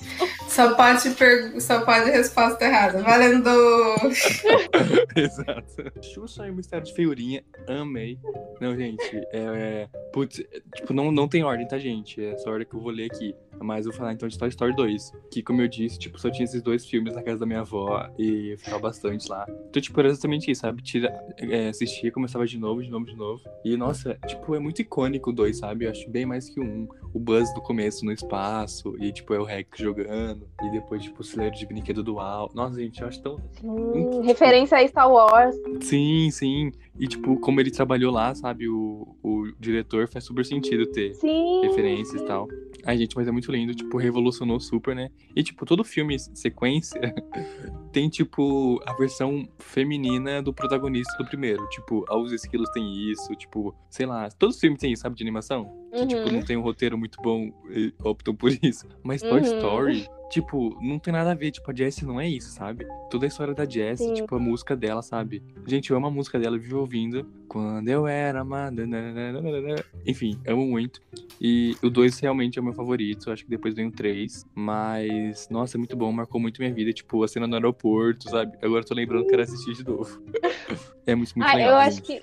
Só 0.48 0.74
pode, 0.74 1.10
per... 1.10 1.60
Só 1.60 1.84
pode 1.84 2.10
resposta 2.10 2.64
errada. 2.64 3.02
Valendo! 3.02 3.50
Exato. 5.14 6.02
Xuxa 6.02 6.46
e 6.46 6.50
o 6.50 6.54
Mistério 6.54 6.86
de 6.86 6.94
Feiurinha, 6.94 7.44
amei. 7.68 8.18
Não, 8.60 8.76
gente, 8.76 9.16
é. 9.32 9.38
é 9.38 9.88
putz, 10.12 10.40
é, 10.40 10.60
tipo, 10.74 10.92
não, 10.92 11.12
não 11.12 11.28
tem 11.28 11.44
ordem, 11.44 11.66
tá, 11.68 11.78
gente? 11.78 12.24
É 12.24 12.36
só 12.38 12.48
a 12.48 12.52
ordem 12.52 12.66
que 12.66 12.74
eu 12.74 12.80
vou 12.80 12.90
ler 12.90 13.10
aqui. 13.10 13.34
Mas 13.60 13.86
eu 13.86 13.92
vou 13.92 13.98
falar 13.98 14.12
então 14.12 14.28
de 14.28 14.38
Toy 14.38 14.48
Story 14.48 14.74
2. 14.74 15.12
Que, 15.30 15.42
como 15.42 15.60
eu 15.62 15.68
disse, 15.68 15.98
tipo, 15.98 16.18
só 16.18 16.30
tinha 16.30 16.44
esses 16.44 16.62
dois 16.62 16.86
filmes 16.86 17.14
na 17.14 17.22
casa 17.22 17.40
da 17.40 17.46
minha 17.46 17.60
avó 17.60 18.08
e 18.18 18.52
eu 18.52 18.58
ficava 18.58 18.78
bastante 18.78 19.28
lá. 19.28 19.46
Então, 19.68 19.82
tipo, 19.82 19.98
era 20.00 20.08
exatamente 20.08 20.50
isso, 20.50 20.60
sabe? 20.60 20.82
Tira, 20.82 21.12
é, 21.36 21.68
assistia, 21.68 22.12
começava 22.12 22.46
de 22.46 22.58
novo, 22.58 22.82
de 22.82 22.90
novo, 22.90 23.04
de 23.04 23.16
novo. 23.16 23.42
E, 23.64 23.76
nossa, 23.76 24.14
tipo, 24.26 24.54
é 24.54 24.58
muito 24.58 24.80
icônico 24.80 25.30
o 25.30 25.32
2, 25.32 25.58
sabe? 25.58 25.84
Eu 25.84 25.90
acho 25.90 26.08
bem 26.08 26.24
mais 26.24 26.48
que 26.48 26.60
o 26.60 26.64
um. 26.64 26.88
O 27.12 27.18
Buzz 27.18 27.52
do 27.54 27.60
começo 27.60 28.04
no 28.04 28.12
espaço, 28.12 28.94
e, 28.98 29.10
tipo, 29.12 29.34
é 29.34 29.40
o 29.40 29.44
Rex 29.44 29.78
jogando. 29.78 30.47
E 30.62 30.70
depois, 30.70 31.02
tipo, 31.02 31.20
o 31.20 31.24
celeiro 31.24 31.54
de 31.54 31.66
brinquedo 31.66 32.02
dual. 32.02 32.50
Nossa, 32.54 32.80
gente, 32.80 33.00
eu 33.00 33.08
acho 33.08 33.22
tão. 33.22 33.40
Hum, 33.62 34.22
referência 34.22 34.78
a 34.78 34.86
Star 34.86 35.10
Wars. 35.10 35.54
Sim, 35.80 36.30
sim. 36.30 36.72
E, 36.98 37.06
tipo, 37.06 37.38
como 37.38 37.60
ele 37.60 37.70
trabalhou 37.70 38.12
lá, 38.12 38.34
sabe? 38.34 38.68
O, 38.68 39.16
o 39.22 39.52
diretor 39.58 40.08
faz 40.08 40.24
super 40.24 40.44
sentido 40.44 40.86
ter 40.86 41.14
Sim. 41.14 41.60
referências 41.62 42.20
e 42.20 42.24
tal. 42.24 42.48
Ai, 42.84 42.98
gente, 42.98 43.14
mas 43.16 43.28
é 43.28 43.30
muito 43.30 43.52
lindo. 43.52 43.74
Tipo, 43.74 43.98
revolucionou 43.98 44.58
super, 44.58 44.96
né? 44.96 45.10
E, 45.36 45.42
tipo, 45.42 45.64
todo 45.64 45.84
filme 45.84 46.18
sequência 46.18 47.00
tem, 47.92 48.08
tipo, 48.08 48.80
a 48.84 48.92
versão 48.94 49.48
feminina 49.58 50.42
do 50.42 50.52
protagonista 50.52 51.16
do 51.18 51.28
primeiro. 51.28 51.64
Tipo, 51.68 52.04
ah, 52.08 52.18
os 52.18 52.32
esquilos 52.32 52.68
tem 52.70 53.10
isso. 53.10 53.32
Tipo, 53.36 53.74
sei 53.88 54.06
lá. 54.06 54.28
Todos 54.30 54.56
os 54.56 54.60
filmes 54.60 54.80
têm 54.80 54.92
isso, 54.92 55.02
sabe? 55.02 55.14
De 55.14 55.22
animação. 55.22 55.87
Que, 55.92 56.06
tipo, 56.06 56.22
Uhum. 56.22 56.32
não 56.32 56.42
tem 56.42 56.56
um 56.56 56.60
roteiro 56.62 56.98
muito 56.98 57.20
bom 57.22 57.50
e 57.70 57.92
optam 58.04 58.34
por 58.34 58.50
isso. 58.62 58.86
Mas 59.02 59.22
Toy 59.22 59.40
Uhum. 59.40 59.56
Story, 59.56 60.08
tipo, 60.30 60.76
não 60.82 60.98
tem 60.98 61.12
nada 61.12 61.30
a 61.32 61.34
ver. 61.34 61.50
Tipo, 61.50 61.70
a 61.70 61.74
Jessie 61.74 62.06
não 62.06 62.20
é 62.20 62.28
isso, 62.28 62.50
sabe? 62.50 62.86
Toda 63.10 63.24
a 63.24 63.28
história 63.28 63.54
da 63.54 63.64
Jessie, 63.64 64.06
Sim. 64.08 64.14
tipo, 64.14 64.34
a 64.34 64.38
música 64.38 64.76
dela, 64.76 65.00
sabe? 65.02 65.42
Gente, 65.66 65.90
eu 65.90 65.96
amo 65.96 66.06
a 66.08 66.10
música 66.10 66.38
dela, 66.38 66.56
eu 66.56 66.60
vivo 66.60 66.80
ouvindo. 66.80 67.26
Quando 67.48 67.88
eu 67.88 68.06
era 68.06 68.40
amada. 68.40 68.86
nananana. 68.86 69.82
Enfim, 70.06 70.38
amo 70.46 70.66
muito. 70.66 71.00
E 71.40 71.74
o 71.82 71.88
2 71.88 72.18
realmente 72.20 72.58
é 72.58 72.62
o 72.62 72.64
meu 72.64 72.74
favorito. 72.74 73.30
Acho 73.30 73.44
que 73.44 73.50
depois 73.50 73.74
vem 73.74 73.86
o 73.86 73.92
3. 73.92 74.44
Mas, 74.54 75.48
nossa, 75.50 75.76
é 75.76 75.78
muito 75.78 75.96
bom. 75.96 76.12
Marcou 76.12 76.38
muito 76.40 76.60
minha 76.60 76.72
vida. 76.74 76.92
Tipo, 76.92 77.22
a 77.22 77.28
cena 77.28 77.46
no 77.46 77.54
aeroporto, 77.54 78.28
sabe? 78.28 78.58
Agora 78.62 78.82
eu 78.82 78.86
tô 78.86 78.94
lembrando 78.94 79.24
que 79.24 79.30
quero 79.30 79.42
assistir 79.42 79.72
de 79.72 79.84
novo. 79.84 80.20
É 81.06 81.14
muito, 81.14 81.32
muito 81.38 81.48
Ah, 81.50 81.54
legal. 81.54 81.70
eu 81.70 81.76
acho 81.78 82.02
que 82.02 82.22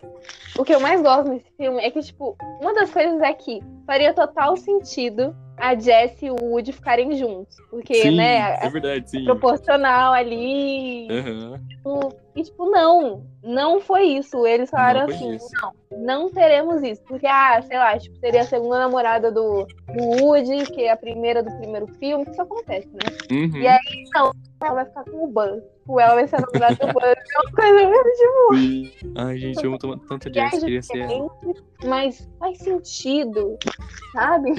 o 0.60 0.64
que 0.64 0.72
eu 0.72 0.80
mais 0.80 1.02
gosto 1.02 1.28
nesse 1.32 1.50
filme 1.58 1.82
é 1.82 1.90
que, 1.90 2.00
tipo, 2.02 2.38
uma 2.62 2.72
das 2.72 2.92
coisas 2.92 3.20
é 3.20 3.34
que 3.34 3.55
faria 3.86 4.14
total 4.14 4.58
sentido 4.58 5.36
a 5.58 5.76
Jess 5.76 6.22
e 6.22 6.30
o 6.30 6.36
Woody 6.36 6.72
ficarem 6.72 7.18
juntos. 7.18 7.58
Porque, 7.70 7.96
Sim, 7.96 8.18
né, 8.18 8.58
é 8.62 8.70
verdade, 8.70 9.10
sim. 9.10 9.24
proporcional 9.26 10.14
ali. 10.14 11.08
Tipo, 11.70 12.16
e, 12.36 12.44
tipo, 12.44 12.70
não, 12.70 13.24
não 13.42 13.80
foi 13.80 14.04
isso. 14.04 14.46
Eles 14.46 14.70
falaram 14.70 15.08
Não 15.08 15.16
assim, 15.16 15.36
isso. 15.36 15.50
não, 15.62 15.74
não 16.00 16.30
teremos 16.30 16.84
isso. 16.84 17.02
Porque, 17.04 17.26
ah, 17.26 17.62
sei 17.62 17.78
lá, 17.78 17.98
tipo, 17.98 18.18
seria 18.20 18.42
a 18.42 18.46
segunda 18.46 18.80
namorada 18.80 19.32
do, 19.32 19.66
do 19.66 20.04
Woody, 20.22 20.66
que 20.66 20.84
é 20.84 20.92
a 20.92 20.98
primeira 20.98 21.42
do 21.42 21.50
primeiro 21.58 21.88
filme, 21.88 22.26
que 22.26 22.32
isso 22.32 22.42
acontece, 22.42 22.90
né? 22.90 23.18
Uhum. 23.32 23.58
E 23.58 23.68
aí, 23.68 24.04
Ela 24.62 24.74
vai 24.74 24.86
ficar 24.86 25.06
com 25.06 25.24
o 25.24 25.28
Buzz. 25.28 25.64
Tipo, 25.86 26.00
ela 26.00 26.16
vai 26.16 26.28
ser 26.28 26.36
a 26.36 26.40
namorada 26.42 26.76
do 26.76 26.94
Buzz. 26.94 27.06
É 27.06 27.42
uma 27.42 27.52
coisa 27.52 27.88
muito, 27.88 28.10
tipo. 28.18 29.20
Ai, 29.20 29.38
gente, 29.38 29.64
eu 29.64 29.74
amo 29.74 29.98
tanto 30.00 30.34
Jess. 30.34 30.60
Queria 30.60 30.82
ser 30.82 30.98
ela. 30.98 31.08
diferente, 31.08 31.64
mas 31.86 32.30
faz 32.38 32.58
sentido, 32.58 33.58
sabe? 34.12 34.56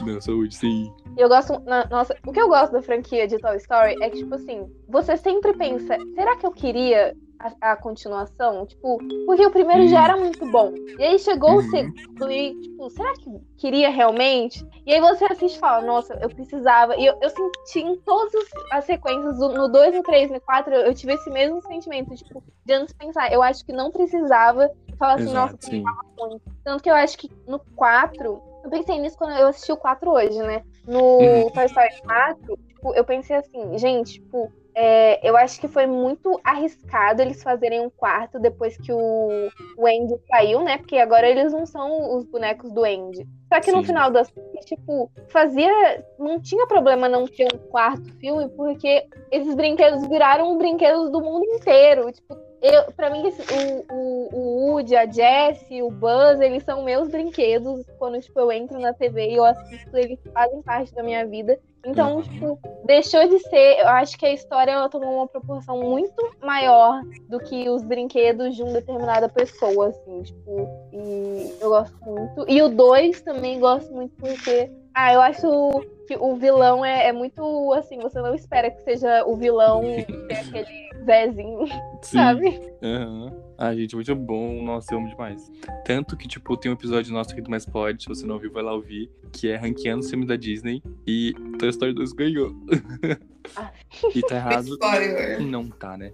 Não, 0.00 0.20
saúde, 0.32 0.54
sim. 0.56 0.92
E 1.16 1.20
eu 1.20 1.28
gosto. 1.28 1.60
na- 1.66 1.86
Nossa, 1.90 2.16
o 2.26 2.32
que 2.32 2.40
eu 2.40 2.48
gosto 2.48 2.72
da 2.72 2.82
franquia 2.82 3.26
de 3.28 3.38
Toy 3.38 3.56
Story 3.56 3.96
é 4.00 4.10
que, 4.10 4.18
tipo 4.18 4.34
assim, 4.34 4.66
você 4.88 5.16
sempre 5.16 5.52
pensa, 5.54 5.96
será 6.14 6.36
que 6.36 6.46
eu 6.46 6.52
queria 6.52 7.14
a, 7.38 7.72
a 7.72 7.76
continuação? 7.76 8.66
Tipo, 8.66 9.00
porque 9.26 9.44
o 9.44 9.50
primeiro 9.50 9.84
Hum. 9.84 9.88
já 9.88 10.04
era 10.04 10.16
muito 10.16 10.44
bom. 10.46 10.72
E 10.98 11.02
aí 11.04 11.18
chegou 11.18 11.52
o 11.52 11.56
Uhum. 11.56 11.62
segundo 11.62 12.30
e, 12.30 12.54
tipo, 12.54 12.90
será 12.90 13.12
que 13.14 13.30
queria 13.58 13.90
realmente? 13.90 14.64
E 14.84 14.92
aí 14.92 15.00
você 15.00 15.24
assiste 15.26 15.56
e 15.56 15.60
fala, 15.60 15.84
nossa, 15.84 16.14
eu 16.20 16.28
precisava. 16.28 16.96
E 16.96 17.06
eu, 17.06 17.14
eu 17.20 17.30
senti 17.30 17.80
em 17.80 17.96
todas 18.00 18.32
as 18.72 18.84
sequências, 18.84 19.38
no 19.38 19.68
2, 19.68 19.94
no 19.94 20.02
3, 20.02 20.30
no 20.30 20.40
4, 20.40 20.74
eu 20.74 20.94
tive 20.94 21.12
esse 21.14 21.30
mesmo 21.30 21.60
sentimento, 21.62 22.14
tipo, 22.16 22.42
de 22.64 22.72
antes 22.74 22.92
pensar, 22.94 23.32
eu 23.32 23.42
acho 23.42 23.64
que 23.64 23.72
não 23.72 23.90
precisava. 23.92 24.68
Falar 24.98 25.14
assim, 25.14 25.32
nossa, 25.32 25.54
Exato, 25.54 25.66
sim. 25.66 25.84
muito. 26.18 26.42
Tanto 26.64 26.82
que 26.82 26.90
eu 26.90 26.94
acho 26.94 27.16
que 27.18 27.30
no 27.46 27.60
4, 27.76 28.40
eu 28.62 28.70
pensei 28.70 28.98
nisso 28.98 29.16
quando 29.16 29.36
eu 29.36 29.48
assisti 29.48 29.72
o 29.72 29.76
4 29.76 30.10
hoje, 30.10 30.38
né? 30.38 30.62
No 30.86 31.18
Uhum. 31.18 31.50
Toy 31.50 31.66
Story 31.66 31.88
4, 32.04 32.58
tipo, 32.68 32.94
eu 32.94 33.04
pensei 33.04 33.36
assim, 33.36 33.78
gente, 33.78 34.14
tipo, 34.14 34.52
é, 34.74 35.28
eu 35.28 35.36
acho 35.36 35.60
que 35.60 35.68
foi 35.68 35.86
muito 35.86 36.40
arriscado 36.42 37.20
eles 37.20 37.42
fazerem 37.42 37.80
um 37.80 37.90
quarto 37.90 38.38
depois 38.38 38.76
que 38.76 38.92
o, 38.92 39.48
o 39.76 39.86
Andy 39.86 40.14
saiu, 40.30 40.62
né? 40.62 40.78
Porque 40.78 40.96
agora 40.96 41.28
eles 41.28 41.52
não 41.52 41.66
são 41.66 42.16
os 42.16 42.24
bonecos 42.24 42.72
do 42.72 42.84
Andy. 42.84 43.26
Só 43.52 43.60
que 43.60 43.70
no 43.70 43.80
Sim. 43.80 43.88
final 43.88 44.10
das 44.10 44.30
contas, 44.30 44.64
tipo, 44.64 45.10
fazia. 45.28 46.02
Não 46.18 46.40
tinha 46.40 46.66
problema 46.66 47.06
não 47.06 47.26
ter 47.26 47.46
um 47.54 47.58
quarto 47.68 48.10
filme, 48.18 48.48
porque 48.56 49.06
esses 49.30 49.54
brinquedos 49.54 50.06
viraram 50.06 50.56
brinquedos 50.56 51.10
do 51.10 51.20
mundo 51.20 51.44
inteiro. 51.44 52.10
Tipo, 52.10 52.34
eu, 52.62 52.92
pra 52.92 53.10
mim, 53.10 53.24
o, 53.26 53.92
o, 53.92 54.28
o 54.32 54.70
Woody, 54.72 54.94
a 54.94 55.04
Jessie, 55.04 55.82
o 55.82 55.90
Buzz, 55.90 56.40
eles 56.40 56.62
são 56.62 56.84
meus 56.84 57.08
brinquedos. 57.08 57.84
Quando 57.98 58.20
tipo, 58.20 58.38
eu 58.38 58.52
entro 58.52 58.78
na 58.78 58.92
TV 58.94 59.30
e 59.30 59.34
eu 59.34 59.44
assisto, 59.44 59.96
eles 59.96 60.18
fazem 60.32 60.62
parte 60.62 60.94
da 60.94 61.02
minha 61.02 61.26
vida. 61.26 61.58
Então, 61.84 62.16
Uhum. 62.16 62.22
tipo, 62.22 62.58
deixou 62.84 63.26
de 63.28 63.40
ser. 63.40 63.80
Eu 63.80 63.88
acho 63.88 64.16
que 64.16 64.24
a 64.24 64.32
história 64.32 64.70
ela 64.70 64.88
tomou 64.88 65.16
uma 65.16 65.26
proporção 65.26 65.76
muito 65.78 66.14
maior 66.40 67.02
do 67.28 67.40
que 67.40 67.68
os 67.68 67.82
brinquedos 67.82 68.54
de 68.54 68.62
uma 68.62 68.74
determinada 68.74 69.28
pessoa, 69.28 69.88
assim, 69.88 70.22
tipo. 70.22 70.68
E 70.92 71.56
eu 71.60 71.68
gosto 71.70 71.96
muito. 72.04 72.44
E 72.48 72.62
o 72.62 72.68
2 72.68 73.22
também 73.22 73.58
gosto 73.58 73.92
muito 73.92 74.14
porque. 74.16 74.70
Ah, 74.94 75.12
eu 75.12 75.20
acho 75.22 75.80
que 76.06 76.16
o 76.16 76.36
vilão 76.36 76.84
é, 76.84 77.08
é 77.08 77.12
muito 77.12 77.72
assim, 77.72 77.98
você 77.98 78.20
não 78.20 78.34
espera 78.34 78.70
que 78.70 78.82
seja 78.82 79.24
o 79.24 79.34
vilão 79.36 79.80
que 79.82 80.32
é 80.32 80.40
aquele 80.40 80.81
Zezinho, 81.04 81.66
Sim. 82.02 82.16
sabe? 82.16 82.60
Aham. 82.82 83.32
Ah, 83.58 83.74
gente, 83.74 83.94
muito 83.94 84.14
bom. 84.16 84.62
Nossa, 84.62 84.92
eu 84.92 84.98
amo 84.98 85.08
demais. 85.08 85.50
Tanto 85.84 86.16
que, 86.16 86.26
tipo, 86.26 86.56
tem 86.56 86.70
um 86.70 86.74
episódio 86.74 87.12
nosso 87.12 87.30
aqui 87.32 87.40
do 87.40 87.50
Mais 87.50 87.64
Pod, 87.64 88.02
se 88.02 88.08
você 88.08 88.26
não 88.26 88.34
ouviu, 88.34 88.50
vai 88.52 88.62
lá 88.62 88.72
ouvir, 88.72 89.10
que 89.32 89.48
é 89.48 89.56
ranqueando 89.56 90.00
os 90.00 90.10
filmes 90.10 90.26
da 90.26 90.36
Disney. 90.36 90.82
E 91.06 91.32
Toy 91.58 91.68
Story 91.68 91.92
2 91.94 92.12
ganhou. 92.12 92.54
e 94.14 94.20
tá 94.22 94.36
errado. 94.36 94.78
Não 95.40 95.68
tá, 95.68 95.96
né? 95.96 96.12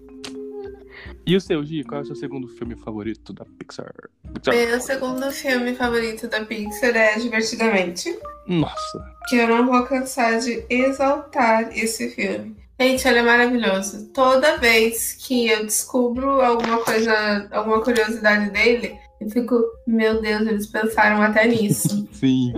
E 1.24 1.36
o 1.36 1.40
seu, 1.40 1.62
Gi, 1.64 1.84
qual 1.84 2.00
é 2.00 2.02
o 2.02 2.06
seu 2.06 2.16
segundo 2.16 2.48
filme 2.48 2.74
favorito 2.74 3.32
da 3.32 3.44
Pixar? 3.44 3.92
Pixar. 4.34 4.54
Meu 4.54 4.80
segundo 4.80 5.30
filme 5.30 5.74
favorito 5.74 6.26
da 6.28 6.44
Pixar 6.44 6.96
é 6.96 7.18
Divertidamente. 7.18 8.18
Nossa. 8.46 9.14
Que 9.28 9.36
eu 9.36 9.48
não 9.48 9.66
vou 9.66 9.84
cansar 9.84 10.38
de 10.40 10.64
exaltar 10.70 11.70
esse 11.76 12.10
filme. 12.10 12.56
Gente, 12.80 13.08
ele 13.08 13.18
é 13.18 13.22
maravilhoso. 13.22 14.08
Toda 14.12 14.56
vez 14.56 15.14
que 15.14 15.48
eu 15.48 15.64
descubro 15.64 16.40
alguma 16.40 16.78
coisa, 16.78 17.48
alguma 17.50 17.82
curiosidade 17.82 18.50
dele, 18.50 18.96
eu 19.20 19.28
fico, 19.28 19.60
meu 19.84 20.20
Deus, 20.22 20.46
eles 20.46 20.66
pensaram 20.68 21.20
até 21.20 21.46
nisso. 21.46 22.08
Sim. 22.12 22.52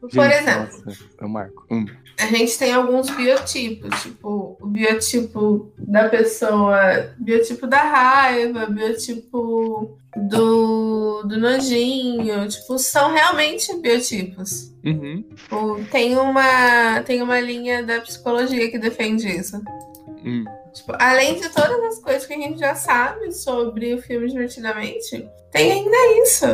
Por 0.00 0.10
Gente, 0.10 0.34
exemplo, 0.34 0.82
Nossa, 0.86 1.04
o 1.20 1.28
Marco. 1.28 1.66
Hum. 1.70 1.86
A 2.18 2.26
gente 2.26 2.58
tem 2.58 2.72
alguns 2.72 3.10
biotipos, 3.10 4.02
tipo 4.02 4.56
o 4.60 4.66
biotipo 4.66 5.72
da 5.78 6.08
pessoa, 6.08 6.78
biotipo 7.18 7.66
da 7.66 7.82
raiva, 7.82 8.66
biotipo 8.66 9.98
do, 10.16 11.22
do 11.24 11.38
nojinho, 11.38 12.48
tipo, 12.48 12.78
são 12.78 13.12
realmente 13.12 13.74
biotipos. 13.76 14.72
Uhum. 14.82 15.24
Tipo, 15.34 15.84
tem 15.90 16.16
uma 16.16 17.02
tem 17.02 17.20
uma 17.20 17.38
linha 17.38 17.82
da 17.82 18.00
psicologia 18.00 18.70
que 18.70 18.78
defende 18.78 19.28
isso. 19.28 19.60
Hum. 20.24 20.44
Tipo, 20.72 20.94
além 20.98 21.40
de 21.40 21.48
todas 21.50 21.80
as 21.84 21.98
coisas 21.98 22.26
que 22.26 22.34
a 22.34 22.38
gente 22.38 22.58
já 22.58 22.74
sabe 22.74 23.32
sobre 23.32 23.94
o 23.94 24.02
filme 24.02 24.28
Divertidamente, 24.28 25.28
tem 25.50 25.72
ainda 25.72 26.22
isso. 26.22 26.46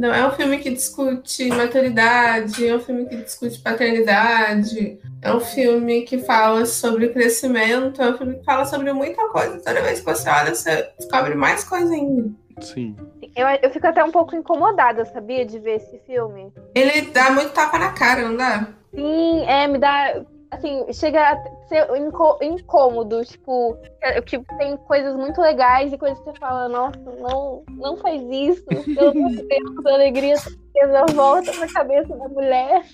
Não 0.00 0.14
é 0.14 0.26
um 0.26 0.30
filme 0.30 0.56
que 0.56 0.70
discute 0.70 1.46
maturidade, 1.50 2.66
é 2.66 2.74
um 2.74 2.80
filme 2.80 3.04
que 3.04 3.16
discute 3.16 3.58
paternidade, 3.58 4.98
é 5.20 5.30
um 5.30 5.40
filme 5.40 6.00
que 6.02 6.16
fala 6.20 6.64
sobre 6.64 7.10
crescimento, 7.10 8.00
é 8.00 8.08
um 8.08 8.16
filme 8.16 8.38
que 8.38 8.44
fala 8.46 8.64
sobre 8.64 8.90
muita 8.94 9.28
coisa. 9.28 9.60
Toda 9.60 9.82
vez 9.82 10.00
que 10.00 10.06
você 10.06 10.26
olha, 10.30 10.54
você 10.54 10.88
descobre 10.98 11.34
mais 11.34 11.64
coisa 11.64 11.92
ainda. 11.92 12.30
Sim. 12.62 12.96
Eu, 13.36 13.46
eu 13.62 13.70
fico 13.70 13.86
até 13.86 14.02
um 14.02 14.10
pouco 14.10 14.34
incomodada, 14.34 15.04
sabia, 15.04 15.44
de 15.44 15.58
ver 15.58 15.76
esse 15.76 15.98
filme. 16.06 16.50
Ele 16.74 17.02
dá 17.02 17.30
muito 17.30 17.50
tapa 17.50 17.78
na 17.78 17.92
cara, 17.92 18.22
não 18.22 18.36
dá? 18.38 18.68
Sim, 18.94 19.44
é, 19.46 19.68
me 19.68 19.76
dá. 19.76 20.22
Assim, 20.50 20.90
chega 20.94 21.20
a 21.20 21.36
ser 21.70 21.88
incô- 21.96 22.36
incômodo, 22.42 23.24
tipo, 23.24 23.78
é, 24.02 24.20
que 24.20 24.38
tem 24.58 24.76
coisas 24.76 25.14
muito 25.14 25.40
legais 25.40 25.92
e 25.92 25.96
coisas 25.96 26.18
que 26.18 26.24
você 26.24 26.38
fala, 26.38 26.68
nossa, 26.68 26.98
não, 26.98 27.62
não 27.70 27.96
faz 27.96 28.20
isso, 28.30 28.64
pelo 28.66 29.10
amor 29.10 29.30
de 29.30 29.42
Deus, 29.44 29.86
a 29.86 29.94
alegria 29.94 30.34
tristeza 30.34 31.06
volta 31.14 31.52
pra 31.52 31.72
cabeça 31.72 32.14
da 32.16 32.28
mulher, 32.28 32.84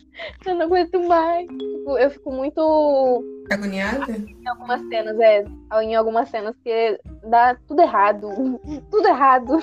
eu 0.45 0.55
não 0.55 0.67
aguento 0.67 1.01
mais. 1.01 1.47
Tipo, 1.49 1.99
eu 1.99 2.11
fico 2.11 2.31
muito 2.31 3.25
Agoniada? 3.51 4.13
em 4.13 4.49
algumas 4.49 4.81
cenas, 4.89 5.19
é, 5.21 5.45
em 5.83 5.97
algumas 5.97 6.29
cenas 6.29 6.55
que 6.63 7.01
dá 7.25 7.57
tudo 7.67 7.81
errado, 7.81 8.29
tudo 8.91 9.09
errado. 9.09 9.59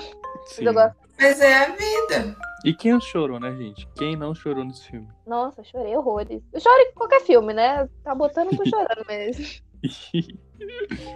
Sim. 0.46 0.66
Eu 0.66 0.74
gosto. 0.74 0.96
Mas 1.20 1.40
é 1.40 1.54
a 1.54 1.66
vida. 1.66 2.36
E 2.64 2.72
quem 2.72 2.98
chorou, 2.98 3.38
né, 3.38 3.54
gente? 3.54 3.86
Quem 3.94 4.16
não 4.16 4.34
chorou 4.34 4.64
nesse 4.64 4.86
filme? 4.86 5.06
Nossa, 5.26 5.60
eu 5.60 5.64
chorei 5.64 5.94
horrores. 5.94 6.42
Eu 6.50 6.60
choro 6.60 6.80
em 6.80 6.94
qualquer 6.94 7.20
filme, 7.20 7.52
né? 7.52 7.86
Tá 8.02 8.14
botando, 8.14 8.56
tô 8.56 8.64
chorando 8.64 9.04
mesmo. 9.06 9.44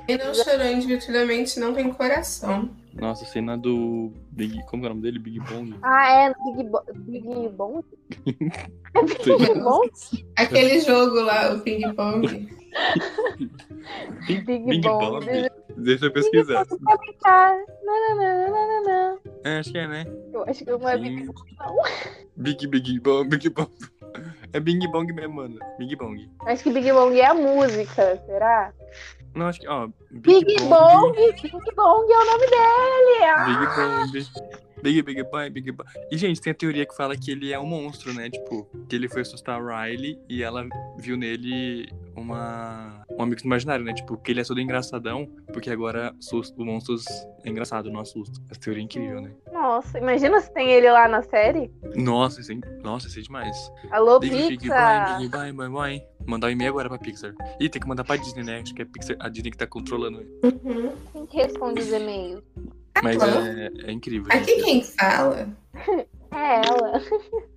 Quem 0.07 0.19
não 0.19 0.35
chorou 0.35 0.67
individualmente 0.67 1.59
não 1.59 1.73
tem 1.73 1.91
coração. 1.91 2.69
Nossa, 3.01 3.25
a 3.25 3.29
cena 3.29 3.57
do 3.57 4.13
Big. 4.33 4.65
Como 4.67 4.85
é 4.85 4.87
o 4.87 4.89
nome 4.91 5.03
dele? 5.03 5.19
Big 5.19 5.41
Bong? 5.41 5.75
Ah, 5.83 6.11
é, 6.11 6.35
Big, 6.57 6.69
Bo 6.69 6.83
Big 6.95 7.49
Bong? 7.51 7.85
É 8.95 9.03
Big 9.03 9.61
Bong? 9.61 9.91
Aquele 10.37 10.81
jogo 10.81 11.21
lá, 11.21 11.55
o 11.55 11.61
Ping 11.61 11.95
Pong. 11.95 12.49
Big, 14.27 14.43
Big 14.45 14.81
Bong. 14.81 15.27
Deixa 15.77 16.07
eu 16.07 16.13
pesquisar. 16.13 16.67
Tá. 17.23 17.57
Nananana. 17.85 19.19
É, 19.45 19.59
acho 19.59 19.71
que 19.71 19.79
é, 19.79 19.87
né? 19.87 20.05
Eu 20.33 20.45
acho 20.45 20.65
que 20.65 20.71
não 20.71 20.89
é 20.89 20.99
Big 20.99 21.19
Sim. 21.19 21.27
Bong, 21.27 21.57
não. 21.59 21.77
Big 22.37 22.67
Big 22.67 23.01
Bong, 23.01 23.29
Big 23.29 23.49
Bong. 23.51 23.71
É 24.53 24.59
Big 24.61 24.87
Bong 24.89 25.13
mesmo, 25.13 25.35
mano. 25.35 25.59
Big 25.79 25.95
Bong. 25.97 26.29
Acho 26.47 26.65
que 26.65 26.73
Big 26.73 26.91
Bong 26.93 27.19
é 27.19 27.27
a 27.27 27.35
música, 27.35 28.21
será? 28.27 28.73
Não, 29.39 29.47
acho 29.47 29.61
que, 29.61 29.69
ó. 29.69 29.87
Big, 30.11 30.45
Big 30.45 30.63
Bong! 30.65 31.13
Big 31.15 31.75
Bong 31.77 32.13
é 32.13 32.19
o 32.19 32.25
nome 32.27 32.47
dele! 32.49 33.25
Ah! 33.25 34.09
Big 34.11 34.27
Bong. 34.27 34.68
Big 34.83 35.03
Big 35.03 35.23
Bang, 35.25 35.51
Big 35.51 35.73
Bang. 35.73 35.89
E, 36.11 36.17
gente, 36.17 36.41
tem 36.41 36.51
a 36.51 36.55
teoria 36.55 36.87
que 36.87 36.95
fala 36.95 37.17
que 37.17 37.31
ele 37.31 37.53
é 37.53 37.59
um 37.59 37.67
monstro, 37.67 38.13
né? 38.13 38.31
Tipo, 38.31 38.69
que 38.89 38.97
ele 38.97 39.09
foi 39.09 39.23
assustar 39.23 39.61
a 39.61 39.85
Riley 39.85 40.19
e 40.29 40.43
ela 40.43 40.67
viu 40.99 41.17
nele 41.17 41.89
uma 42.17 43.05
um 43.19 43.23
amigo 43.23 43.41
imaginário, 43.45 43.85
né? 43.85 43.93
Tipo, 43.93 44.17
que 44.17 44.31
ele 44.31 44.41
é 44.41 44.45
todo 44.45 44.61
engraçadão, 44.61 45.29
porque 45.53 45.71
agora 45.71 46.15
susto, 46.21 46.61
o 46.61 46.65
monstro 46.65 46.97
é 47.45 47.49
engraçado, 47.49 47.91
não 47.91 48.01
assusta. 48.01 48.41
Essa 48.51 48.61
teoria 48.61 48.83
é 48.83 48.85
incrível, 48.85 49.21
né? 49.21 49.33
Nossa, 49.53 49.99
imagina 49.99 50.41
se 50.41 50.53
tem 50.53 50.71
ele 50.71 50.91
lá 50.91 51.09
na 51.09 51.23
série. 51.23 51.71
Nossa, 51.97 52.41
isso 52.41 52.53
é, 52.53 52.57
nossa, 52.83 53.09
isso 53.09 53.19
é 53.19 53.23
demais. 53.23 53.73
Alô, 53.91 54.21
Big 54.21 54.35
Big 54.35 54.59
Pizza! 54.59 54.75
Bang, 54.75 55.29
Bang, 55.29 55.53
Bang, 55.53 55.75
Bang. 55.75 56.03
Mandar 56.27 56.49
um 56.49 56.51
e-mail 56.51 56.71
agora 56.71 56.89
pra 56.89 56.99
Pixar. 56.99 57.35
Ih, 57.59 57.69
tem 57.69 57.81
que 57.81 57.89
mandar 57.89 58.05
pra 58.05 58.17
Disney, 58.17 58.45
né? 58.45 58.61
Acho 58.61 58.75
que 58.75 58.83
é 58.83 58.85
Pixar, 58.85 59.17
a 59.19 59.29
Disney 59.29 59.51
que 59.51 59.57
tá 59.57 59.67
controlando. 59.67 60.21
ele. 60.21 60.61
Uhum. 60.63 60.93
Quem 61.13 61.27
que 61.27 61.37
responde 61.39 61.81
os 61.81 61.91
e-mails? 61.91 62.43
Mas 63.03 63.17
Claro. 63.17 63.41
é, 63.41 63.71
é 63.87 63.93
incrível. 63.93 64.33
Aqui 64.35 64.45
gente. 64.51 64.65
quem 64.65 64.83
fala 64.83 65.49
É 66.33 66.67
ela. 66.67 66.93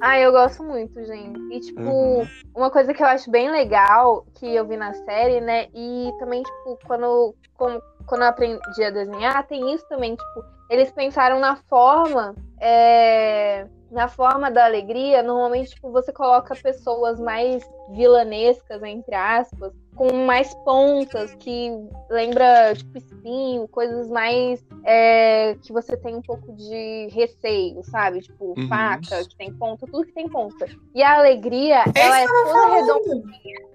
ah, 0.00 0.18
eu 0.18 0.32
gosto 0.32 0.62
muito, 0.62 1.04
gente. 1.04 1.40
E, 1.50 1.60
tipo, 1.60 1.80
Uhum. 1.80 2.26
uma 2.54 2.70
coisa 2.70 2.92
que 2.94 3.02
eu 3.02 3.06
acho 3.06 3.30
bem 3.30 3.50
legal 3.50 4.24
que 4.34 4.54
eu 4.54 4.66
vi 4.66 4.76
na 4.76 4.92
série, 4.94 5.40
né? 5.40 5.66
E 5.74 6.10
também, 6.18 6.42
tipo, 6.42 6.78
quando, 6.86 7.34
como- 7.56 7.82
quando 8.06 8.22
eu 8.22 8.28
aprendi 8.28 8.84
a 8.84 8.90
desenhar, 8.90 9.46
tem 9.46 9.72
isso 9.74 9.86
também, 9.88 10.14
tipo, 10.14 10.44
eles 10.70 10.90
pensaram 10.92 11.38
na 11.40 11.56
forma. 11.68 12.34
é, 12.60 13.66
Na 13.90 14.08
forma 14.08 14.50
da 14.50 14.64
alegria, 14.64 15.22
normalmente, 15.22 15.74
tipo, 15.74 15.90
você 15.92 16.10
coloca 16.14 16.54
pessoas 16.56 17.20
mais 17.20 17.62
vilanescas, 17.90 18.82
entre 18.82 19.14
aspas, 19.14 19.70
com 19.94 20.12
mais 20.24 20.52
pontas, 20.64 21.34
que 21.34 21.70
lembra, 22.10 22.74
tipo, 22.74 22.96
espinho, 22.98 23.68
coisas 23.68 24.08
mais 24.08 24.64
é, 24.84 25.56
que 25.62 25.72
você 25.72 25.96
tem 25.96 26.14
um 26.14 26.22
pouco 26.22 26.52
de 26.54 27.08
receio, 27.12 27.82
sabe? 27.84 28.20
Tipo, 28.20 28.54
Uhum. 28.58 28.68
faca, 28.68 29.24
que 29.24 29.36
tem 29.36 29.52
ponta, 29.52 29.86
tudo 29.86 30.06
que 30.06 30.12
tem 30.12 30.28
ponta. 30.28 30.66
E 30.94 31.02
a 31.02 31.18
alegria, 31.18 31.84
ela 31.94 32.20
é 32.20 32.26
toda 32.26 32.74
redondinha. 32.74 33.72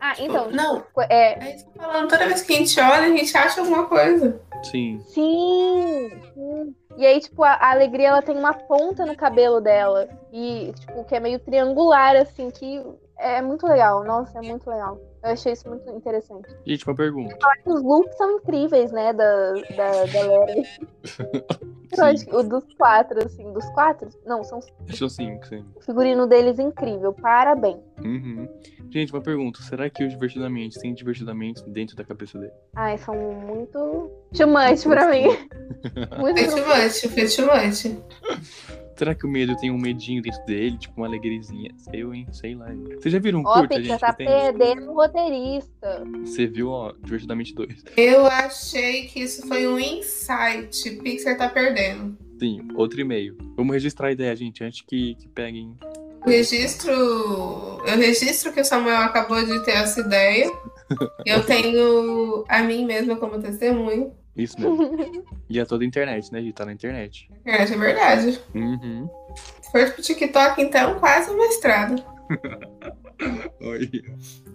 Ah, 0.00 0.14
então, 0.18 0.50
Não, 0.50 0.84
é, 1.08 1.44
é 1.48 1.54
isso 1.54 1.64
que 1.64 1.70
eu 1.70 1.74
tô 1.74 1.80
falando. 1.90 2.08
Toda 2.10 2.26
vez 2.26 2.42
que 2.42 2.52
a 2.52 2.56
gente 2.56 2.80
olha, 2.80 3.06
a 3.06 3.16
gente 3.16 3.36
acha 3.36 3.60
alguma 3.60 3.86
coisa. 3.86 4.40
Sim. 4.62 5.00
sim, 5.08 6.10
sim. 6.32 6.74
E 6.96 7.04
aí, 7.06 7.20
tipo, 7.20 7.42
a, 7.42 7.52
a 7.52 7.70
alegria, 7.72 8.08
ela 8.08 8.22
tem 8.22 8.36
uma 8.36 8.54
ponta 8.54 9.04
no 9.04 9.16
cabelo 9.16 9.60
dela. 9.60 10.08
E, 10.32 10.72
tipo, 10.78 11.04
que 11.04 11.14
é 11.14 11.20
meio 11.20 11.38
triangular, 11.38 12.16
assim, 12.16 12.50
que 12.50 12.82
é 13.18 13.42
muito 13.42 13.66
legal. 13.66 14.04
Nossa, 14.04 14.38
é 14.38 14.42
muito 14.42 14.68
legal. 14.68 14.98
Eu 15.24 15.30
achei 15.30 15.52
isso 15.52 15.66
muito 15.66 15.88
interessante. 15.88 16.54
Gente, 16.66 16.86
uma 16.86 16.94
pergunta. 16.94 17.34
Os 17.64 17.82
looks 17.82 18.14
são 18.16 18.36
incríveis, 18.36 18.92
né, 18.92 19.10
da, 19.14 19.52
da 19.52 20.06
galera. 20.12 20.54
Eu 21.96 22.04
acho 22.04 22.26
que 22.26 22.34
o 22.34 22.42
dos 22.42 22.64
quatro, 22.78 23.18
assim, 23.24 23.52
dos 23.52 23.64
quatro? 23.70 24.08
Não, 24.26 24.42
são 24.44 24.60
Deixa 24.86 25.04
eu 25.04 25.08
cinco, 25.08 25.46
sim. 25.46 25.64
o 25.76 25.80
figurino 25.80 26.26
deles 26.26 26.58
incrível. 26.58 27.12
Parabéns. 27.12 27.78
Uhum. 28.04 28.48
Gente, 28.90 29.12
uma 29.12 29.20
pergunta. 29.22 29.60
Será 29.62 29.88
que 29.90 30.04
o 30.04 30.08
Divertidamente 30.08 30.78
tem 30.78 30.94
divertidamente 30.94 31.62
dentro 31.68 31.96
da 31.96 32.04
cabeça 32.04 32.38
dele? 32.38 32.52
Ai, 32.76 32.96
são 32.98 33.14
muito 33.14 34.10
too 34.32 34.46
much 34.46 34.84
pra 34.84 35.08
mim. 35.10 35.24
Muito 36.20 36.38
Fetchumante, 36.40 37.08
fetchumante. 37.08 37.98
Será 38.96 39.12
que 39.14 39.26
o 39.26 39.28
medo 39.28 39.56
tem 39.56 39.70
um 39.72 39.78
medinho 39.78 40.22
dentro 40.22 40.44
dele? 40.46 40.78
Tipo, 40.78 40.94
uma 41.00 41.06
alegriazinha? 41.08 41.70
Eu, 41.92 42.14
hein? 42.14 42.26
Sei 42.30 42.54
lá. 42.54 42.66
Vocês 42.96 43.12
já 43.12 43.18
viram 43.18 43.40
um 43.40 43.46
Ó, 43.46 43.54
curta, 43.54 43.74
Pixar 43.76 43.98
gente, 43.98 44.00
tá 44.00 44.12
que 44.12 44.18
tem? 44.18 44.26
perdendo 44.26 44.90
o 44.90 44.94
roteirista. 44.94 46.04
Você 46.24 46.46
viu, 46.46 46.68
ó, 46.70 46.92
Divertidamente 47.02 47.54
2. 47.54 47.84
Eu 47.96 48.26
achei 48.26 49.06
que 49.06 49.20
isso 49.20 49.48
foi 49.48 49.66
um 49.66 49.78
insight. 49.80 50.90
Pixar 51.02 51.36
tá 51.36 51.48
perdendo. 51.48 51.83
Sim, 52.38 52.68
outro 52.74 53.00
e-mail. 53.00 53.36
Vamos 53.56 53.72
registrar 53.72 54.08
a 54.08 54.12
ideia, 54.12 54.34
gente, 54.34 54.62
antes 54.62 54.82
que, 54.82 55.14
que 55.14 55.28
peguem. 55.28 55.76
Registro. 56.24 56.90
Eu 56.90 57.96
registro 57.96 58.52
que 58.52 58.60
o 58.60 58.64
Samuel 58.64 59.02
acabou 59.02 59.44
de 59.44 59.62
ter 59.64 59.72
essa 59.72 60.00
ideia. 60.00 60.50
Eu 61.24 61.44
tenho 61.44 62.44
a 62.48 62.62
mim 62.62 62.84
mesma 62.84 63.16
como 63.16 63.40
testemunho. 63.40 64.12
Isso 64.36 64.60
mesmo. 64.60 65.24
e 65.48 65.60
é 65.60 65.64
toda 65.64 65.84
a 65.84 65.86
internet, 65.86 66.32
né, 66.32 66.40
gente? 66.40 66.54
Tá 66.54 66.64
na 66.64 66.72
internet. 66.72 67.30
É, 67.44 67.62
é 67.62 67.66
verdade. 67.66 68.40
Uhum. 68.54 69.08
Se 69.62 69.70
for 69.70 69.90
pro 69.92 70.02
TikTok, 70.02 70.60
então, 70.60 70.98
quase 70.98 71.30
um 71.30 71.36
mestrado. 71.38 72.02
Oi. 73.60 73.90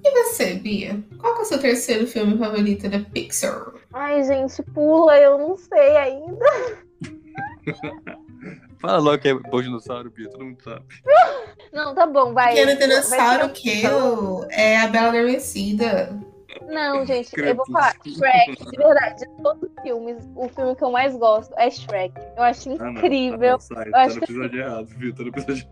E 0.04 0.12
você, 0.24 0.56
Bia? 0.56 1.02
Qual 1.18 1.34
que 1.34 1.40
é 1.40 1.44
o 1.44 1.46
seu 1.46 1.60
terceiro 1.60 2.08
filme 2.08 2.38
favorito 2.38 2.90
da 2.90 3.00
Pixar? 3.00 3.74
Ai, 3.94 4.24
gente, 4.24 4.62
pula, 4.74 5.18
eu 5.18 5.38
não 5.38 5.58
sei 5.58 5.98
ainda. 5.98 6.89
Fala 8.80 8.98
logo 9.00 9.18
que 9.20 9.28
é 9.28 9.34
Bom 9.34 9.62
Dinossauro, 9.62 10.10
Bia, 10.10 10.30
todo 10.30 10.46
mundo 10.46 10.62
sabe. 10.64 10.86
Não, 11.74 11.94
tá 11.94 12.06
bom, 12.08 12.34
vai. 12.34 12.50
Pequeno 12.56 12.68
Vai 12.68 12.78
Dinossauro 12.78 13.46
ser- 13.48 13.52
que 13.54 13.84
eu 13.84 14.46
é 14.50 14.78
a 14.78 14.88
Bela 14.88 15.10
Adormecida. 15.10 16.18
Não, 16.68 17.06
gente, 17.06 17.32
eu 17.40 17.56
vou 17.56 17.66
falar. 17.68 17.94
Shrek, 18.06 18.56
de 18.72 18.78
verdade, 18.78 19.20
de 19.20 19.44
todos 19.44 19.64
os 19.64 19.82
filmes, 19.84 20.18
o 20.36 20.48
filme 20.50 20.76
que 20.76 20.84
eu 20.84 20.92
mais 20.92 21.16
gosto 21.16 21.54
é 21.58 21.70
Shrek. 21.70 22.14
Eu 22.38 22.44
acho 22.44 22.72
Ah, 22.72 22.76
não. 22.86 22.92
incrível. 22.92 23.50
Ah, 23.50 23.52
não, 23.52 23.60
sai, 23.60 23.88
Eu 23.88 23.92
tá 23.92 24.02
acho 24.02 24.16
no 24.16 24.22
que- 24.22 24.32
episódio 24.34 24.60
errado, 24.62 24.86
viu? 24.98 25.16
Tá 25.16 25.24
no 25.24 25.30
episódio 25.30 25.68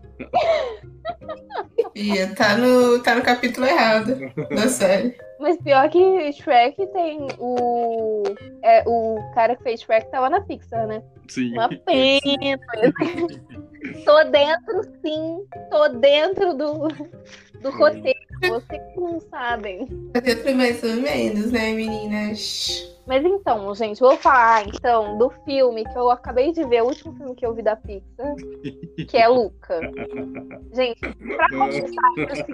Bia, 1.94 2.34
tá 2.36 2.56
no, 2.56 3.02
tá 3.02 3.14
no 3.14 3.22
capítulo 3.22 3.66
errado 3.66 4.16
da 4.50 4.68
série. 4.68 5.16
Mas 5.40 5.56
pior 5.58 5.88
que 5.88 6.32
Shrek 6.32 6.84
tem 6.88 7.28
o. 7.38 8.22
É, 8.62 8.82
o 8.86 9.18
cara 9.34 9.54
que 9.56 9.62
fez 9.62 9.80
Shrek 9.80 10.10
tava 10.10 10.28
na 10.28 10.40
Pixar, 10.40 10.86
né? 10.86 11.02
Sim. 11.28 11.52
Uma 11.52 11.68
pena. 11.68 12.58
tô 14.04 14.24
dentro, 14.24 14.82
sim. 15.02 15.46
Tô 15.70 15.88
dentro 15.88 16.54
do, 16.54 16.88
do 17.60 17.70
roteiro. 17.70 18.18
Vocês 18.40 18.82
não 18.96 19.20
sabem. 19.20 19.86
Dentro 20.12 20.54
mais 20.54 20.82
ou 20.82 20.96
menos, 20.96 21.50
né, 21.50 21.72
meninas? 21.72 22.96
Mas 23.08 23.24
então, 23.24 23.74
gente, 23.74 24.00
vou 24.00 24.18
falar 24.18 24.68
então 24.68 25.16
do 25.16 25.30
filme 25.46 25.82
que 25.82 25.98
eu 25.98 26.10
acabei 26.10 26.52
de 26.52 26.62
ver, 26.66 26.82
o 26.82 26.88
último 26.88 27.16
filme 27.16 27.34
que 27.34 27.46
eu 27.46 27.54
vi 27.54 27.62
da 27.62 27.74
Pixar, 27.74 28.34
que 29.08 29.16
é 29.16 29.26
Luca. 29.26 29.80
Gente, 30.74 31.00
pra 31.00 31.48
começar, 31.48 32.12
assim, 32.30 32.52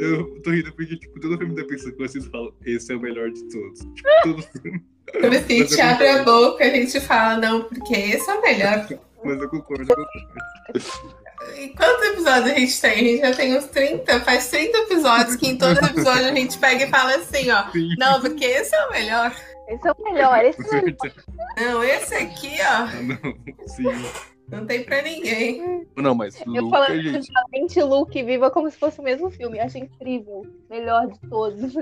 Eu 0.00 0.42
tô 0.42 0.50
rindo 0.50 0.72
porque, 0.74 0.96
tipo, 0.96 1.20
todo 1.20 1.36
filme 1.36 1.54
da 1.54 1.64
Pixar 1.66 1.92
que 1.92 1.98
vocês 1.98 2.26
falam, 2.28 2.54
esse 2.64 2.92
é 2.92 2.96
o 2.96 3.00
melhor 3.00 3.30
de 3.30 3.44
todos. 3.50 3.80
Tipo, 3.80 4.08
todo 4.24 4.42
filme. 4.42 4.82
Quando 5.10 5.34
a 5.34 5.38
gente 5.38 5.80
abre 5.80 6.08
a 6.08 6.22
boca, 6.22 6.64
a 6.64 6.68
gente 6.68 7.00
fala, 7.00 7.36
não, 7.38 7.64
porque 7.64 7.94
esse 7.94 8.30
é 8.30 8.34
o 8.34 8.40
melhor. 8.42 8.86
Mas 9.24 9.40
eu 9.40 9.48
concordo, 9.48 9.82
eu 9.82 9.96
concordo. 9.96 11.22
E 11.56 11.68
quantos 11.70 12.06
episódios 12.06 12.52
a 12.52 12.58
gente 12.58 12.80
tem? 12.80 12.92
A 12.92 12.96
gente 12.98 13.20
já 13.20 13.34
tem 13.34 13.56
uns 13.56 13.64
30, 13.66 14.20
faz 14.20 14.48
30 14.48 14.78
episódios 14.78 15.36
que 15.36 15.48
em 15.48 15.58
todo 15.58 15.84
episódio 15.84 16.26
a 16.26 16.34
gente 16.34 16.58
pega 16.58 16.84
e 16.84 16.88
fala 16.90 17.16
assim, 17.16 17.50
ó. 17.50 17.70
Sim. 17.70 17.94
Não, 17.98 18.20
porque 18.20 18.44
esse 18.44 18.74
é 18.74 18.86
o 18.86 18.90
melhor. 18.90 19.34
esse 19.68 19.88
é 19.88 19.92
o 19.92 20.04
melhor. 20.04 20.44
Esse 20.44 20.60
é 20.60 20.64
o 20.64 20.68
certeza. 20.68 21.14
Não, 21.56 21.84
esse 21.84 22.14
aqui, 22.14 22.58
ó, 22.60 22.64
Ah, 22.64 22.90
não. 23.02 23.66
Sim. 23.66 24.06
Não 24.52 24.66
tem 24.66 24.84
pra 24.84 25.00
ninguém. 25.00 25.86
Não, 25.96 26.14
mas 26.14 26.38
Eu 26.46 26.64
Luca, 26.64 26.76
falando 26.76 27.02
gente. 27.02 27.16
justamente 27.16 27.82
Luke 27.82 28.18
e 28.18 28.22
Viva 28.22 28.50
como 28.50 28.70
se 28.70 28.76
fosse 28.76 29.00
o 29.00 29.02
mesmo 29.02 29.30
filme. 29.30 29.58
Eu 29.58 29.64
achei 29.64 29.82
incrível. 29.82 30.46
Melhor 30.68 31.06
de 31.08 31.18
todos. 31.28 31.74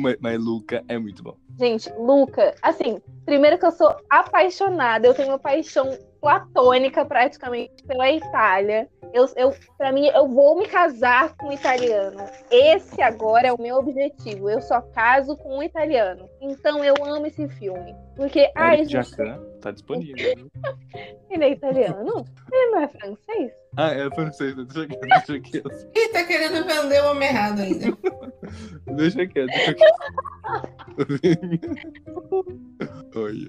Mas, 0.00 0.16
mas 0.20 0.38
Luca 0.40 0.84
é 0.88 0.96
muito 0.96 1.22
bom. 1.22 1.36
Gente, 1.58 1.92
Luca, 1.98 2.54
assim, 2.62 3.00
primeiro 3.24 3.58
que 3.58 3.66
eu 3.66 3.72
sou 3.72 3.96
apaixonada, 4.08 5.06
eu 5.06 5.14
tenho 5.14 5.28
uma 5.28 5.38
paixão 5.38 5.98
platônica 6.20 7.04
praticamente 7.04 7.82
pela 7.84 8.10
Itália. 8.10 8.88
Eu, 9.12 9.26
eu, 9.36 9.54
pra 9.76 9.90
mim, 9.90 10.06
eu 10.08 10.28
vou 10.28 10.58
me 10.58 10.66
casar 10.66 11.34
com 11.36 11.48
um 11.48 11.52
italiano. 11.52 12.24
Esse 12.50 13.00
agora 13.00 13.48
é 13.48 13.52
o 13.52 13.60
meu 13.60 13.76
objetivo. 13.76 14.50
Eu 14.50 14.60
só 14.60 14.80
caso 14.80 15.36
com 15.36 15.58
um 15.58 15.62
italiano. 15.62 16.28
Então 16.40 16.84
eu 16.84 16.94
amo 17.04 17.26
esse 17.26 17.48
filme. 17.48 17.94
Porque, 18.16 18.50
ai, 18.54 18.80
Eric 18.80 18.92
gente, 18.92 19.10
Jacan 19.10 19.40
tá 19.60 19.70
disponível. 19.70 20.16
ele 21.30 21.44
é 21.44 21.50
italiano? 21.52 22.24
Ele 22.52 22.70
não 22.70 22.82
é 22.82 22.88
francês? 22.88 23.52
Ah, 23.76 23.92
é 23.92 24.10
francês, 24.10 24.54
deixa 24.54 24.86
quieto, 24.86 25.00
deixa 25.00 25.40
quieto. 25.40 25.70
Ih, 25.94 26.08
tá 26.08 26.24
querendo 26.24 26.66
vender 26.66 27.02
o 27.02 27.10
homem 27.10 27.28
errado 27.28 27.60
ainda. 27.60 27.86
Deixa 28.96 29.26
quieto, 29.26 29.48
deixa 29.48 29.74
quieto. 29.74 29.94
Oi. 33.14 33.46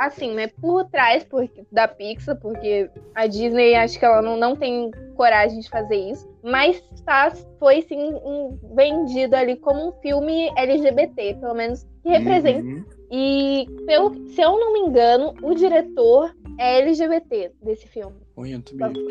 Assim, 0.00 0.34
né, 0.34 0.46
por 0.46 0.86
trás 0.86 1.22
porque, 1.24 1.62
da 1.70 1.86
Pixar, 1.86 2.34
porque 2.40 2.88
a 3.14 3.26
Disney 3.26 3.74
acho 3.74 3.98
que 3.98 4.04
ela 4.04 4.22
não, 4.22 4.34
não 4.34 4.56
tem 4.56 4.90
coragem 5.14 5.60
de 5.60 5.68
fazer 5.68 5.96
isso, 5.96 6.26
mas 6.42 6.82
tá, 7.04 7.30
foi 7.58 7.82
sim 7.82 8.14
um- 8.14 8.58
vendido 8.74 9.36
ali 9.36 9.56
como 9.56 9.88
um 9.88 9.92
filme 10.00 10.50
LGBT, 10.56 11.34
pelo 11.34 11.54
menos 11.54 11.86
que 12.02 12.08
representa. 12.08 12.62
Uhum. 12.62 12.84
E 13.12 13.66
pelo, 13.86 14.14
se 14.28 14.40
eu 14.40 14.58
não 14.58 14.72
me 14.72 14.80
engano, 14.80 15.34
o 15.42 15.54
diretor 15.54 16.34
é 16.58 16.78
LGBT 16.78 17.52
desse 17.62 17.86
filme. 17.86 18.16
Sabia. 18.78 19.04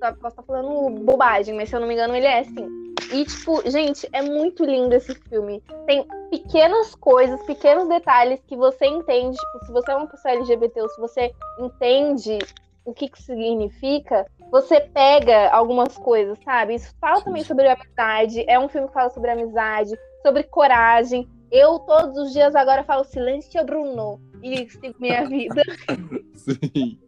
Tá- 0.00 0.12
Posso 0.12 0.34
estar 0.34 0.42
falando 0.42 0.90
bobagem, 1.04 1.54
mas 1.54 1.68
se 1.68 1.76
eu 1.76 1.80
não 1.80 1.88
me 1.88 1.94
engano, 1.94 2.14
ele 2.14 2.26
é 2.26 2.44
sim. 2.44 2.68
E, 3.12 3.24
tipo, 3.24 3.62
gente, 3.70 4.08
é 4.12 4.20
muito 4.20 4.64
lindo 4.64 4.94
esse 4.94 5.14
filme. 5.28 5.62
Tem 5.86 6.04
pequenas 6.30 6.94
coisas, 6.94 7.40
pequenos 7.44 7.88
detalhes 7.88 8.40
que 8.46 8.56
você 8.56 8.86
entende. 8.86 9.36
Tipo, 9.36 9.64
se 9.64 9.72
você 9.72 9.92
é 9.92 9.96
uma 9.96 10.06
pessoa 10.08 10.34
LGBT 10.34 10.82
ou 10.82 10.88
se 10.88 11.00
você 11.00 11.32
entende 11.60 12.38
o 12.84 12.92
que 12.92 13.08
que 13.08 13.20
significa, 13.22 14.26
você 14.50 14.80
pega 14.80 15.50
algumas 15.50 15.96
coisas, 15.96 16.38
sabe? 16.44 16.74
Isso 16.74 16.92
fala 17.00 17.20
também 17.20 17.42
sobre 17.44 17.68
amizade. 17.68 18.44
É 18.48 18.58
um 18.58 18.68
filme 18.68 18.88
que 18.88 18.94
fala 18.94 19.10
sobre 19.10 19.30
amizade, 19.30 19.96
sobre 20.22 20.42
coragem. 20.44 21.28
Eu, 21.50 21.78
todos 21.78 22.16
os 22.18 22.32
dias, 22.32 22.54
agora 22.54 22.84
falo 22.84 23.04
silêncio, 23.04 23.64
Bruno. 23.64 24.20
E 24.42 24.68
sigo 24.68 24.96
minha 24.98 25.26
vida. 25.28 25.62
Sim. 26.34 26.98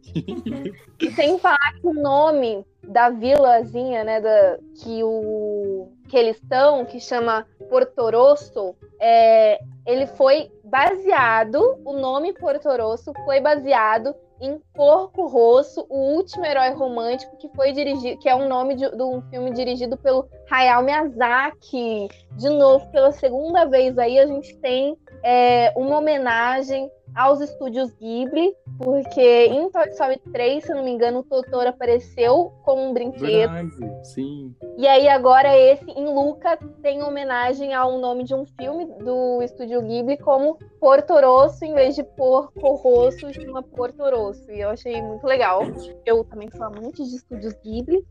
E 0.99 1.11
sem 1.11 1.37
falar 1.37 1.73
que 1.79 1.87
o 1.87 1.93
nome 1.93 2.65
da 2.83 3.09
vilazinha, 3.09 4.03
né, 4.03 4.19
da, 4.19 4.57
que, 4.81 5.03
o, 5.03 5.91
que 6.07 6.17
eles 6.17 6.37
estão, 6.37 6.85
que 6.85 6.99
chama 6.99 7.45
Porto 7.69 8.09
Rosso, 8.09 8.75
é, 8.99 9.59
ele 9.85 10.07
foi 10.07 10.51
baseado, 10.63 11.79
o 11.85 11.93
nome 11.93 12.33
Porto 12.33 12.67
Rosso 12.69 13.13
foi 13.25 13.39
baseado 13.39 14.15
em 14.41 14.59
Porco 14.73 15.27
Rosso, 15.27 15.85
o 15.89 16.15
último 16.15 16.45
herói 16.45 16.71
romântico 16.71 17.37
que 17.37 17.49
foi 17.49 17.71
dirigido, 17.71 18.19
que 18.19 18.29
é 18.29 18.35
um 18.35 18.47
nome 18.47 18.75
de, 18.75 18.89
de 18.89 19.03
um 19.03 19.21
filme 19.29 19.51
dirigido 19.51 19.97
pelo 19.97 20.27
Hayao 20.49 20.83
Miyazaki. 20.83 22.07
De 22.37 22.49
novo, 22.49 22.89
pela 22.91 23.11
segunda 23.11 23.65
vez 23.65 23.97
aí 23.97 24.17
a 24.17 24.25
gente 24.25 24.55
tem 24.57 24.97
é, 25.23 25.73
uma 25.75 25.97
homenagem 25.97 26.89
aos 27.15 27.41
estúdios 27.41 27.91
Ghibli, 27.93 28.53
porque 28.77 29.45
em 29.47 29.69
Toy 29.69 29.87
Story 29.89 30.21
3, 30.31 30.63
se 30.63 30.71
eu 30.71 30.77
não 30.77 30.83
me 30.83 30.91
engano, 30.91 31.19
o 31.19 31.23
Totoro 31.23 31.69
apareceu 31.69 32.53
como 32.63 32.81
um 32.81 32.93
brinquedo. 32.93 33.51
Verdade, 33.51 34.07
sim. 34.07 34.55
E 34.77 34.87
aí 34.87 35.07
agora 35.07 35.57
esse, 35.57 35.89
em 35.91 36.05
Luca, 36.05 36.57
tem 36.81 37.03
homenagem 37.03 37.73
ao 37.73 37.97
nome 37.97 38.23
de 38.23 38.33
um 38.33 38.45
filme 38.45 38.85
do 38.85 39.41
estúdio 39.41 39.81
Ghibli 39.81 40.17
como 40.17 40.57
Porto 40.79 41.13
Rosso, 41.13 41.65
em 41.65 41.73
vez 41.73 41.95
de 41.95 42.03
Porco 42.03 42.75
Rosso, 42.75 43.33
chama 43.33 43.61
Porto 43.61 44.03
Rosso. 44.03 44.49
E 44.51 44.61
eu 44.61 44.69
achei 44.69 45.01
muito 45.01 45.25
legal. 45.25 45.61
Eu 46.05 46.23
também 46.23 46.49
sou 46.51 46.63
amante 46.65 47.03
de 47.03 47.15
estúdios 47.15 47.53
Ghibli. 47.63 48.05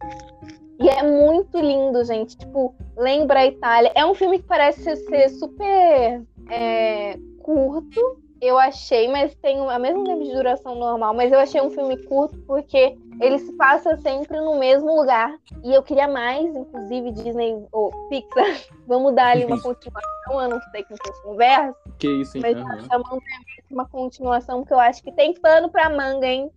E 0.81 0.89
é 0.89 1.03
muito 1.03 1.59
lindo, 1.59 2.05
gente. 2.05 2.37
Tipo, 2.37 2.75
lembra 2.97 3.41
a 3.41 3.47
Itália. 3.47 3.91
É 3.95 4.05
um 4.07 4.15
filme 4.15 4.39
que 4.39 4.47
parece 4.47 4.97
ser 4.97 5.29
super 5.31 6.23
é, 6.51 7.19
curto, 7.43 8.21
eu 8.41 8.59
achei, 8.59 9.09
mas 9.09 9.35
tem 9.37 9.59
a 9.69 9.79
mesma 9.79 10.05
tempo 10.05 10.25
de 10.25 10.33
duração 10.33 10.75
normal, 10.75 11.15
mas 11.15 11.33
eu 11.33 11.39
achei 11.39 11.61
um 11.61 11.71
filme 11.71 11.97
curto 12.05 12.37
porque 12.47 12.97
ele 13.21 13.39
se 13.39 13.53
passa 13.53 13.97
sempre 13.97 14.39
no 14.41 14.59
mesmo 14.59 14.95
lugar. 14.95 15.37
E 15.65 15.75
eu 15.75 15.83
queria 15.83 16.07
mais, 16.07 16.47
inclusive, 16.55 17.11
Disney 17.13 17.67
ou 17.73 17.91
Pixar, 18.09 18.45
vamos 18.87 19.15
dar 19.15 19.33
ali 19.33 19.45
uma 19.45 19.61
continuação, 19.61 20.43
eu 20.43 20.49
não 20.49 20.61
sei 20.71 20.85
com 20.85 20.95
quem 20.97 21.13
conversa, 21.23 21.77
Que 21.99 22.09
isso, 22.09 22.37
hein? 22.39 22.43
mas 22.43 22.57
Aham. 22.57 22.77
tá 22.79 22.85
chamando 22.85 23.23
uma 23.71 23.87
continuação, 23.87 24.61
porque 24.61 24.73
eu 24.75 24.81
acho 24.81 25.03
que 25.03 25.13
tem 25.13 25.35
pano 25.41 25.69
pra 25.69 25.91
manga, 25.91 26.27
hein? 26.27 26.51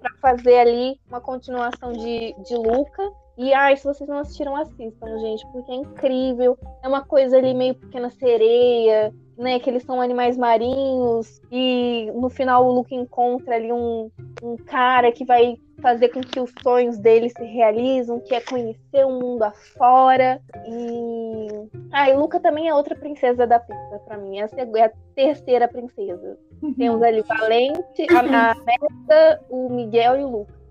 Pra 0.00 0.10
fazer 0.20 0.58
ali 0.58 1.00
uma 1.08 1.20
continuação 1.20 1.92
de, 1.92 2.34
de 2.42 2.56
Luca. 2.56 3.02
E 3.36 3.52
ai, 3.54 3.76
se 3.76 3.84
vocês 3.84 4.08
não 4.08 4.18
assistiram, 4.18 4.54
assistam, 4.56 5.18
gente, 5.18 5.46
porque 5.52 5.72
é 5.72 5.76
incrível. 5.76 6.58
É 6.82 6.88
uma 6.88 7.04
coisa 7.04 7.38
ali 7.38 7.54
meio 7.54 7.74
pequena 7.74 8.10
sereia, 8.10 9.12
né? 9.38 9.58
Que 9.58 9.70
eles 9.70 9.84
são 9.84 10.00
animais 10.00 10.36
marinhos. 10.36 11.40
E 11.50 12.10
no 12.14 12.28
final 12.28 12.66
o 12.66 12.72
Luke 12.72 12.94
encontra 12.94 13.54
ali 13.54 13.72
um, 13.72 14.10
um 14.42 14.56
cara 14.56 15.10
que 15.10 15.24
vai 15.24 15.56
fazer 15.80 16.10
com 16.10 16.20
que 16.20 16.38
os 16.38 16.52
sonhos 16.62 16.98
dele 16.98 17.28
se 17.30 17.44
realizam, 17.44 18.20
que 18.20 18.34
é 18.34 18.40
conhecer 18.40 19.04
o 19.04 19.18
mundo 19.18 19.42
afora. 19.42 20.40
E. 20.66 21.48
Ah, 21.90 22.10
e 22.10 22.14
Luca 22.14 22.38
também 22.38 22.68
é 22.68 22.74
outra 22.74 22.94
princesa 22.94 23.46
da 23.46 23.58
Pixar 23.58 23.98
pra 24.06 24.18
mim. 24.18 24.38
Essa 24.38 24.60
é 24.60 24.84
a 24.84 24.92
terceira 25.14 25.66
princesa. 25.66 26.38
Temos 26.76 27.02
ali 27.02 27.20
o 27.20 27.24
Valente, 27.24 28.06
a, 28.10 28.20
a 28.52 28.54
Merda, 28.54 29.44
o 29.48 29.70
Miguel 29.70 30.20
e 30.20 30.24
o 30.24 30.28
Luca. 30.28 30.61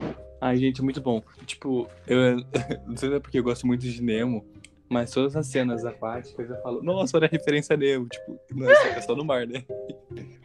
Ai, 0.41 0.57
gente, 0.57 0.81
muito 0.81 0.99
bom. 0.99 1.21
Tipo, 1.45 1.87
eu 2.07 2.37
não 2.87 2.97
sei 2.97 3.09
se 3.09 3.15
é 3.15 3.19
porque 3.19 3.37
eu 3.39 3.43
gosto 3.43 3.65
muito 3.67 3.81
de 3.81 4.01
Nemo, 4.01 4.43
mas 4.89 5.11
todas 5.11 5.35
as 5.35 5.45
cenas 5.47 5.85
aquáticas 5.85 6.49
eu 6.49 6.61
falo, 6.63 6.81
nossa, 6.81 7.15
olha 7.15 7.27
a 7.27 7.29
referência 7.29 7.75
a 7.75 7.77
Nemo. 7.77 8.07
Tipo, 8.09 8.39
não, 8.55 8.69
é 8.69 9.01
só- 9.01 9.13
é 9.13 9.15
no 9.15 9.23
mar, 9.23 9.45
né? 9.45 9.63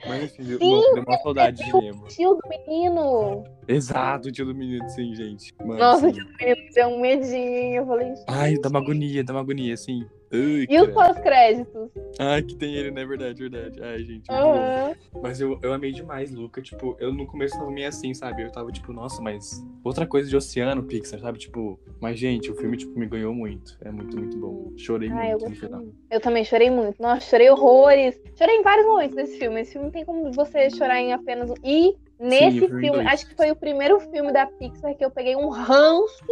Mas 0.07 0.25
enfim, 0.25 0.45
Sim, 0.45 0.59
deu 0.59 1.03
uma 1.07 1.19
saudade 1.19 1.65
de 1.65 1.73
Nemo. 1.73 2.07
Tio 2.09 2.35
do 2.35 2.43
menino. 2.49 3.45
Exato, 3.67 4.29
o 4.29 4.33
tio 4.33 4.45
do 4.45 4.55
menino, 4.55 4.89
sim, 4.91 5.15
gente. 5.15 5.53
Mano, 5.61 5.79
Nossa, 5.81 6.07
o 6.07 6.11
sim. 6.11 6.15
tio 6.15 6.25
do 6.27 6.33
menino 6.39 6.71
deu 6.75 6.89
um 6.89 7.01
medinho. 7.01 7.75
Eu 7.77 7.87
falei, 7.87 8.15
Ai, 8.29 8.55
dá 8.59 8.69
uma 8.69 8.79
agonia, 8.81 9.25
dá 9.25 9.33
uma 9.33 9.41
agonia, 9.41 9.75
assim. 9.75 10.07
Ai, 10.33 10.67
E 10.69 10.81
os 10.81 10.89
pós-créditos? 10.93 11.91
Ai, 12.19 12.43
que 12.43 12.57
tem 12.57 12.75
ele, 12.75 12.91
né? 12.91 13.05
Verdade, 13.05 13.49
verdade. 13.49 13.81
Ai, 13.83 14.03
gente. 14.03 14.31
Aham. 14.31 14.93
Mas 15.23 15.41
eu, 15.41 15.59
eu 15.63 15.73
amei 15.73 15.93
demais, 15.93 16.33
Luca. 16.33 16.61
Tipo, 16.61 16.97
eu 16.99 17.13
no 17.13 17.27
começo 17.27 17.57
tava 17.57 17.71
meio 17.71 17.89
assim, 17.89 18.13
sabe? 18.13 18.43
Eu 18.43 18.51
tava 18.51 18.73
tipo, 18.73 18.93
nossa, 18.93 19.23
mas 19.23 19.65
outra 19.85 20.07
coisa 20.07 20.29
de 20.29 20.37
oceano, 20.37 20.83
Pixar, 20.83 21.21
sabe? 21.21 21.39
Tipo, 21.39 21.79
mas, 22.01 22.19
gente, 22.19 22.51
o 22.51 22.55
filme, 22.57 22.77
tipo, 22.77 22.99
me 22.99 23.07
ganhou 23.07 23.33
muito. 23.35 23.77
É 23.81 23.91
muito, 23.91 24.17
muito 24.19 24.37
bom. 24.39 24.73
Chorei 24.77 25.09
Ah, 25.11 25.27
eu 25.27 25.31
muito 25.31 25.43
no 25.45 25.49
gostei 25.51 25.69
final. 25.69 25.81
muito. 25.83 25.97
Eu 26.11 26.21
também 26.21 26.45
chorei 26.45 26.71
muito. 26.71 27.01
Nossa, 27.01 27.21
chorei 27.21 27.49
horrores. 27.51 28.21
Chorei 28.37 28.57
em 28.57 28.63
vários 28.63 28.87
momentos 28.87 29.15
desse 29.15 29.39
filme. 29.39 29.61
Esse 29.61 29.73
filme 29.73 29.87
não 29.87 29.93
tem 29.93 30.05
como 30.05 30.33
você 30.33 30.69
chorar 30.71 31.01
em 31.01 31.13
apenas 31.13 31.51
um. 31.51 31.55
E 31.63 31.95
nesse 32.19 32.65
eu 32.65 32.65
em 32.65 32.81
filme, 32.81 33.07
acho 33.07 33.27
que 33.29 33.35
foi 33.37 33.51
o 33.51 33.57
primeiro 33.57 34.01
filme 34.01 34.33
da 34.33 34.47
Pixar 34.47 34.95
que 34.97 35.05
eu 35.05 35.11
peguei 35.11 35.37
um 35.37 35.49
ranço 35.51 36.25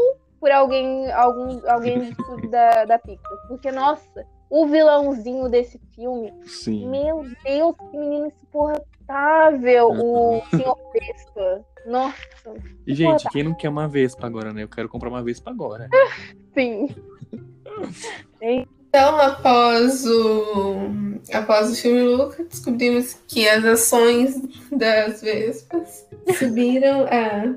por 0.45 0.51
alguém, 0.51 1.11
algum, 1.11 1.59
alguém 1.67 2.15
da, 2.51 2.85
da 2.85 2.99
Pixar. 2.99 3.33
Porque, 3.49 3.73
nossa, 3.73 4.27
o 4.51 4.67
vilãozinho 4.67 5.49
desse 5.49 5.81
filme, 5.95 6.35
Sim. 6.43 6.87
meu 6.87 7.25
Deus, 7.43 7.75
que 7.91 7.97
menino 7.97 8.27
insuportável, 8.27 9.89
o 9.89 10.43
Senhor 10.51 10.79
Vespa. 10.93 11.65
Nossa, 11.87 12.55
E, 12.87 12.95
gente, 12.95 13.27
quem 13.31 13.43
não 13.43 13.55
quer 13.55 13.71
uma 13.71 13.89
Vespa 13.89 14.27
agora, 14.27 14.53
né? 14.53 14.65
Eu 14.65 14.69
quero 14.69 14.87
comprar 14.87 15.09
uma 15.09 15.23
Vespa 15.23 15.51
agora. 15.51 15.89
sim. 16.53 16.95
Então, 18.43 19.19
após 19.19 20.07
o, 20.07 20.77
após 21.33 21.71
o 21.71 21.75
filme 21.75 22.03
Luca, 22.03 22.45
descobrimos 22.45 23.15
que 23.27 23.49
as 23.49 23.65
ações 23.65 24.41
das 24.71 25.23
Vespas 25.23 26.07
subiram 26.39 27.07
a 27.07 27.55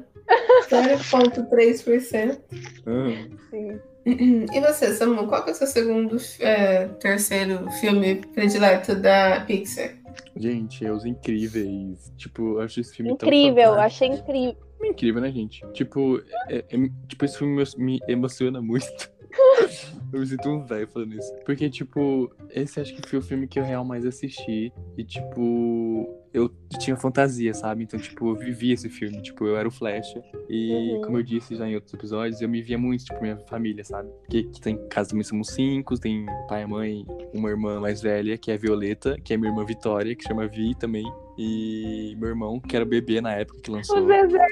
0,3%. 0.69 2.39
Ah, 2.86 3.38
sim. 3.49 3.80
E 4.05 4.59
você, 4.61 4.93
Samu, 4.93 5.28
qual 5.28 5.43
que 5.43 5.49
é 5.49 5.53
o 5.53 5.55
seu 5.55 5.67
segundo, 5.67 6.15
é, 6.39 6.88
terceiro 6.99 7.69
filme 7.71 8.15
predileto 8.34 8.95
da 8.95 9.41
Pixar? 9.45 9.95
gente, 10.36 10.86
é 10.86 10.91
os 10.91 11.03
incríveis. 11.05 12.11
Tipo, 12.17 12.53
eu 12.53 12.61
acho 12.61 12.80
esse 12.80 12.95
filme 12.95 13.11
Incrível, 13.11 13.73
tão 13.73 13.82
achei 13.82 14.07
incrível. 14.07 14.55
É 14.82 14.88
incrível, 14.88 15.21
né, 15.21 15.32
gente? 15.32 15.65
Tipo, 15.73 16.21
é- 16.47 16.63
é- 16.69 16.89
tipo 17.07 17.25
esse 17.25 17.38
filme 17.38 17.55
me- 17.55 17.84
me 17.86 17.99
emociona 18.07 18.61
muito. 18.61 18.88
eu 20.13 20.19
me 20.19 20.25
sinto 20.28 20.49
um 20.49 20.63
velho 20.63 20.88
falando 20.88 21.13
isso. 21.15 21.34
Porque, 21.45 21.69
tipo, 21.69 22.32
esse 22.51 22.80
acho 22.80 22.95
que 22.95 23.09
foi 23.09 23.19
o 23.19 23.21
filme 23.21 23.47
que 23.47 23.59
eu 23.59 23.63
real 23.63 23.84
mais 23.84 24.05
assisti. 24.05 24.71
E, 24.97 25.03
tipo, 25.03 26.16
eu 26.34 26.49
tinha 26.80 26.95
fantasia, 26.95 27.53
sabe? 27.53 27.84
Então, 27.84 27.99
tipo, 27.99 28.30
eu 28.30 28.36
vivia 28.36 28.73
esse 28.73 28.89
filme. 28.89 29.21
Tipo, 29.21 29.45
eu 29.45 29.57
era 29.57 29.67
o 29.67 29.71
Flecha. 29.71 30.21
E, 30.49 30.93
Uhum. 30.95 31.01
como 31.01 31.17
eu 31.17 31.23
disse 31.23 31.55
já 31.55 31.67
em 31.67 31.75
outros 31.75 31.93
episódios, 31.93 32.41
eu 32.41 32.49
me 32.49 32.61
via 32.61 32.78
muito, 32.78 33.03
tipo, 33.05 33.21
minha 33.21 33.38
família, 33.47 33.84
sabe? 33.84 34.09
Porque 34.21 34.39
aqui 34.49 34.61
tem 34.61 34.75
em 34.75 34.88
casa 34.89 35.09
também 35.09 35.23
somos 35.23 35.49
cinco, 35.49 35.99
tem 35.99 36.25
pai 36.47 36.63
e 36.63 36.67
mãe, 36.67 37.05
uma 37.34 37.49
irmã 37.49 37.80
mais 37.80 38.01
velha, 38.01 38.38
que 38.38 38.51
é 38.51 38.55
a 38.55 38.57
Violeta, 38.57 39.17
que 39.23 39.34
é 39.34 39.38
minha 39.38 39.49
irmã 39.51 39.65
Vitória, 39.65 40.15
que 40.15 40.23
chama 40.23 40.47
Vi 40.47 40.75
também. 40.75 41.05
E 41.39 42.15
meu 42.17 42.30
irmão, 42.30 42.59
que 42.59 42.75
era 42.75 42.84
o 42.84 42.88
bebê 42.88 43.21
na 43.21 43.32
época 43.34 43.59
que 43.61 43.69
lançou. 43.69 43.99
O 43.99 44.07
Zezé. 44.07 44.45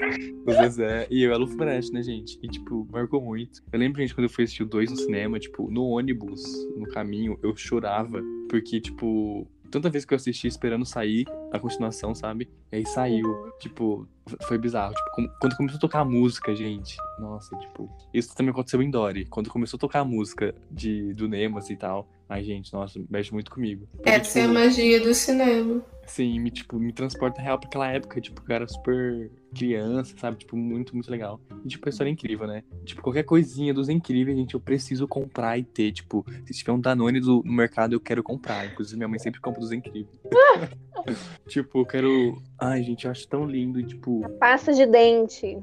O 0.46 0.52
Zezé. 0.52 1.08
E 1.10 1.24
eu 1.24 1.34
era 1.34 1.44
o 1.44 1.48
Fresh, 1.48 1.90
né, 1.90 2.04
gente? 2.04 2.38
E, 2.44 2.48
tipo, 2.48 2.88
marcou 2.92 3.20
muito. 3.22 3.62
Eu 3.74 3.80
lembro, 3.80 4.00
gente, 4.02 4.14
quando 4.14 4.26
eu 4.26 4.30
fui 4.30 4.44
assistir 4.44 4.62
o 4.64 4.68
2 4.68 4.92
no 4.92 4.98
cinema, 4.98 5.40
tipo, 5.40 5.70
no 5.72 5.84
ônibus, 5.86 6.44
no 6.78 6.86
caminho, 6.90 7.40
eu 7.42 7.56
chorava. 7.56 8.22
Porque, 8.48 8.80
tipo, 8.80 9.48
tanta 9.76 9.90
vez 9.90 10.06
que 10.06 10.14
eu 10.14 10.16
assisti 10.16 10.48
esperando 10.48 10.86
sair 10.86 11.26
a 11.52 11.60
continuação, 11.60 12.16
sabe? 12.16 12.50
E 12.72 12.78
aí 12.78 12.86
saiu. 12.86 13.52
Tipo, 13.60 14.08
foi 14.48 14.58
bizarro. 14.58 14.94
Tipo, 14.94 15.38
quando 15.40 15.58
começou 15.58 15.78
a 15.78 15.82
tocar 15.82 16.00
a 16.00 16.06
música, 16.06 16.56
gente. 16.56 16.96
Nossa, 17.20 17.56
tipo. 17.58 17.90
Isso 18.14 18.34
também 18.34 18.52
aconteceu 18.52 18.82
em 18.82 18.90
Dory. 18.90 19.26
Quando 19.26 19.50
começou 19.50 19.78
a 19.78 19.80
tocar 19.80 20.00
a 20.00 20.06
música 20.06 20.56
de, 20.72 21.14
do 21.14 21.28
Nemas 21.28 21.70
e 21.70 21.76
tal. 21.76 22.08
Ai, 22.28 22.44
gente, 22.44 22.74
nossa, 22.74 23.00
mexe 23.10 23.34
muito 23.34 23.52
comigo. 23.52 23.88
Porque, 23.92 24.10
Essa 24.10 24.40
é 24.40 24.44
a 24.44 24.48
tipo, 24.48 24.60
magia 24.60 25.00
do 25.02 25.14
cinema. 25.14 25.84
Sim, 26.08 26.40
me, 26.40 26.50
tipo, 26.50 26.80
me 26.80 26.94
transporta 26.94 27.42
real 27.42 27.60
pra 27.60 27.68
aquela 27.68 27.92
época, 27.92 28.22
tipo, 28.22 28.42
que 28.42 28.52
eu 28.52 28.56
era 28.56 28.68
super 28.68 29.30
criança, 29.56 30.16
sabe? 30.18 30.38
Tipo, 30.38 30.56
muito, 30.58 30.94
muito 30.94 31.10
legal. 31.10 31.40
E, 31.64 31.68
tipo, 31.68 31.88
a 31.88 31.90
história 31.90 32.10
é 32.10 32.14
incrível, 32.14 32.46
né? 32.48 32.64
Tipo, 32.84 33.02
qualquer 33.02 33.24
coisinha 33.24 33.74
dos 33.74 33.90
incríveis, 33.90 34.38
gente, 34.38 34.54
eu 34.54 34.60
preciso 34.60 35.08
comprar 35.08 35.58
e 35.58 35.64
ter. 35.64 35.92
Tipo, 35.92 36.26
se 36.46 36.54
tiver 36.54 36.72
um 36.72 36.80
Danone 36.80 37.20
do- 37.20 37.42
no 37.44 37.54
mercado, 37.54 37.94
eu 37.94 38.00
quero 38.00 38.22
comprar. 38.24 38.66
Inclusive, 38.66 38.98
minha 38.98 39.08
mãe 39.08 39.20
sempre 39.20 39.40
compra 39.42 39.60
dos 39.60 39.72
incríveis. 39.72 40.08
tipo, 41.48 41.80
eu 41.80 41.86
quero. 41.86 42.42
Ai, 42.60 42.84
gente, 42.84 43.06
eu 43.06 43.12
acho 43.12 43.28
tão 43.28 43.46
lindo. 43.46 43.82
Tipo, 43.84 44.28
Pasta 44.40 44.74
de 44.74 44.86
dente. 44.86 45.58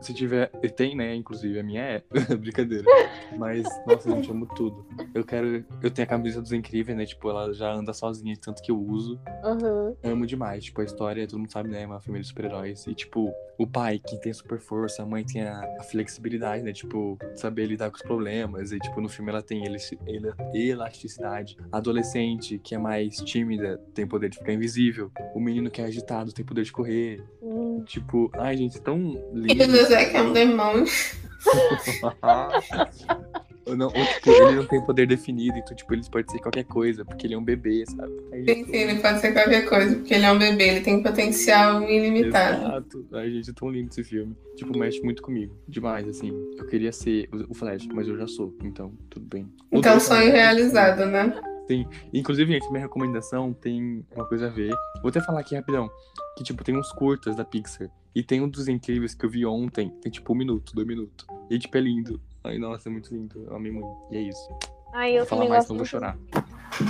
se 0.00 0.14
tiver. 0.14 0.48
Tem, 0.76 0.96
né? 0.96 1.14
Inclusive, 1.14 1.58
a 1.58 1.62
minha 1.62 1.82
é. 1.82 2.02
Brincadeira. 2.38 2.84
Mas, 3.36 3.64
nossa, 3.86 4.10
gente, 4.10 4.28
eu 4.28 4.34
amo 4.34 4.46
tudo. 4.46 4.86
Eu 5.14 5.24
quero. 5.24 5.64
Eu 5.82 5.90
tenho 5.90 6.06
a 6.06 6.08
camisa 6.08 6.40
dos 6.40 6.52
incríveis, 6.52 6.96
né? 6.96 7.04
Tipo, 7.06 7.30
ela 7.30 7.52
já 7.52 7.72
anda 7.72 7.92
sozinha, 7.92 8.34
de 8.34 8.40
tanto 8.40 8.62
que 8.62 8.70
eu 8.70 8.78
uso. 8.80 9.18
Uhum. 9.44 9.96
Amo 10.02 10.26
demais. 10.26 10.64
Tipo, 10.64 10.80
a 10.80 10.84
história, 10.84 11.26
todo 11.26 11.38
mundo 11.38 11.50
sabe, 11.52 11.68
né? 11.68 11.84
Uma 11.86 12.00
família 12.00 12.22
de 12.22 12.28
super-heróis. 12.28 12.86
E, 12.86 12.94
tipo, 12.94 13.32
o 13.58 13.66
pai 13.66 13.98
que 13.98 14.16
tem 14.18 14.32
super 14.32 14.60
força, 14.60 15.02
a 15.02 15.06
mãe 15.06 15.24
tem 15.24 15.42
a, 15.42 15.58
a 15.80 15.82
flexibilidade, 15.82 16.62
né? 16.62 16.72
Tipo, 16.72 17.18
saber 17.34 17.66
lidar 17.66 17.90
com 17.90 17.96
os 17.96 18.02
problemas. 18.02 18.70
E, 18.70 18.78
tipo, 18.78 19.00
no 19.00 19.08
filme 19.08 19.32
ela 19.32 19.42
tem 19.42 19.66
ele, 19.66 19.78
ele, 20.06 20.32
elasticidade. 20.54 21.56
A 21.72 21.78
adolescente, 21.78 22.60
que 22.60 22.76
é 22.76 22.78
mais 22.78 23.16
tímida, 23.16 23.82
tem 23.92 24.06
poder 24.06 24.30
de 24.30 24.38
ficar 24.38 24.52
invisível. 24.52 25.10
O 25.34 25.40
menino 25.40 25.70
que 25.70 25.82
é 25.82 25.84
agitado 25.84 26.32
tem 26.32 26.44
poder 26.44 26.62
de 26.62 26.72
correr. 26.72 27.20
Hum. 27.42 27.82
Tipo, 27.84 28.30
ai, 28.34 28.56
gente, 28.56 28.80
tão 28.80 28.96
E 28.96 29.18
o 29.18 29.34
lindo. 29.34 29.88
Que 29.88 30.16
é 30.16 30.22
um 30.22 30.32
demônio. 30.32 30.84
Não, 33.76 33.86
ou, 33.86 33.92
tipo, 33.92 34.30
ele 34.30 34.56
não 34.56 34.66
tem 34.66 34.80
poder 34.84 35.06
definido, 35.06 35.58
então, 35.58 35.76
tipo, 35.76 35.92
ele 35.94 36.02
pode 36.10 36.30
ser 36.30 36.38
qualquer 36.38 36.64
coisa, 36.64 37.04
porque 37.04 37.26
ele 37.26 37.34
é 37.34 37.38
um 37.38 37.44
bebê, 37.44 37.84
sabe? 37.86 38.12
Aí, 38.32 38.44
Sim, 38.44 38.64
sim, 38.64 38.76
ele 38.76 39.00
pode 39.00 39.20
ser 39.20 39.32
qualquer 39.32 39.68
coisa, 39.68 39.96
porque 39.96 40.14
ele 40.14 40.24
é 40.24 40.32
um 40.32 40.38
bebê, 40.38 40.68
ele 40.68 40.80
tem 40.80 41.02
potencial 41.02 41.82
ilimitado. 41.82 42.64
Exato. 42.64 43.06
Ai, 43.12 43.30
gente, 43.30 43.50
é 43.50 43.52
tão 43.52 43.70
lindo 43.70 43.88
esse 43.90 44.04
filme. 44.04 44.36
Tipo, 44.56 44.76
mexe 44.76 45.00
muito 45.02 45.22
comigo. 45.22 45.56
Demais, 45.68 46.08
assim. 46.08 46.32
Eu 46.56 46.66
queria 46.66 46.92
ser 46.92 47.28
o 47.48 47.54
Flash, 47.54 47.86
mas 47.92 48.08
eu 48.08 48.16
já 48.16 48.26
sou. 48.26 48.56
Então, 48.62 48.92
tudo 49.08 49.26
bem. 49.26 49.48
Então, 49.70 50.00
sonho 50.00 50.32
realizado, 50.32 51.06
né? 51.06 51.40
Inclusive, 52.12 52.50
gente, 52.52 52.68
minha 52.70 52.82
recomendação 52.82 53.52
tem 53.52 54.04
uma 54.14 54.26
coisa 54.26 54.46
a 54.46 54.50
ver. 54.50 54.74
Vou 55.02 55.10
até 55.10 55.20
falar 55.20 55.40
aqui 55.40 55.54
rapidão. 55.54 55.90
Que, 56.36 56.42
tipo, 56.42 56.64
tem 56.64 56.76
uns 56.76 56.90
curtas 56.92 57.36
da 57.36 57.44
Pixar. 57.44 57.90
E 58.14 58.22
tem 58.22 58.40
um 58.40 58.48
dos 58.48 58.68
incríveis 58.68 59.14
que 59.14 59.24
eu 59.24 59.30
vi 59.30 59.44
ontem. 59.44 59.90
Tem, 60.00 60.10
tipo, 60.10 60.32
um 60.32 60.36
minuto, 60.36 60.74
dois 60.74 60.86
minutos. 60.86 61.26
E, 61.50 61.58
tipo, 61.58 61.76
é 61.76 61.80
lindo. 61.80 62.20
Ai, 62.44 62.58
nossa, 62.58 62.88
é 62.88 62.92
muito 62.92 63.14
lindo. 63.14 63.44
Eu 63.48 63.56
amei 63.56 63.72
muito. 63.72 63.96
E 64.10 64.16
é 64.16 64.20
isso. 64.20 64.48
Ai, 64.92 65.12
eu 65.12 65.18
Vou 65.18 65.26
falar 65.26 65.48
mais, 65.48 65.68
eu 65.68 65.76
vou 65.76 65.84
chorar. 65.84 66.16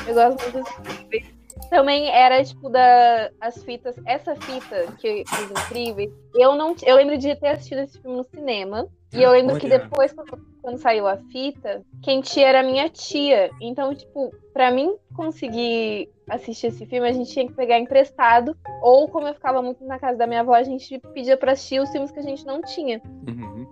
Eu 0.07 0.15
gosto 0.15 0.53
muito. 0.53 1.39
Também 1.71 2.09
era, 2.09 2.43
tipo, 2.45 2.69
da, 2.69 3.31
as 3.41 3.63
fitas. 3.65 3.97
Essa 4.07 4.37
fita 4.37 4.93
que 4.99 5.25
os 5.25 5.51
incríveis. 5.51 6.11
Eu 6.35 6.55
não. 6.55 6.75
Eu 6.83 6.97
lembro 6.97 7.19
de 7.19 7.35
ter 7.37 7.49
assistido 7.49 7.79
esse 7.81 8.01
filme 8.01 8.17
no 8.17 8.25
cinema. 8.25 8.89
E 9.13 9.23
eu 9.23 9.31
lembro 9.31 9.59
que 9.59 9.67
Olha. 9.67 9.79
depois, 9.79 10.15
quando, 10.61 10.79
saiu 10.79 11.07
a 11.07 11.17
fita, 11.17 11.83
quem 12.03 12.21
tinha 12.21 12.49
era 12.49 12.61
a 12.61 12.63
minha 12.63 12.89
tia. 12.91 13.51
Então, 13.61 13.95
tipo, 13.95 14.31
pra 14.53 14.71
mim 14.71 14.95
conseguir 15.15 16.11
assistir 16.29 16.67
esse 16.67 16.85
filme, 16.85 17.09
a 17.09 17.13
gente 17.13 17.33
tinha 17.33 17.47
que 17.47 17.55
pegar 17.55 17.79
emprestado. 17.79 18.55
Ou, 18.83 19.09
como 19.09 19.27
eu 19.27 19.35
ficava 19.35 19.63
muito 19.63 19.85
na 19.85 19.99
casa 19.99 20.19
da 20.19 20.27
minha 20.27 20.41
avó, 20.41 20.55
a 20.55 20.63
gente 20.63 20.99
pedia 21.15 21.37
pra 21.37 21.53
assistir 21.53 21.81
os 21.81 21.91
filmes 21.91 22.11
que 22.11 22.19
a 22.19 22.23
gente 22.23 22.45
não 22.45 22.61
tinha. 22.61 23.01
Uhum. 23.27 23.67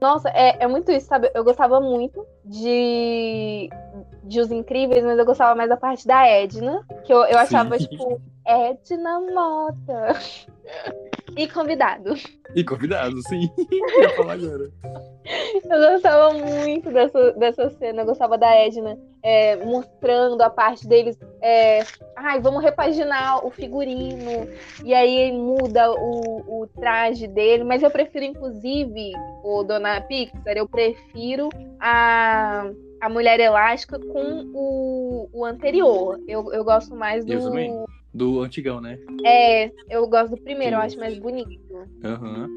Nossa, 0.00 0.28
é, 0.30 0.62
é 0.62 0.66
muito 0.66 0.92
isso, 0.92 1.06
sabe? 1.06 1.30
Eu 1.34 1.42
gostava 1.42 1.80
muito 1.80 2.26
de, 2.44 3.70
de 4.24 4.40
Os 4.40 4.50
Incríveis, 4.50 5.04
mas 5.04 5.18
eu 5.18 5.24
gostava 5.24 5.54
mais 5.54 5.68
da 5.68 5.76
parte 5.76 6.06
da 6.06 6.26
Edna. 6.26 6.84
Que 7.04 7.12
eu, 7.12 7.24
eu 7.24 7.38
achava, 7.38 7.78
Sim. 7.78 7.86
tipo, 7.86 8.20
Edna 8.46 9.20
Mota. 9.20 10.18
E 11.36 11.46
convidado. 11.48 12.14
E 12.54 12.64
convidado, 12.64 13.16
sim. 13.28 13.48
Eu 13.70 14.02
ia 14.02 14.16
falar 14.16 14.34
agora. 14.34 14.70
Eu 15.64 15.92
gostava 15.92 16.34
muito 16.34 16.90
dessa, 16.90 17.32
dessa 17.32 17.70
cena. 17.70 18.02
Eu 18.02 18.06
gostava 18.06 18.36
da 18.36 18.52
Edna 18.54 18.98
é, 19.22 19.56
mostrando 19.56 20.40
a 20.42 20.50
parte 20.50 20.86
deles. 20.86 21.18
É, 21.40 21.84
Ai, 22.22 22.38
vamos 22.40 22.62
repaginar 22.62 23.46
o 23.46 23.50
figurino. 23.50 24.46
E 24.84 24.92
aí 24.92 25.32
muda 25.32 25.90
o, 25.92 26.62
o 26.62 26.66
traje 26.66 27.26
dele. 27.26 27.64
Mas 27.64 27.82
eu 27.82 27.90
prefiro, 27.90 28.24
inclusive, 28.24 29.12
o 29.42 29.62
Dona 29.62 30.00
Pixar, 30.02 30.56
eu 30.56 30.68
prefiro 30.68 31.48
a, 31.80 32.70
a 33.00 33.08
Mulher 33.08 33.40
Elástica 33.40 33.98
com 33.98 34.50
o, 34.52 35.30
o 35.32 35.44
anterior. 35.44 36.20
Eu, 36.28 36.52
eu 36.52 36.62
gosto 36.62 36.94
mais 36.94 37.24
do. 37.24 37.32
Eu 37.32 37.40
também. 37.40 37.84
Do 38.12 38.40
antigão, 38.40 38.80
né? 38.80 38.98
É, 39.24 39.70
eu 39.88 40.06
gosto 40.08 40.34
do 40.34 40.42
primeiro, 40.42 40.76
eu 40.76 40.80
Sim. 40.80 40.86
acho 40.86 40.98
mais 40.98 41.18
bonito. 41.18 41.50
Aham. 42.04 42.48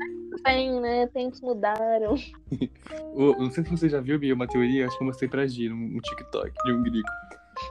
Tem, 0.44 0.80
né? 0.82 1.06
Tempos 1.08 1.40
mudaram. 1.42 2.16
O- 3.16 3.36
Não 3.38 3.52
sei 3.52 3.64
se 3.64 3.70
você 3.70 3.88
já 3.88 4.02
viu, 4.02 4.18
Bia, 4.18 4.34
uma 4.34 4.48
teoria, 4.48 4.88
acho 4.88 4.98
que 4.98 5.04
eu 5.04 5.08
mostrei 5.08 5.30
pra 5.30 5.46
Gi 5.46 5.70
no 5.70 6.02
TikTok 6.02 6.52
de 6.66 6.72
um 6.74 6.82
gringo. 6.82 7.08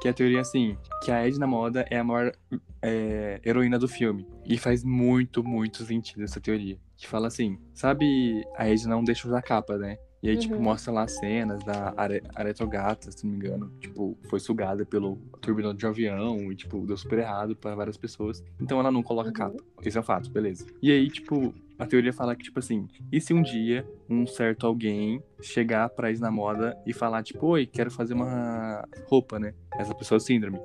Que 0.01 0.09
a 0.09 0.13
teoria 0.13 0.39
é 0.39 0.41
assim, 0.41 0.79
que 1.05 1.11
a 1.11 1.27
Edna 1.27 1.47
Moda 1.47 1.85
é 1.91 1.99
a 1.99 2.05
maior 2.05 2.33
é, 2.81 3.41
heroína 3.45 3.79
do 3.81 3.89
filme. 3.89 4.25
E 4.47 4.57
faz 4.57 4.85
muito, 4.85 5.43
muito 5.43 5.83
sentido 5.85 6.23
essa 6.23 6.41
teoria. 6.41 6.79
Que 6.97 7.09
fala 7.09 7.27
assim, 7.27 7.59
sabe, 7.75 8.45
a 8.57 8.69
Edna 8.69 8.95
não 8.95 9.03
deixa 9.03 9.27
usar 9.27 9.43
capa, 9.43 9.77
né? 9.77 9.99
E 10.23 10.29
aí, 10.31 10.37
tipo, 10.37 10.55
Uhum. 10.55 10.63
mostra 10.63 10.93
lá 10.93 11.07
cenas 11.09 11.65
da 11.65 11.93
Are 11.97 12.23
Aretogata, 12.35 13.11
se 13.11 13.25
não 13.27 13.33
me 13.33 13.39
engano. 13.39 13.73
Tipo, 13.81 14.17
foi 14.31 14.39
sugada 14.39 14.87
pelo 14.87 15.17
turbinão 15.41 15.75
de 15.75 15.85
um 15.85 15.89
avião 15.89 16.53
e, 16.53 16.55
tipo, 16.55 16.87
deu 16.87 16.97
super 16.97 17.19
errado 17.19 17.57
pra 17.57 17.75
várias 17.75 17.97
pessoas. 17.97 18.43
Então 18.61 18.79
ela 18.79 18.93
não 18.93 19.03
coloca 19.03 19.29
Uhum. 19.31 19.35
capa. 19.35 19.57
Esse 19.85 19.97
é 19.99 20.01
um 20.01 20.05
fato, 20.05 20.31
beleza. 20.31 20.65
E 20.81 20.93
aí, 20.93 21.11
tipo, 21.11 21.53
a 21.77 21.85
teoria 21.87 22.13
fala 22.13 22.37
que, 22.37 22.45
tipo 22.45 22.61
assim, 22.61 22.87
e 23.11 23.21
se 23.21 23.35
um 23.35 23.43
dia 23.43 23.85
um 24.09 24.25
certo 24.25 24.65
alguém 24.65 25.21
chegar 25.41 25.89
pra 25.89 26.09
ex 26.11 26.21
na 26.21 26.31
moda 26.31 26.77
e 26.87 26.93
falar, 26.93 27.25
tipo, 27.25 27.45
oi, 27.49 27.67
quero 27.67 27.91
fazer 27.91 28.15
uma 28.15 28.87
roupa, 29.09 29.41
né? 29.41 29.55
Essa 29.77 29.93
pessoa 29.93 30.19
é 30.19 30.21
síndrome. 30.21 30.61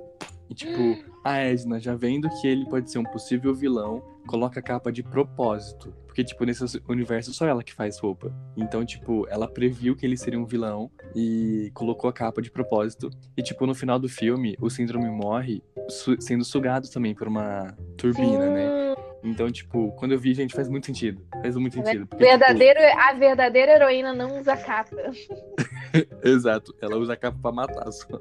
E, 0.50 0.54
tipo, 0.54 0.80
a 1.26 1.38
Edna, 1.40 1.80
já 1.80 1.96
vendo 1.96 2.30
que 2.42 2.48
ele 2.48 2.66
pode 2.70 2.92
ser 2.92 3.00
um 3.00 3.04
possível 3.04 3.56
vilão, 3.56 4.04
coloca 4.28 4.60
a 4.60 4.64
capa 4.64 4.92
de 4.92 5.02
propósito. 5.02 5.92
Porque, 6.18 6.24
tipo, 6.30 6.46
nesse 6.46 6.82
universo 6.90 7.32
só 7.32 7.46
ela 7.46 7.62
que 7.64 7.72
faz 7.72 8.00
roupa. 8.00 8.34
Então, 8.58 8.84
tipo, 8.84 9.28
ela 9.30 9.48
previu 9.48 9.96
que 9.96 10.04
ele 10.04 10.18
seria 10.18 10.40
um 10.40 10.46
vilão 10.48 10.90
e 11.16 11.70
colocou 11.76 12.10
a 12.10 12.14
capa 12.14 12.42
de 12.42 12.50
propósito. 12.50 13.12
E, 13.38 13.44
tipo, 13.44 13.68
no 13.68 13.76
final 13.76 14.00
do 14.00 14.10
filme, 14.10 14.58
o 14.60 14.68
síndrome 14.68 15.08
morre 15.12 15.62
su- 15.88 16.20
sendo 16.20 16.44
sugado 16.44 16.90
também 16.90 17.14
por 17.14 17.28
uma 17.28 17.78
turbina, 17.96 18.50
né? 18.50 18.96
Então, 19.28 19.52
tipo, 19.52 19.92
quando 19.98 20.14
eu 20.14 20.20
vi, 20.20 20.34
gente, 20.34 20.56
faz 20.56 20.70
muito 20.70 20.86
sentido. 20.86 21.22
Faz 21.42 21.56
muito 21.58 21.74
sentido. 21.74 22.08
Porque, 22.08 22.24
tipo, 22.24 22.38
verdadeiro, 22.38 22.80
a 22.98 23.14
verdadeira 23.14 23.72
heroína 23.74 24.14
não 24.14 24.40
usa 24.40 24.56
capa. 24.56 24.96
exato. 26.24 26.74
Ela 26.82 26.96
usa 26.98 27.14
a 27.14 27.18
capa 27.18 27.38
pra 27.42 27.52
matar 27.52 27.92
só. 27.92 28.20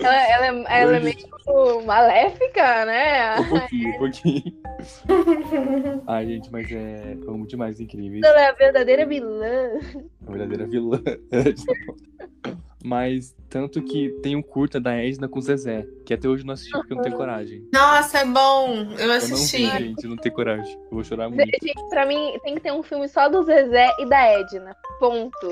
Ela, 0.00 0.28
ela, 0.28 0.46
é- 0.46 0.82
ela 0.82 0.96
é 0.96 1.00
meio 1.00 1.86
maléfica, 1.86 2.84
né? 2.84 3.40
Um 3.40 3.48
pouquinho, 3.48 3.88
um 3.94 3.98
pouquinho. 3.98 4.58
Ai, 6.06 6.26
gente, 6.26 6.52
mas 6.52 6.70
é. 6.70 7.16
Amo 7.26 7.46
demais 7.46 7.80
incríveis. 7.80 8.22
Ela 8.22 8.42
é 8.42 8.46
a 8.48 8.52
verdadeira 8.52 9.06
vilã. 9.06 9.70
A 10.26 10.30
verdadeira 10.30 10.66
vilã. 10.66 11.02
Mas 12.84 13.34
tanto 13.50 13.82
que 13.82 14.10
tem 14.22 14.36
um 14.36 14.42
curta 14.42 14.78
da 14.78 14.94
Edna 14.94 15.28
com 15.28 15.38
o 15.38 15.42
Zezé, 15.42 15.86
que 16.04 16.14
até 16.14 16.28
hoje 16.28 16.42
eu 16.42 16.46
não 16.46 16.54
assisti 16.54 16.70
porque 16.72 16.92
eu 16.92 16.96
não 16.96 17.02
tenho 17.02 17.16
coragem. 17.16 17.66
Nossa, 17.72 18.18
é 18.18 18.24
bom. 18.24 18.68
Eu 18.92 18.98
Eu 18.98 19.08
não 19.08 19.14
assisti. 19.16 19.56
vi, 19.56 19.78
gente, 19.78 20.04
eu 20.04 20.10
não 20.10 20.16
tenho 20.16 20.34
coragem. 20.34 20.74
Eu 20.74 20.90
vou 20.90 21.02
chorar 21.02 21.28
muito. 21.28 21.44
Gente, 21.62 21.88
pra 21.88 22.06
mim 22.06 22.38
tem 22.44 22.54
que 22.54 22.60
ter 22.60 22.72
um 22.72 22.82
filme 22.82 23.08
só 23.08 23.28
do 23.28 23.42
Zezé 23.42 23.90
e 23.98 24.06
da 24.06 24.22
Edna. 24.40 24.76
Ponto. 25.00 25.50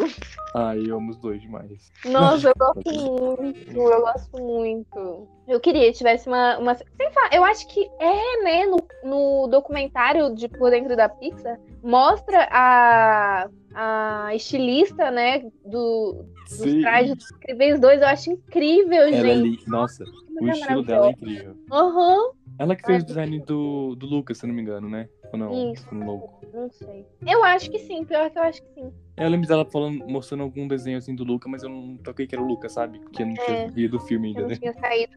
Ai, 0.54 0.82
eu 0.86 0.96
amo 0.96 1.10
os 1.10 1.16
dois 1.16 1.40
demais. 1.40 1.90
Nossa, 2.04 2.48
eu 2.48 2.54
gosto 2.58 2.92
muito. 2.92 3.76
Eu 3.76 4.00
gosto 4.00 4.42
muito. 4.42 5.28
Eu 5.48 5.58
queria 5.60 5.90
que 5.90 5.98
tivesse 5.98 6.28
uma. 6.28 6.58
uma... 6.58 6.74
Sem 6.76 7.10
falar, 7.12 7.30
eu 7.34 7.44
acho 7.44 7.66
que 7.68 7.88
é, 7.98 8.42
né? 8.44 8.66
No, 8.66 8.76
no 9.04 9.46
documentário 9.48 10.34
de 10.34 10.48
Por 10.48 10.70
Dentro 10.70 10.94
da 10.96 11.08
Pixar, 11.08 11.58
mostra 11.82 12.46
a, 12.50 13.48
a 13.74 14.34
estilista, 14.34 15.10
né? 15.10 15.42
Do, 15.64 16.24
Sim. 16.54 16.80
trajes 16.80 17.16
dos 17.16 17.30
Incríveis 17.32 17.80
2. 17.80 18.00
Eu 18.02 18.08
acho 18.08 18.30
incrível, 18.30 19.02
Ela 19.02 19.10
é 19.10 19.22
gente. 19.36 19.42
li... 19.42 19.58
Nossa, 19.66 20.04
o 20.40 20.48
estilo 20.48 20.82
dela 20.82 21.06
é 21.08 21.10
incrível. 21.10 21.56
Aham, 21.72 22.30
Ela 22.58 22.76
que 22.76 22.86
fez 22.86 23.02
o 23.02 23.06
design 23.06 23.40
do, 23.40 23.94
do 23.96 24.06
Lucas, 24.06 24.38
se 24.38 24.44
eu 24.44 24.48
não 24.48 24.54
me 24.54 24.62
engano, 24.62 24.88
né? 24.88 25.08
Ou 25.32 25.38
não? 25.38 25.72
Isso. 25.72 25.88
Tô 25.88 25.94
louco. 25.96 26.46
não 26.54 26.70
sei. 26.70 27.04
Eu 27.26 27.42
acho 27.44 27.70
que 27.70 27.78
sim, 27.80 28.04
pior 28.04 28.30
que 28.30 28.38
eu 28.38 28.42
acho 28.42 28.62
que 28.62 28.68
sim. 28.74 28.92
Eu 29.16 29.28
lembro 29.30 29.48
dela 29.48 29.64
falando, 29.64 30.06
mostrando 30.06 30.42
algum 30.42 30.68
desenho 30.68 30.98
assim 30.98 31.14
do 31.14 31.24
Lucas, 31.24 31.50
mas 31.50 31.62
eu 31.62 31.68
não 31.70 31.96
toquei 31.96 32.26
que 32.26 32.34
era 32.34 32.42
o 32.44 32.46
Lucas, 32.46 32.72
sabe? 32.72 32.98
Porque 33.00 33.22
eu 33.22 33.26
não 33.26 33.34
tinha 33.34 33.56
É. 33.58 33.68
visto 33.70 33.96
o 33.96 34.00
filme 34.00 34.28
Eu 34.28 34.30
ainda, 34.30 34.42
não 34.42 34.48
né? 34.48 34.56
tinha 34.56 34.72
saído. 34.74 35.12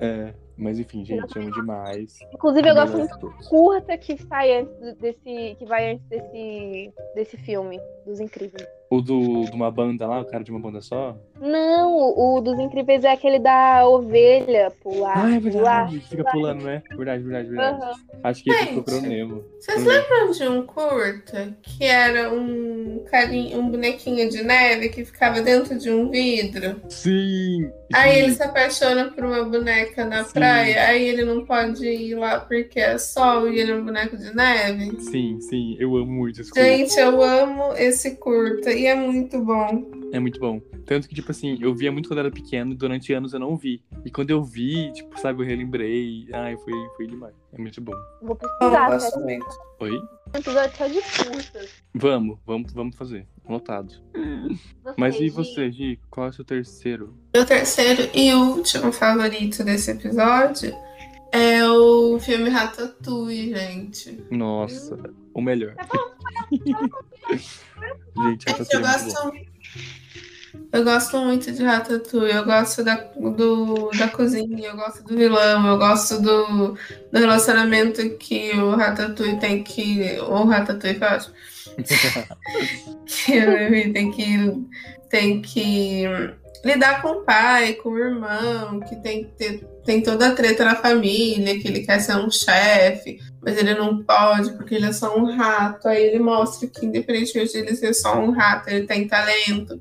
É. 0.00 0.32
Mas 0.56 0.78
enfim, 0.78 1.04
gente, 1.04 1.38
amo 1.38 1.50
demais. 1.50 2.18
Inclusive, 2.32 2.68
eu 2.68 2.74
gosto 2.74 2.96
Melhor 2.96 3.18
muito 3.20 3.48
curta 3.48 3.98
que 3.98 4.16
sai 4.16 4.60
antes 4.60 4.94
desse. 4.98 5.56
que 5.58 5.64
vai 5.66 5.92
antes 5.92 6.06
desse. 6.08 6.92
desse 7.14 7.36
filme, 7.38 7.80
dos 8.06 8.20
incríveis. 8.20 8.66
O 8.92 9.00
do, 9.00 9.46
de 9.46 9.52
uma 9.52 9.70
banda 9.70 10.06
lá, 10.06 10.20
o 10.20 10.24
cara 10.26 10.44
de 10.44 10.50
uma 10.50 10.60
banda 10.60 10.82
só? 10.82 11.16
Não, 11.40 11.96
o 12.14 12.42
dos 12.42 12.58
incríveis 12.58 13.04
é 13.04 13.12
aquele 13.12 13.38
da 13.38 13.88
ovelha 13.88 14.70
pular. 14.82 15.16
Ah, 15.16 15.34
é 15.34 15.40
pular. 15.40 15.86
verdade. 15.86 16.00
Fica 16.10 16.24
pulando, 16.30 16.62
né? 16.64 16.82
Verdade, 16.94 17.22
verdade, 17.22 17.48
verdade. 17.48 17.82
Aham. 17.82 17.92
Acho 18.22 18.44
que 18.44 18.52
Gente. 18.52 18.74
procurou 18.74 19.00
Nemo. 19.00 19.44
Vocês 19.58 19.82
lembram 19.82 20.30
de 20.30 20.46
um 20.46 20.66
curta 20.66 21.56
que 21.62 21.84
era 21.84 22.32
um 22.32 23.02
carinho, 23.10 23.58
um 23.58 23.70
bonequinho 23.70 24.28
de 24.28 24.42
neve 24.42 24.90
que 24.90 25.06
ficava 25.06 25.40
dentro 25.40 25.78
de 25.78 25.90
um 25.90 26.10
vidro? 26.10 26.80
Sim! 26.90 27.72
Aí 27.94 28.12
sim. 28.12 28.18
ele 28.20 28.34
se 28.34 28.42
apaixona 28.42 29.10
por 29.10 29.24
uma 29.24 29.44
boneca 29.44 30.04
na 30.04 30.24
Sim. 30.24 30.32
praia, 30.32 30.86
aí 30.86 31.06
ele 31.06 31.24
não 31.24 31.44
pode 31.44 31.86
ir 31.86 32.14
lá 32.14 32.40
porque 32.40 32.80
é 32.80 32.96
sol 32.96 33.48
e 33.48 33.58
ele 33.58 33.72
é 33.72 33.74
um 33.74 33.84
boneco 33.84 34.16
de 34.16 34.34
neve. 34.34 35.00
Sim, 35.00 35.40
sim, 35.40 35.76
eu 35.78 35.96
amo 35.96 36.10
muito 36.10 36.40
esse 36.40 36.50
curta. 36.50 36.64
Gente, 36.64 36.98
eu 36.98 37.22
amo 37.22 37.74
esse 37.76 38.16
curta 38.16 38.72
e 38.82 38.86
é 38.86 38.94
muito 38.96 39.40
bom. 39.40 39.90
É 40.12 40.18
muito 40.18 40.40
bom. 40.40 40.60
Tanto 40.84 41.08
que, 41.08 41.14
tipo 41.14 41.30
assim, 41.30 41.56
eu 41.60 41.72
via 41.72 41.92
muito 41.92 42.08
quando 42.08 42.18
era 42.18 42.30
pequeno 42.30 42.72
e 42.72 42.76
durante 42.76 43.12
anos 43.12 43.32
eu 43.32 43.38
não 43.38 43.56
vi. 43.56 43.80
E 44.04 44.10
quando 44.10 44.30
eu 44.30 44.42
vi, 44.42 44.92
tipo, 44.92 45.18
sabe, 45.20 45.40
eu 45.40 45.46
relembrei. 45.46 46.26
Ai, 46.32 46.56
foi, 46.56 46.72
foi 46.96 47.06
demais. 47.06 47.34
É 47.52 47.58
muito 47.58 47.80
bom. 47.80 47.92
Vou 48.20 48.36
gosto 48.36 49.10
sério. 49.10 49.24
muito. 49.24 49.46
Oi? 49.80 50.02
Episódio 50.34 50.76
só 50.76 50.86
de 50.88 51.00
curtas. 51.00 51.70
Vamos, 51.94 52.38
vamos, 52.44 52.72
vamos 52.72 52.96
fazer. 52.96 53.26
Anotado. 53.46 53.94
Mas 54.96 55.20
e 55.20 55.28
você, 55.28 55.70
Gi? 55.70 56.00
Qual 56.10 56.26
é 56.26 56.30
o 56.30 56.32
seu 56.32 56.44
terceiro? 56.44 57.16
Meu 57.32 57.46
terceiro 57.46 58.10
e 58.12 58.34
último 58.34 58.90
favorito 58.90 59.62
desse 59.62 59.92
episódio 59.92 60.74
é 61.32 61.66
o 61.66 62.18
filme 62.20 62.50
Ratatouille, 62.50 63.54
gente. 63.54 64.22
Nossa, 64.30 64.98
o 65.32 65.40
melhor. 65.40 65.74
Gente, 68.16 68.48
essa 68.48 68.64
Gente, 68.64 68.74
eu 68.74 68.80
é 68.80 68.82
muito 68.82 69.14
bom. 69.14 69.22
gosto, 69.22 69.32
eu 70.72 70.84
gosto 70.84 71.18
muito 71.18 71.52
de 71.52 71.64
Ratatouille, 71.64 72.34
eu 72.34 72.44
gosto 72.44 72.84
da, 72.84 72.96
do, 72.96 73.90
da 73.90 74.08
cozinha, 74.08 74.68
eu 74.68 74.76
gosto 74.76 75.02
do 75.04 75.16
vilão, 75.16 75.66
eu 75.66 75.78
gosto 75.78 76.20
do, 76.20 76.74
do 76.74 77.18
relacionamento 77.18 78.16
que 78.18 78.52
o 78.52 78.76
Ratatouille 78.76 79.40
tem 79.40 79.64
que. 79.64 80.18
O 80.20 80.44
Ratatouille 80.44 80.98
foi 80.98 81.08
ótimo. 81.08 81.34
que 83.06 83.32
ele 83.32 83.92
tem 83.92 84.10
que, 84.10 84.66
tem 85.08 85.40
que 85.40 86.04
lidar 86.64 87.00
com 87.00 87.08
o 87.08 87.22
pai, 87.22 87.72
com 87.74 87.90
o 87.90 87.98
irmão, 87.98 88.80
que 88.80 88.96
tem 88.96 89.24
que 89.24 89.30
ter 89.32 89.71
tem 89.84 90.00
toda 90.02 90.28
a 90.28 90.34
treta 90.34 90.64
na 90.64 90.76
família, 90.76 91.58
que 91.60 91.66
ele 91.68 91.80
quer 91.80 92.00
ser 92.00 92.16
um 92.16 92.30
chefe, 92.30 93.18
mas 93.42 93.56
ele 93.58 93.74
não 93.74 94.02
pode 94.02 94.52
porque 94.52 94.76
ele 94.76 94.86
é 94.86 94.92
só 94.92 95.16
um 95.16 95.36
rato. 95.36 95.88
Aí 95.88 96.02
ele 96.04 96.18
mostra 96.18 96.68
que, 96.68 96.86
independentemente 96.86 97.52
de 97.52 97.58
ele 97.58 97.74
ser 97.74 97.92
só 97.94 98.18
um 98.18 98.30
rato, 98.30 98.68
ele 98.68 98.86
tem 98.86 99.06
talento. 99.08 99.80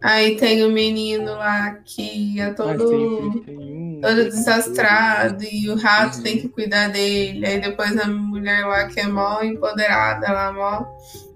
Aí 0.00 0.36
tem 0.36 0.64
o 0.64 0.70
menino 0.70 1.32
lá 1.32 1.72
que 1.84 2.40
é 2.40 2.50
todo, 2.50 2.84
um. 2.94 4.00
todo 4.00 4.24
desastrado 4.24 5.42
e 5.42 5.68
o 5.70 5.76
rato 5.76 6.18
Uhum. 6.18 6.22
tem 6.22 6.38
que 6.38 6.48
cuidar 6.48 6.88
dele. 6.88 7.44
Aí 7.46 7.60
depois 7.60 7.96
a 7.98 8.06
mulher 8.06 8.64
lá 8.66 8.86
que 8.86 9.00
é 9.00 9.08
mó 9.08 9.42
empoderada, 9.42 10.30
lá 10.30 10.52
mó. 10.52 10.84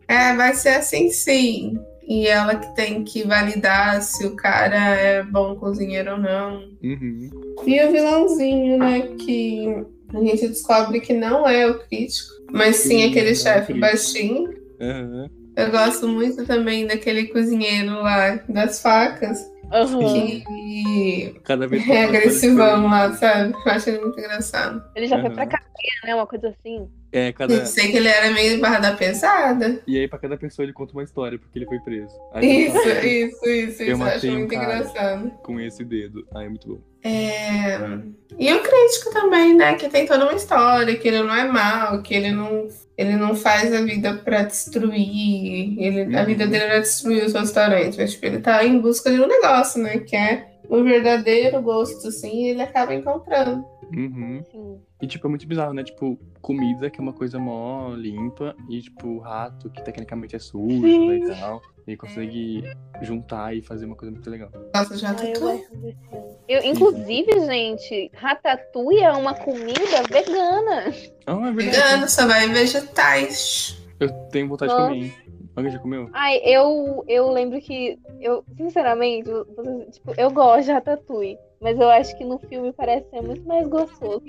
É, 0.06 0.34
vai 0.36 0.54
ser 0.54 0.74
assim 0.76 1.10
sim. 1.10 1.78
E 2.06 2.26
ela 2.26 2.56
que 2.56 2.74
tem 2.74 3.04
que 3.04 3.22
validar 3.26 4.02
se 4.02 4.26
o 4.26 4.34
cara 4.36 4.76
é 4.76 5.22
bom 5.22 5.54
cozinheiro 5.56 6.12
ou 6.12 6.18
não. 6.18 6.68
Uhum. 6.82 7.30
E 7.66 7.84
o 7.84 7.92
vilãozinho, 7.92 8.78
né? 8.78 9.08
Que 9.18 9.84
a 10.12 10.18
gente 10.20 10.48
descobre 10.48 11.00
que 11.00 11.12
não 11.14 11.46
é 11.48 11.66
o 11.66 11.78
crítico, 11.78 12.28
mas 12.50 12.76
sim 12.76 13.00
Sim, 13.02 13.10
aquele 13.10 13.30
é 13.30 13.34
chefe 13.34 13.74
baixinho. 13.74 14.52
Aham. 14.80 15.28
Eu 15.54 15.70
gosto 15.70 16.08
muito 16.08 16.46
também 16.46 16.86
daquele 16.86 17.26
cozinheiro 17.26 17.92
lá 18.02 18.40
das 18.48 18.80
facas, 18.80 19.38
Aham. 19.70 19.98
que 19.98 21.34
Cada 21.44 21.66
vez 21.68 21.82
é 21.84 21.86
mais 21.88 22.08
agressivão 22.08 22.86
lá, 22.88 23.12
sabe? 23.12 23.54
Eu 23.64 23.72
acho 23.72 23.90
ele 23.90 24.00
muito 24.00 24.18
engraçado. 24.18 24.82
Ele 24.96 25.06
já 25.06 25.16
foi 25.18 25.26
Aham. 25.26 25.34
pra 25.34 25.46
cadeia, 25.46 26.00
né? 26.04 26.14
Uma 26.14 26.26
coisa 26.26 26.48
assim. 26.48 26.88
É, 27.12 27.28
Eu 27.28 27.32
cada. 27.34 27.66
sei 27.66 27.90
que 27.90 27.96
ele 27.98 28.08
era 28.08 28.30
meio 28.30 28.58
barra 28.60 28.78
da 28.78 28.92
pesada. 28.92 29.82
E 29.86 29.98
aí, 29.98 30.08
pra 30.08 30.18
cada 30.18 30.36
pessoa, 30.36 30.64
ele 30.64 30.72
conta 30.72 30.92
uma 30.94 31.02
história, 31.02 31.38
porque 31.38 31.58
ele 31.58 31.66
foi 31.66 31.78
preso. 31.80 32.14
Aí 32.32 32.66
Isso, 32.66 32.72
fala, 32.80 33.06
isso, 33.06 33.46
isso, 33.48 33.48
Eu 33.50 33.66
isso. 33.68 33.82
Eu 33.82 34.02
acho 34.02 34.26
um 34.28 34.38
muito 34.38 34.54
cara. 34.54 34.64
engraçado. 34.64 35.30
Com 35.42 35.60
esse 35.60 35.84
dedo. 35.84 36.26
Ah, 36.34 36.42
é 36.44 36.48
muito 36.48 36.66
bom. 36.68 36.80
É... 37.04 37.76
E 38.38 38.52
o 38.54 38.60
crítico 38.62 39.12
também, 39.12 39.54
né? 39.54 39.74
Que 39.74 39.88
tem 39.88 40.06
toda 40.06 40.24
uma 40.24 40.34
história, 40.34 40.96
que 40.96 41.06
ele 41.08 41.22
não 41.22 41.34
é 41.34 41.44
mal, 41.44 42.00
que 42.02 42.14
ele 42.14 42.30
não, 42.30 42.68
ele 42.96 43.16
não 43.16 43.34
faz 43.34 43.72
a 43.74 43.82
vida 43.82 44.14
pra 44.14 44.42
destruir. 44.44 45.76
Ele, 45.78 46.16
A 46.16 46.20
Uhum. 46.20 46.26
vida 46.26 46.46
dele 46.46 46.64
era 46.64 46.80
destruir 46.80 47.24
os 47.24 47.32
restaurantes, 47.34 47.98
mas 47.98 48.12
tipo, 48.12 48.26
ele 48.26 48.38
tá 48.38 48.64
em 48.64 48.78
busca 48.80 49.10
de 49.10 49.20
um 49.20 49.26
negócio, 49.26 49.82
né? 49.82 49.98
Que 49.98 50.16
é 50.16 50.46
o 50.68 50.82
verdadeiro 50.82 51.60
gosto, 51.60 52.08
assim, 52.08 52.44
e 52.46 52.48
ele 52.50 52.62
acaba 52.62 52.94
encontrando. 52.94 53.64
Uhum. 53.94 54.42
Sim. 54.50 54.80
E, 55.00 55.06
tipo, 55.06 55.26
é 55.26 55.30
muito 55.30 55.46
bizarro, 55.46 55.72
né? 55.72 55.82
Tipo, 55.82 56.18
comida 56.40 56.90
que 56.90 57.00
é 57.00 57.02
uma 57.02 57.12
coisa 57.12 57.38
mó 57.38 57.94
limpa 57.94 58.54
e, 58.68 58.80
tipo, 58.80 59.18
rato 59.18 59.70
que 59.70 59.82
tecnicamente 59.82 60.36
é 60.36 60.38
sujo 60.38 60.80
Sim. 60.80 61.08
né, 61.08 61.16
e 61.18 61.40
tal. 61.40 61.60
E 61.86 61.96
consegue 61.96 62.62
juntar 63.00 63.56
e 63.56 63.60
fazer 63.60 63.86
uma 63.86 63.96
coisa 63.96 64.12
muito 64.12 64.28
legal. 64.30 64.50
Nossa, 64.72 64.96
já 64.96 65.10
Ai, 65.10 65.32
tá 65.32 65.58
eu 66.48 66.62
inclusive, 66.64 67.40
gente, 67.46 68.10
ratatouille 68.14 69.02
é 69.02 69.12
uma 69.12 69.34
comida 69.34 70.02
vegana. 70.08 70.94
Ah, 71.26 71.48
é 71.48 71.52
verdade. 71.52 71.76
Vegano, 71.76 72.08
só 72.08 72.26
vai 72.26 72.48
vegetais. 72.48 73.82
Eu 73.98 74.10
tenho 74.30 74.48
vontade 74.48 74.72
de 74.72 74.78
comer, 74.78 74.96
hein? 74.96 75.14
Alguém 75.54 75.70
já 75.72 75.78
comeu? 75.78 76.08
Ai, 76.12 76.40
eu, 76.44 77.04
eu 77.06 77.30
lembro 77.30 77.60
que 77.60 77.98
eu, 78.20 78.42
sinceramente, 78.56 79.28
vocês- 79.54 79.94
tipo, 79.96 80.14
eu 80.16 80.30
gosto 80.30 80.64
de 80.64 80.72
ratatouille, 80.72 81.38
mas 81.60 81.78
eu 81.78 81.90
acho 81.90 82.16
que 82.16 82.24
no 82.24 82.38
filme 82.38 82.72
parece 82.72 83.08
ser 83.10 83.20
muito 83.20 83.46
mais 83.46 83.68
gostoso. 83.68 84.22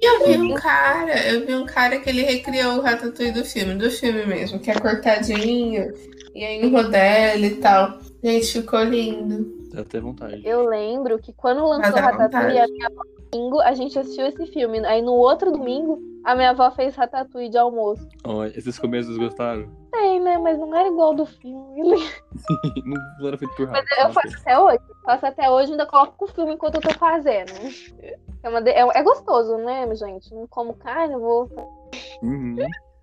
E 0.00 0.06
eu 0.06 0.26
vi 0.26 0.38
um 0.38 0.54
cara, 0.54 1.28
eu 1.30 1.46
vi 1.46 1.54
um 1.54 1.66
cara 1.66 1.98
que 2.00 2.08
ele 2.08 2.22
recriou 2.22 2.78
o 2.78 2.80
Ratatouille 2.80 3.32
do 3.32 3.44
filme, 3.44 3.74
do 3.74 3.90
filme 3.90 4.24
mesmo, 4.24 4.58
que 4.58 4.70
é 4.70 4.74
cortadinho, 4.74 5.92
e 6.34 6.44
aí 6.44 6.62
em 6.64 6.72
rodela 6.72 7.44
e 7.44 7.56
tal. 7.56 7.98
Gente, 8.22 8.46
ficou 8.62 8.82
lindo. 8.82 9.60
Dá 9.72 9.82
até 9.82 10.00
vontade. 10.00 10.42
Eu 10.44 10.66
lembro 10.66 11.18
que 11.18 11.32
quando 11.32 11.66
lançou 11.68 11.92
dá 11.94 12.00
Ratatouille, 12.00 12.58
a 12.58 12.66
minha 12.66 12.90
domingo, 13.30 13.60
a 13.60 13.74
gente 13.74 13.98
assistiu 13.98 14.26
esse 14.26 14.46
filme. 14.46 14.78
Aí 14.86 15.02
no 15.02 15.12
outro 15.12 15.52
domingo, 15.52 16.00
a 16.24 16.34
minha 16.34 16.50
avó 16.50 16.70
fez 16.72 16.94
Ratatouille 16.94 17.48
de 17.50 17.58
almoço. 17.58 18.06
Ó, 18.24 18.44
esses 18.44 18.78
começos 18.78 19.16
gostaram? 19.16 19.68
Tem, 19.92 20.20
né? 20.20 20.38
Mas 20.38 20.58
não 20.58 20.74
era 20.74 20.88
igual 20.88 21.14
do 21.14 21.26
filme. 21.26 22.08
não 23.20 23.26
era 23.28 23.36
feito 23.38 23.54
por 23.56 23.68
rato. 23.68 23.84
Mas 23.88 23.98
eu 24.04 24.12
faço 24.12 24.36
até 24.38 24.58
hoje. 24.58 24.78
Faço 25.04 25.26
até 25.26 25.50
hoje 25.50 25.68
e 25.68 25.70
ainda 25.72 25.86
coloco 25.86 26.24
o 26.24 26.28
filme 26.28 26.52
enquanto 26.54 26.76
eu 26.76 26.80
tô 26.80 26.90
fazendo. 26.94 27.52
É, 28.42 28.48
uma 28.48 28.60
de- 28.62 28.70
é- 28.70 28.98
é 28.98 29.02
gostoso, 29.02 29.56
né, 29.58 29.86
gente? 29.96 30.32
Não 30.34 30.46
como 30.46 30.74
carne, 30.74 31.14
eu 31.14 31.20
vou. 31.20 31.50
Uhum. 32.22 32.56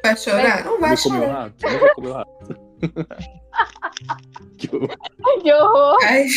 Vai 0.04 0.16
chorar? 0.16 0.64
Não 0.64 0.80
vai 0.80 0.90
Não 0.92 0.98
comeu 0.98 1.22
chorar. 1.22 1.34
rato? 1.44 1.54
Você 1.60 1.70
nunca 1.74 1.96
comeu 1.96 2.14
rato? 2.14 2.58
que 4.58 4.76
horror. 4.76 4.90
Ai, 5.26 5.38
que 5.42 5.54
horror! 5.54 5.98
Ai, 6.04 6.28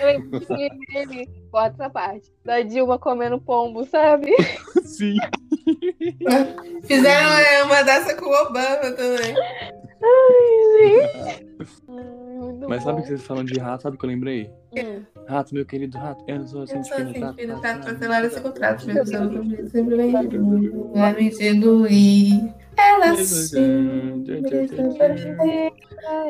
ele 0.00 1.26
corta 1.50 1.74
essa 1.82 1.90
parte. 1.90 2.32
Da 2.44 2.62
Dilma 2.62 2.98
comendo 2.98 3.40
pombo, 3.40 3.84
sabe? 3.84 4.32
Sim. 4.84 5.16
fizeram 6.84 7.38
é, 7.38 7.62
uma 7.64 7.82
dessa 7.82 8.14
com 8.14 8.26
o 8.26 8.42
Obama 8.42 8.92
também. 8.92 9.34
Ai, 10.02 11.44
muito 11.88 12.68
Mas 12.68 12.82
sabe 12.82 12.96
bom. 12.96 13.02
que 13.02 13.08
vocês 13.08 13.22
falam 13.22 13.44
de 13.44 13.58
rato, 13.58 13.82
sabe 13.82 13.96
o 13.96 13.98
que 13.98 14.04
eu 14.04 14.10
lembrei? 14.10 14.50
Hum. 14.76 15.04
Rato, 15.28 15.54
meu 15.54 15.66
querido 15.66 15.98
rato, 15.98 16.22
eu 16.28 16.38
não 16.38 16.46
sou 16.46 16.62
assim 16.62 16.76
Eu 16.76 16.80
de 16.82 16.88
sou 16.88 16.96
fino, 16.98 17.10
assim, 17.10 17.20
tá? 17.20 17.34
filho, 17.34 17.60
tá, 17.60 18.26
esse 18.26 18.40
contrato, 18.40 18.84
sendo 18.84 18.98
compromisso, 18.98 19.70
sempre 19.70 19.96
bem 19.96 20.12
Vai 20.92 21.14
me 21.14 21.30
diluir. 21.30 22.54
Ela 22.76 23.16
sim. 23.16 24.24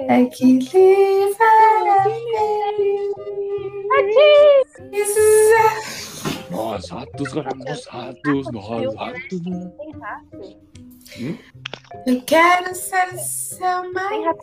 É 0.09 0.25
que 0.27 0.59
livra 0.59 1.77
Nós 6.51 6.89
ratos, 6.89 7.33
nós 7.35 7.87
ratos, 7.87 8.51
nós 8.53 8.95
ratos. 8.95 9.29
Tem 9.29 9.93
rato. 10.01 10.57
Eu 12.07 12.21
quero 12.23 12.75
ser 12.75 13.19
seu 13.19 13.83
Tem 13.83 13.93
mais. 13.93 14.37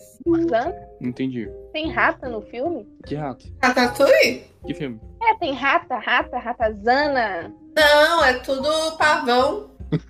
entendi. 1.01 1.49
Tem 1.72 1.89
rata 1.91 2.30
no 2.30 2.41
filme? 2.41 2.88
Que 3.05 3.16
rato? 3.16 3.45
Ratatouille? 3.61 4.43
Que 4.66 4.74
filme? 4.74 4.99
É, 5.22 5.36
tem 5.36 5.53
rata, 5.53 5.97
rata, 5.97 6.38
ratazana. 6.39 7.53
Não, 7.76 8.24
é 8.24 8.34
tudo 8.39 8.97
pavão. 8.97 9.72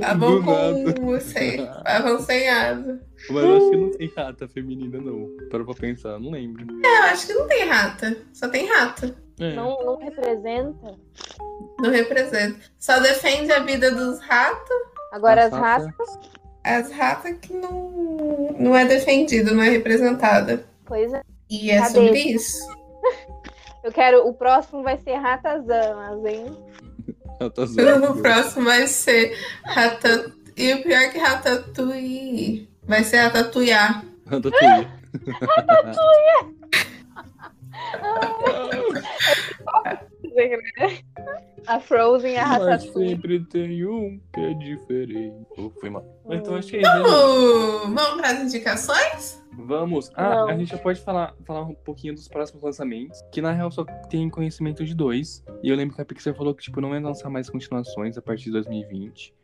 Pavão 0.00 0.40
Do 0.40 0.46
nada. 0.46 1.00
com, 1.00 1.20
sei, 1.20 1.66
pavão 1.84 2.18
sem 2.20 2.48
asa. 2.48 3.00
Mas 3.28 3.44
eu 3.44 3.56
acho 3.56 3.70
que 3.70 3.76
não 3.76 3.90
tem 3.90 4.12
rata 4.16 4.48
feminina, 4.48 4.98
não. 5.00 5.28
Para 5.50 5.64
pra 5.64 5.74
pensar, 5.74 6.18
não 6.18 6.30
lembro. 6.30 6.66
É, 6.84 6.98
eu 6.98 7.02
acho 7.04 7.26
que 7.26 7.34
não 7.34 7.46
tem 7.46 7.64
rata. 7.68 8.16
Só 8.32 8.48
tem 8.48 8.66
rata. 8.66 9.14
É. 9.40 9.54
Não, 9.54 9.82
não 9.84 9.96
representa. 9.96 10.98
Não 11.80 11.90
representa. 11.90 12.60
Só 12.78 13.00
defende 13.00 13.50
a 13.50 13.60
vida 13.60 13.90
dos 13.90 14.20
ratos. 14.20 14.76
Agora 15.10 15.46
as 15.46 15.52
As 15.52 15.58
ratas. 15.58 16.18
As 16.62 16.92
ratas 16.92 17.38
que 17.40 17.54
não, 17.54 17.90
não 18.58 18.76
é 18.76 18.84
defendida, 18.84 19.50
não 19.52 19.62
é 19.62 19.70
representada. 19.70 20.62
Pois 20.84 21.10
é. 21.12 21.22
E 21.48 21.70
é 21.70 21.78
Cadê? 21.78 21.90
sobre 21.90 22.18
isso. 22.18 22.58
Eu 23.82 23.90
quero. 23.90 24.28
O 24.28 24.34
próximo 24.34 24.82
vai 24.82 24.98
ser 24.98 25.14
ratazanas, 25.14 26.24
hein? 26.26 26.56
Ratas 27.40 27.74
O 27.74 28.20
próximo 28.20 28.66
vai 28.66 28.86
ser 28.86 29.34
Rata... 29.64 30.32
E 30.54 30.74
o 30.74 30.82
pior 30.82 31.00
é 31.00 31.08
que 31.08 31.18
Ratatouille 31.18 32.68
vai 32.84 33.02
ser 33.02 33.16
Ratatouillar. 33.20 34.04
Ratatouille. 34.26 34.88
A 41.66 41.78
Frozen 41.80 42.32
e 42.32 42.36
a 42.38 42.58
Mas 42.58 42.82
sempre 42.92 43.40
tem 43.46 43.84
um 43.84 44.20
que 44.32 44.40
é 44.40 44.54
diferente. 44.54 45.46
Oh, 45.58 45.70
foi 45.80 45.90
mal. 45.90 46.04
Mas 46.24 46.40
então 46.40 46.56
acho 46.56 46.68
que 46.68 46.76
é 46.76 46.80
isso. 46.80 46.90
Vamos, 46.90 47.94
vamos 47.94 48.20
para 48.20 48.30
as 48.30 48.40
indicações? 48.40 49.39
Vamos. 49.66 50.10
Ah, 50.14 50.34
Não. 50.36 50.48
a 50.48 50.56
gente 50.56 50.70
já 50.70 50.78
pode 50.78 51.00
falar, 51.00 51.34
falar 51.44 51.62
um 51.62 51.74
pouquinho 51.74 52.14
dos 52.14 52.28
próximos 52.28 52.62
lançamentos. 52.62 53.20
Que 53.32 53.40
na 53.42 53.52
real 53.52 53.70
só 53.70 53.84
tem 54.08 54.28
conhecimento 54.30 54.84
de 54.84 54.94
dois. 54.94 55.44
E 55.62 55.68
eu 55.68 55.76
lembro 55.76 55.94
que 55.94 56.00
a 56.02 56.04
Pixar 56.04 56.34
falou 56.34 56.54
que, 56.54 56.62
tipo, 56.62 56.80
não 56.80 56.90
vai 56.90 57.00
lançar 57.00 57.28
mais 57.30 57.48
continuações 57.50 58.16
a 58.18 58.22
partir 58.22 58.44
de 58.44 58.52
2020. 58.52 59.34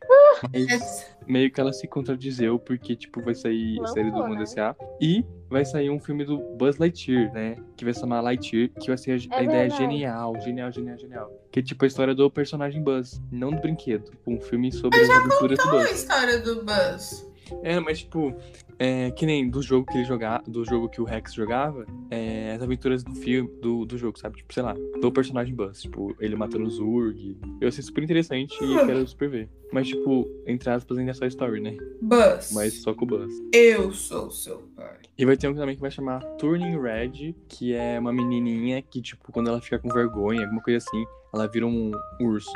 Mas 0.53 1.15
meio 1.25 1.51
que 1.51 1.59
ela 1.59 1.73
se 1.73 1.87
contradizeu, 1.87 2.59
porque, 2.59 2.95
tipo, 2.95 3.21
vai 3.23 3.33
sair 3.33 3.79
a 3.81 3.87
série 3.87 4.11
do 4.11 4.17
Mundo 4.19 4.35
né? 4.35 4.43
S.A. 4.43 4.75
E 5.01 5.25
vai 5.49 5.65
sair 5.65 5.89
um 5.89 5.99
filme 5.99 6.23
do 6.25 6.37
Buzz 6.55 6.77
Lightyear, 6.77 7.33
né? 7.33 7.55
Que 7.75 7.83
vai 7.83 7.93
se 7.93 7.99
chamar 8.01 8.21
Lightyear, 8.21 8.69
que 8.79 8.87
vai 8.87 8.97
ser 8.97 9.11
a, 9.11 9.35
a 9.35 9.39
É 9.39 9.43
ideia 9.43 9.59
verdade. 9.61 9.77
genial, 9.77 10.39
genial, 10.41 10.71
genial, 10.71 10.97
genial. 10.97 11.31
Que 11.51 11.59
é 11.59 11.63
tipo 11.63 11.83
a 11.83 11.87
história 11.87 12.13
do 12.13 12.29
personagem 12.29 12.83
Buzz, 12.83 13.19
não 13.31 13.49
do 13.51 13.59
brinquedo. 13.61 14.11
Um 14.27 14.39
filme 14.39 14.71
sobre 14.71 14.99
as 15.01 15.09
aventuras 15.09 15.57
do 15.57 15.63
Qual 15.63 15.75
a 15.79 15.79
Buzz. 15.81 15.91
história 15.91 16.39
do 16.39 16.63
Buzz? 16.63 17.27
É, 17.63 17.79
mas 17.79 17.99
tipo, 17.99 18.35
é, 18.79 19.11
que 19.11 19.25
nem 19.25 19.49
do 19.49 19.61
jogo 19.61 19.85
que 19.85 19.97
ele 19.97 20.05
jogava, 20.05 20.43
do 20.47 20.63
jogo 20.63 20.89
que 20.89 21.01
o 21.01 21.03
Rex 21.03 21.33
jogava, 21.33 21.85
é, 22.09 22.53
as 22.53 22.61
aventuras 22.61 23.03
do 23.03 23.13
filme, 23.15 23.49
do, 23.61 23.85
do 23.85 23.97
jogo, 23.97 24.19
sabe? 24.19 24.37
Tipo, 24.37 24.53
sei 24.53 24.63
lá, 24.63 24.75
do 25.01 25.11
personagem 25.11 25.53
Buzz, 25.53 25.81
tipo, 25.81 26.15
ele 26.19 26.35
matando 26.35 26.65
o 26.65 26.69
Zurg. 26.69 27.37
Eu 27.59 27.67
achei 27.67 27.83
super 27.83 28.03
interessante 28.03 28.53
e 28.63 28.85
quero 28.85 29.07
super 29.07 29.29
ver. 29.29 29.49
Mas, 29.71 29.87
tipo, 29.87 30.27
entre 30.45 30.69
aspas, 30.69 30.97
ainda 30.97 31.11
é 31.11 31.13
só 31.13 31.25
story, 31.25 31.59
né? 31.59 31.75
Buzz. 32.01 32.51
Mas 32.53 32.73
só 32.81 32.93
com 32.93 33.03
o 33.03 33.07
Buzz. 33.07 33.33
Eu 33.53 33.91
sou 33.91 34.31
seu 34.31 34.59
pai. 34.75 34.97
E 35.17 35.25
vai 35.25 35.35
ter 35.35 35.47
um 35.47 35.55
também 35.55 35.75
que 35.75 35.81
vai 35.81 35.91
chamar 35.91 36.19
Turning 36.37 36.79
Red, 36.79 37.35
que 37.49 37.73
é 37.73 37.99
uma 37.99 38.13
menininha 38.13 38.81
que, 38.81 39.01
tipo, 39.01 39.31
quando 39.31 39.49
ela 39.49 39.59
fica 39.59 39.79
com 39.79 39.89
vergonha, 39.89 40.43
alguma 40.43 40.61
coisa 40.61 40.77
assim, 40.77 41.03
ela 41.33 41.47
vira 41.47 41.65
um 41.65 41.91
urso. 42.21 42.51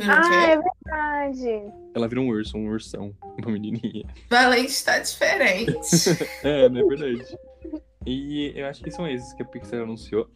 Ah, 0.00 0.46
é 0.46 0.58
verdade. 0.58 1.72
Ela 1.94 2.08
vira 2.08 2.20
um 2.20 2.28
urso, 2.28 2.56
um 2.56 2.68
ursão, 2.68 3.14
uma 3.38 3.52
menininha. 3.52 4.06
Valente 4.28 4.84
tá 4.84 4.98
diferente. 4.98 5.72
É, 6.42 6.68
não 6.68 6.80
é 6.80 6.84
verdade. 6.84 7.38
E 8.06 8.52
eu 8.56 8.66
acho 8.66 8.82
que 8.82 8.90
são 8.90 9.06
esses 9.06 9.32
que 9.34 9.42
a 9.42 9.44
Pixar 9.44 9.80
anunciou. 9.80 10.28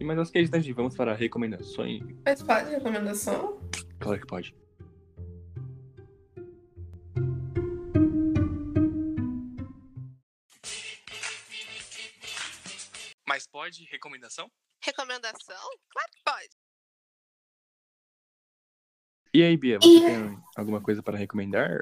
E 0.00 0.04
mas 0.04 0.18
acho 0.18 0.32
que 0.32 0.38
é 0.38 0.42
isso, 0.42 0.52
né, 0.52 0.60
Gi? 0.60 0.72
Vamos 0.72 0.96
para 0.96 1.14
recomendações? 1.14 2.02
Mas 2.24 2.42
pode 2.42 2.70
recomendação? 2.70 3.60
Claro 4.00 4.20
que 4.20 4.26
pode. 4.26 4.54
Mas 13.28 13.46
pode 13.46 13.84
recomendação? 13.84 14.50
Recomendação? 14.84 15.70
Claro 15.88 16.10
que 16.10 16.22
pode. 16.24 16.61
E 19.34 19.42
aí, 19.42 19.56
Bia, 19.56 19.78
você 19.80 20.00
tem 20.00 20.38
alguma 20.56 20.80
coisa 20.80 21.02
para 21.02 21.16
recomendar? 21.16 21.80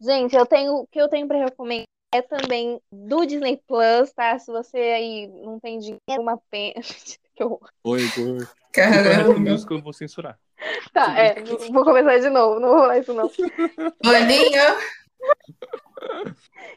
Gente, 0.00 0.34
eu 0.34 0.44
tenho 0.44 0.74
o 0.74 0.86
que 0.86 1.00
eu 1.00 1.08
tenho 1.08 1.28
pra 1.28 1.38
recomendar 1.38 1.86
é 2.12 2.22
também 2.22 2.80
do 2.90 3.26
Disney 3.26 3.60
Plus, 3.66 4.12
tá? 4.12 4.38
Se 4.38 4.50
você 4.50 4.78
aí 4.78 5.28
não 5.28 5.60
tem 5.60 5.78
dinheiro, 5.78 6.22
uma 6.22 6.38
pena. 6.50 6.80
que 7.36 7.44
horror. 7.44 7.70
Oi, 7.84 8.00
por 8.14 8.48
Caramba. 8.72 9.38
música 9.38 9.74
eu 9.74 9.82
vou 9.82 9.92
censurar. 9.92 10.38
Tá, 10.92 11.16
é, 11.16 11.40
vou 11.70 11.84
começar 11.84 12.18
de 12.18 12.30
novo, 12.30 12.58
não 12.58 12.70
vou 12.70 12.78
falar 12.80 12.98
isso 12.98 13.14
não. 13.14 13.30
Boninho. 14.02 14.62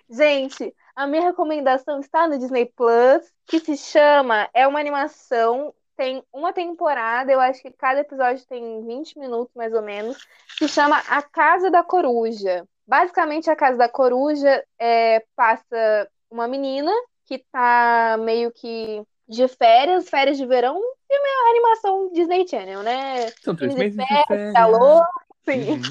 Gente, 0.09 0.75
a 0.95 1.07
minha 1.07 1.23
recomendação 1.23 1.99
está 1.99 2.27
no 2.27 2.37
Disney 2.37 2.65
Plus, 2.65 3.31
que 3.47 3.59
se 3.59 3.77
chama, 3.77 4.49
é 4.53 4.67
uma 4.67 4.79
animação, 4.79 5.73
tem 6.01 6.23
uma 6.33 6.51
temporada, 6.51 7.31
eu 7.31 7.39
acho 7.39 7.61
que 7.61 7.69
cada 7.69 7.99
episódio 7.99 8.43
tem 8.47 8.83
20 8.83 9.19
minutos 9.19 9.53
mais 9.53 9.71
ou 9.71 9.83
menos, 9.83 10.17
se 10.57 10.67
chama 10.67 10.97
A 11.07 11.21
Casa 11.21 11.69
da 11.69 11.83
Coruja. 11.83 12.67
Basicamente, 12.87 13.51
a 13.51 13.55
Casa 13.55 13.77
da 13.77 13.87
Coruja 13.87 14.65
é, 14.79 15.23
passa 15.35 16.09
uma 16.31 16.47
menina 16.47 16.91
que 17.27 17.37
tá 17.51 18.17
meio 18.19 18.51
que 18.51 19.03
de 19.29 19.47
férias, 19.47 20.09
férias 20.09 20.37
de 20.37 20.45
verão, 20.47 20.73
filme 20.73 21.27
é 21.27 21.51
animação 21.51 22.11
Disney 22.11 22.47
Channel, 22.47 22.81
né? 22.81 23.27
São 23.43 23.55
três 23.55 23.71
Filme 23.71 23.91
de 23.91 23.95
meses 23.95 23.97
de 23.99 24.07
férias, 24.07 24.27
férias. 24.27 24.53
calor, 24.53 25.05
sim. 25.47 25.69
Uhum. 25.69 25.81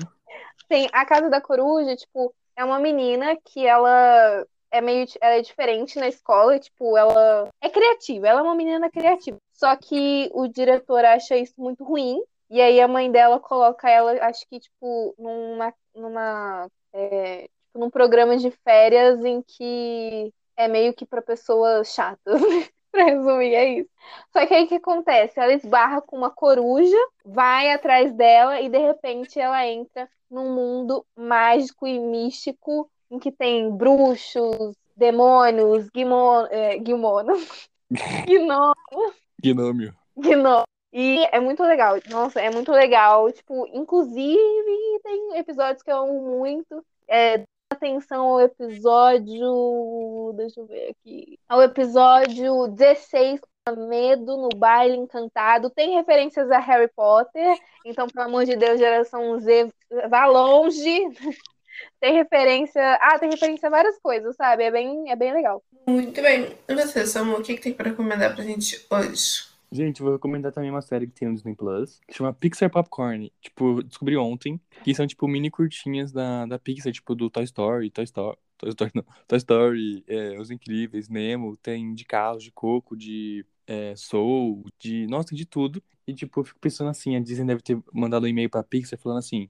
Tem 0.68 0.88
a 0.92 1.06
Casa 1.06 1.30
da 1.30 1.40
Coruja, 1.40 1.94
tipo, 1.94 2.34
é 2.56 2.64
uma 2.64 2.80
menina 2.80 3.36
que 3.44 3.64
ela 3.64 4.44
é 4.70 4.80
meio 4.80 5.06
ela 5.20 5.34
é 5.34 5.42
diferente 5.42 5.98
na 5.98 6.08
escola, 6.08 6.58
tipo, 6.58 6.96
ela 6.96 7.48
é 7.60 7.68
criativa, 7.68 8.28
ela 8.28 8.40
é 8.40 8.42
uma 8.42 8.54
menina 8.54 8.90
criativa. 8.90 9.36
Só 9.52 9.74
que 9.76 10.30
o 10.32 10.48
diretor 10.48 11.04
acha 11.04 11.36
isso 11.36 11.54
muito 11.58 11.84
ruim, 11.84 12.22
e 12.48 12.60
aí 12.60 12.80
a 12.80 12.88
mãe 12.88 13.10
dela 13.10 13.38
coloca 13.38 13.88
ela, 13.88 14.12
acho 14.26 14.46
que, 14.48 14.58
tipo, 14.60 15.14
numa, 15.18 15.72
numa 15.94 16.68
é, 16.92 17.42
tipo, 17.42 17.78
num 17.78 17.90
programa 17.90 18.36
de 18.36 18.50
férias 18.50 19.24
em 19.24 19.42
que 19.42 20.32
é 20.56 20.68
meio 20.68 20.92
que 20.94 21.06
pra 21.06 21.22
pessoas 21.22 21.92
chatas. 21.92 22.40
pra 22.90 23.04
resumir, 23.04 23.54
é 23.54 23.64
isso. 23.80 23.90
Só 24.32 24.46
que 24.46 24.54
aí 24.54 24.64
o 24.64 24.68
que 24.68 24.74
acontece? 24.74 25.38
Ela 25.38 25.52
esbarra 25.52 26.00
com 26.02 26.16
uma 26.16 26.30
coruja, 26.30 26.96
vai 27.24 27.70
atrás 27.72 28.12
dela 28.12 28.60
e 28.60 28.68
de 28.68 28.78
repente 28.78 29.38
ela 29.38 29.64
entra 29.66 30.08
num 30.30 30.54
mundo 30.54 31.04
mágico 31.16 31.86
e 31.86 31.98
místico 31.98 32.90
em 33.10 33.18
que 33.18 33.32
tem 33.32 33.70
bruxos, 33.70 34.76
demônios, 34.96 35.88
guimo, 35.90 36.46
é, 36.50 36.78
guimonos, 36.78 37.68
gnomos, 38.26 39.14
Gnômio. 39.42 39.94
Gno. 40.16 40.64
E 40.92 41.24
é 41.32 41.40
muito 41.40 41.62
legal. 41.62 41.96
Nossa, 42.10 42.40
é 42.40 42.50
muito 42.50 42.70
legal. 42.72 43.32
Tipo, 43.32 43.66
inclusive, 43.72 45.00
tem 45.02 45.38
episódios 45.38 45.82
que 45.82 45.90
eu 45.90 45.96
amo 45.96 46.38
muito. 46.38 46.84
É, 47.08 47.42
atenção 47.72 48.26
ao 48.26 48.40
episódio. 48.40 50.34
Deixa 50.36 50.60
eu 50.60 50.66
ver 50.66 50.90
aqui. 50.90 51.38
Ao 51.48 51.62
episódio 51.62 52.68
16, 52.68 53.40
Medo 53.88 54.36
no 54.36 54.48
Baile 54.54 54.96
Encantado. 54.96 55.70
Tem 55.70 55.94
referências 55.94 56.50
a 56.50 56.58
Harry 56.58 56.88
Potter. 56.88 57.56
Então, 57.86 58.06
pelo 58.08 58.26
amor 58.26 58.44
de 58.44 58.56
Deus, 58.56 58.78
geração 58.78 59.38
Z, 59.38 59.72
vá 60.08 60.26
longe. 60.26 61.08
Tem 62.00 62.14
referência. 62.14 62.98
Ah, 63.00 63.18
tem 63.18 63.30
referência 63.30 63.68
a 63.68 63.70
várias 63.70 63.98
coisas, 63.98 64.34
sabe? 64.36 64.64
É 64.64 64.70
bem, 64.70 65.10
é 65.10 65.16
bem 65.16 65.32
legal. 65.32 65.62
Muito 65.86 66.20
bem. 66.20 66.48
E 66.68 66.74
você, 66.74 67.06
Samu, 67.06 67.36
o 67.36 67.42
que, 67.42 67.54
que 67.54 67.62
tem 67.62 67.72
para 67.72 67.90
recomendar 67.90 68.34
pra 68.34 68.44
gente 68.44 68.84
hoje? 68.90 69.50
Gente, 69.72 70.00
eu 70.00 70.04
vou 70.04 70.14
recomendar 70.14 70.50
também 70.50 70.68
uma 70.68 70.82
série 70.82 71.06
que 71.06 71.12
tem 71.12 71.28
no 71.28 71.34
Disney 71.34 71.54
Plus, 71.54 72.00
que 72.08 72.16
chama 72.16 72.32
Pixar 72.32 72.68
Popcorn. 72.68 73.32
Tipo, 73.40 73.82
descobri 73.84 74.16
ontem, 74.16 74.60
que 74.82 74.92
são, 74.92 75.06
tipo, 75.06 75.28
mini 75.28 75.48
curtinhas 75.48 76.10
da, 76.10 76.44
da 76.44 76.58
Pixar, 76.58 76.92
tipo, 76.92 77.14
do 77.14 77.30
Toy 77.30 77.44
Story, 77.44 77.88
Toy 77.88 78.02
Story, 78.02 78.36
Toy 78.58 78.70
Story, 78.70 78.90
não, 78.92 79.04
Toy 79.28 79.38
Story, 79.38 80.04
é, 80.08 80.40
Os 80.40 80.50
Incríveis, 80.50 81.08
Nemo, 81.08 81.56
tem 81.56 81.94
de 81.94 82.04
carros, 82.04 82.42
de 82.42 82.50
coco, 82.50 82.96
de 82.96 83.46
é, 83.64 83.94
Soul, 83.94 84.64
de, 84.76 85.06
nossa, 85.06 85.28
tem 85.28 85.38
de 85.38 85.46
tudo. 85.46 85.80
E, 86.04 86.12
tipo, 86.12 86.40
eu 86.40 86.44
fico 86.44 86.58
pensando 86.58 86.90
assim, 86.90 87.14
a 87.14 87.20
Disney 87.20 87.46
deve 87.46 87.62
ter 87.62 87.78
mandado 87.92 88.24
um 88.24 88.28
e-mail 88.28 88.50
pra 88.50 88.64
Pixar 88.64 88.98
falando 88.98 89.18
assim, 89.18 89.48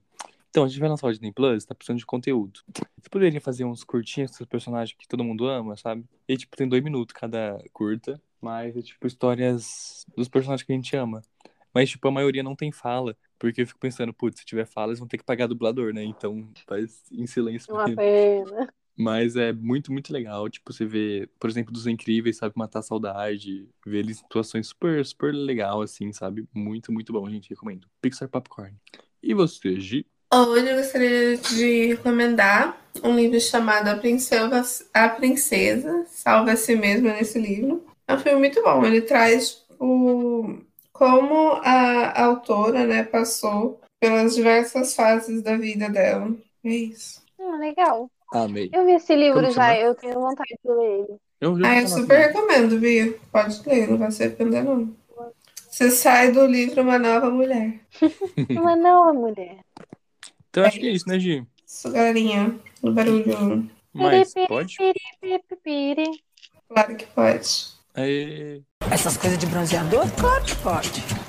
então, 0.51 0.65
a 0.65 0.67
gente 0.67 0.79
vai 0.81 0.89
lançar 0.89 1.07
o 1.07 1.11
Disney 1.11 1.31
Plus, 1.31 1.63
tá 1.63 1.73
precisando 1.73 1.99
de 1.99 2.05
conteúdo. 2.05 2.59
Você 3.01 3.09
poderia 3.09 3.39
fazer 3.39 3.63
uns 3.63 3.85
curtinhos 3.85 4.37
com 4.37 4.43
os 4.43 4.49
personagens 4.49 4.97
que 4.99 5.07
todo 5.07 5.23
mundo 5.23 5.47
ama, 5.47 5.77
sabe? 5.77 6.03
E, 6.27 6.35
tipo, 6.35 6.57
tem 6.57 6.67
dois 6.67 6.83
minutos 6.83 7.13
cada 7.13 7.57
curta, 7.71 8.21
mas 8.41 8.75
é, 8.75 8.81
tipo, 8.81 9.07
histórias 9.07 10.05
dos 10.15 10.27
personagens 10.27 10.65
que 10.65 10.73
a 10.73 10.75
gente 10.75 10.93
ama. 10.95 11.21
Mas, 11.73 11.89
tipo, 11.89 12.05
a 12.05 12.11
maioria 12.11 12.43
não 12.43 12.53
tem 12.53 12.69
fala, 12.69 13.15
porque 13.39 13.61
eu 13.61 13.67
fico 13.67 13.79
pensando, 13.79 14.13
putz, 14.13 14.41
se 14.41 14.45
tiver 14.45 14.65
fala, 14.65 14.89
eles 14.91 14.99
vão 14.99 15.07
ter 15.07 15.17
que 15.17 15.23
pagar 15.23 15.47
dublador, 15.47 15.93
né? 15.93 16.03
Então, 16.03 16.45
faz 16.67 17.01
em 17.09 17.25
silêncio. 17.25 17.73
Uma 17.73 17.85
porque- 17.85 17.95
pena. 17.95 18.73
Mas 18.97 19.37
é 19.37 19.53
muito, 19.53 19.89
muito 19.91 20.11
legal. 20.11 20.49
Tipo, 20.49 20.73
você 20.73 20.85
vê, 20.85 21.29
por 21.39 21.49
exemplo, 21.49 21.71
dos 21.71 21.87
Incríveis, 21.87 22.35
sabe? 22.37 22.53
Matar 22.57 22.79
a 22.79 22.83
saudade. 22.83 23.69
Ver 23.85 23.99
eles 23.99 24.17
em 24.17 24.19
situações 24.19 24.67
super, 24.67 25.03
super 25.05 25.33
legal, 25.33 25.81
assim, 25.81 26.11
sabe? 26.11 26.45
Muito, 26.53 26.91
muito 26.91 27.13
bom, 27.13 27.27
gente. 27.29 27.49
Recomendo. 27.49 27.87
Pixar 28.01 28.27
Popcorn. 28.27 28.75
E 29.23 29.33
você, 29.33 29.79
Gi? 29.79 30.05
Hoje 30.33 30.69
eu 30.69 30.77
gostaria 30.77 31.37
de 31.37 31.87
recomendar 31.87 32.77
um 33.03 33.15
livro 33.15 33.39
chamado 33.39 33.89
A 33.89 33.95
Princesa, 33.95 34.85
A 34.93 35.09
Princesa 35.09 36.05
Salva 36.07 36.51
a 36.53 36.55
Si 36.55 36.75
Mesma 36.75 37.13
nesse 37.13 37.39
livro. 37.39 37.83
É 38.07 38.13
um 38.13 38.19
filme 38.19 38.39
muito 38.39 38.61
bom. 38.63 38.85
Ele 38.85 39.01
traz 39.01 39.65
o, 39.79 40.57
como 40.93 41.53
a, 41.63 42.11
a 42.11 42.25
autora 42.25 42.85
né, 42.85 43.03
passou 43.03 43.81
pelas 43.99 44.33
diversas 44.35 44.95
fases 44.95 45.41
da 45.41 45.57
vida 45.57 45.89
dela. 45.89 46.33
É 46.63 46.69
isso. 46.69 47.21
Hum, 47.39 47.57
legal. 47.59 48.09
Amei. 48.33 48.69
Eu 48.73 48.85
vi 48.85 48.93
esse 48.93 49.13
livro 49.15 49.41
Como 49.41 49.51
já, 49.51 49.73
chama? 49.73 49.77
eu 49.77 49.95
tenho 49.95 50.13
vontade 50.19 50.57
de 50.63 50.71
ler 50.71 50.99
ele. 51.09 51.17
Eu, 51.41 51.57
eu 51.59 51.65
Ah, 51.65 51.81
eu 51.81 51.87
super 51.87 52.07
também. 52.07 52.27
recomendo, 52.27 52.79
Bia. 52.79 53.19
Pode 53.31 53.61
ler, 53.67 53.89
não 53.89 53.97
vai 53.97 54.11
se 54.11 54.23
arrepender, 54.23 54.63
não. 54.63 54.95
Você 55.69 55.89
sai 55.89 56.31
do 56.31 56.45
livro 56.45 56.81
Uma 56.81 56.99
Nova 56.99 57.29
Mulher. 57.29 57.79
É 58.37 58.75
não, 58.75 59.13
mulher. 59.13 59.59
Então 60.51 60.65
acho 60.65 60.79
que 60.79 60.87
é 60.87 60.91
isso, 60.91 61.07
né, 61.07 61.17
Gi? 61.17 61.47
Isso, 61.65 61.89
galerinha. 61.89 62.59
O 62.81 62.91
barulho. 62.91 63.69
Mas 63.93 64.33
pode? 64.49 64.75
Claro 66.67 66.95
que 66.97 67.05
pode. 67.07 67.67
Aê. 67.95 68.61
Essas 68.91 69.15
coisas 69.15 69.39
de 69.39 69.45
bronzeador? 69.45 70.05
Claro 70.11 70.43
que 70.43 70.55
pode. 70.57 71.01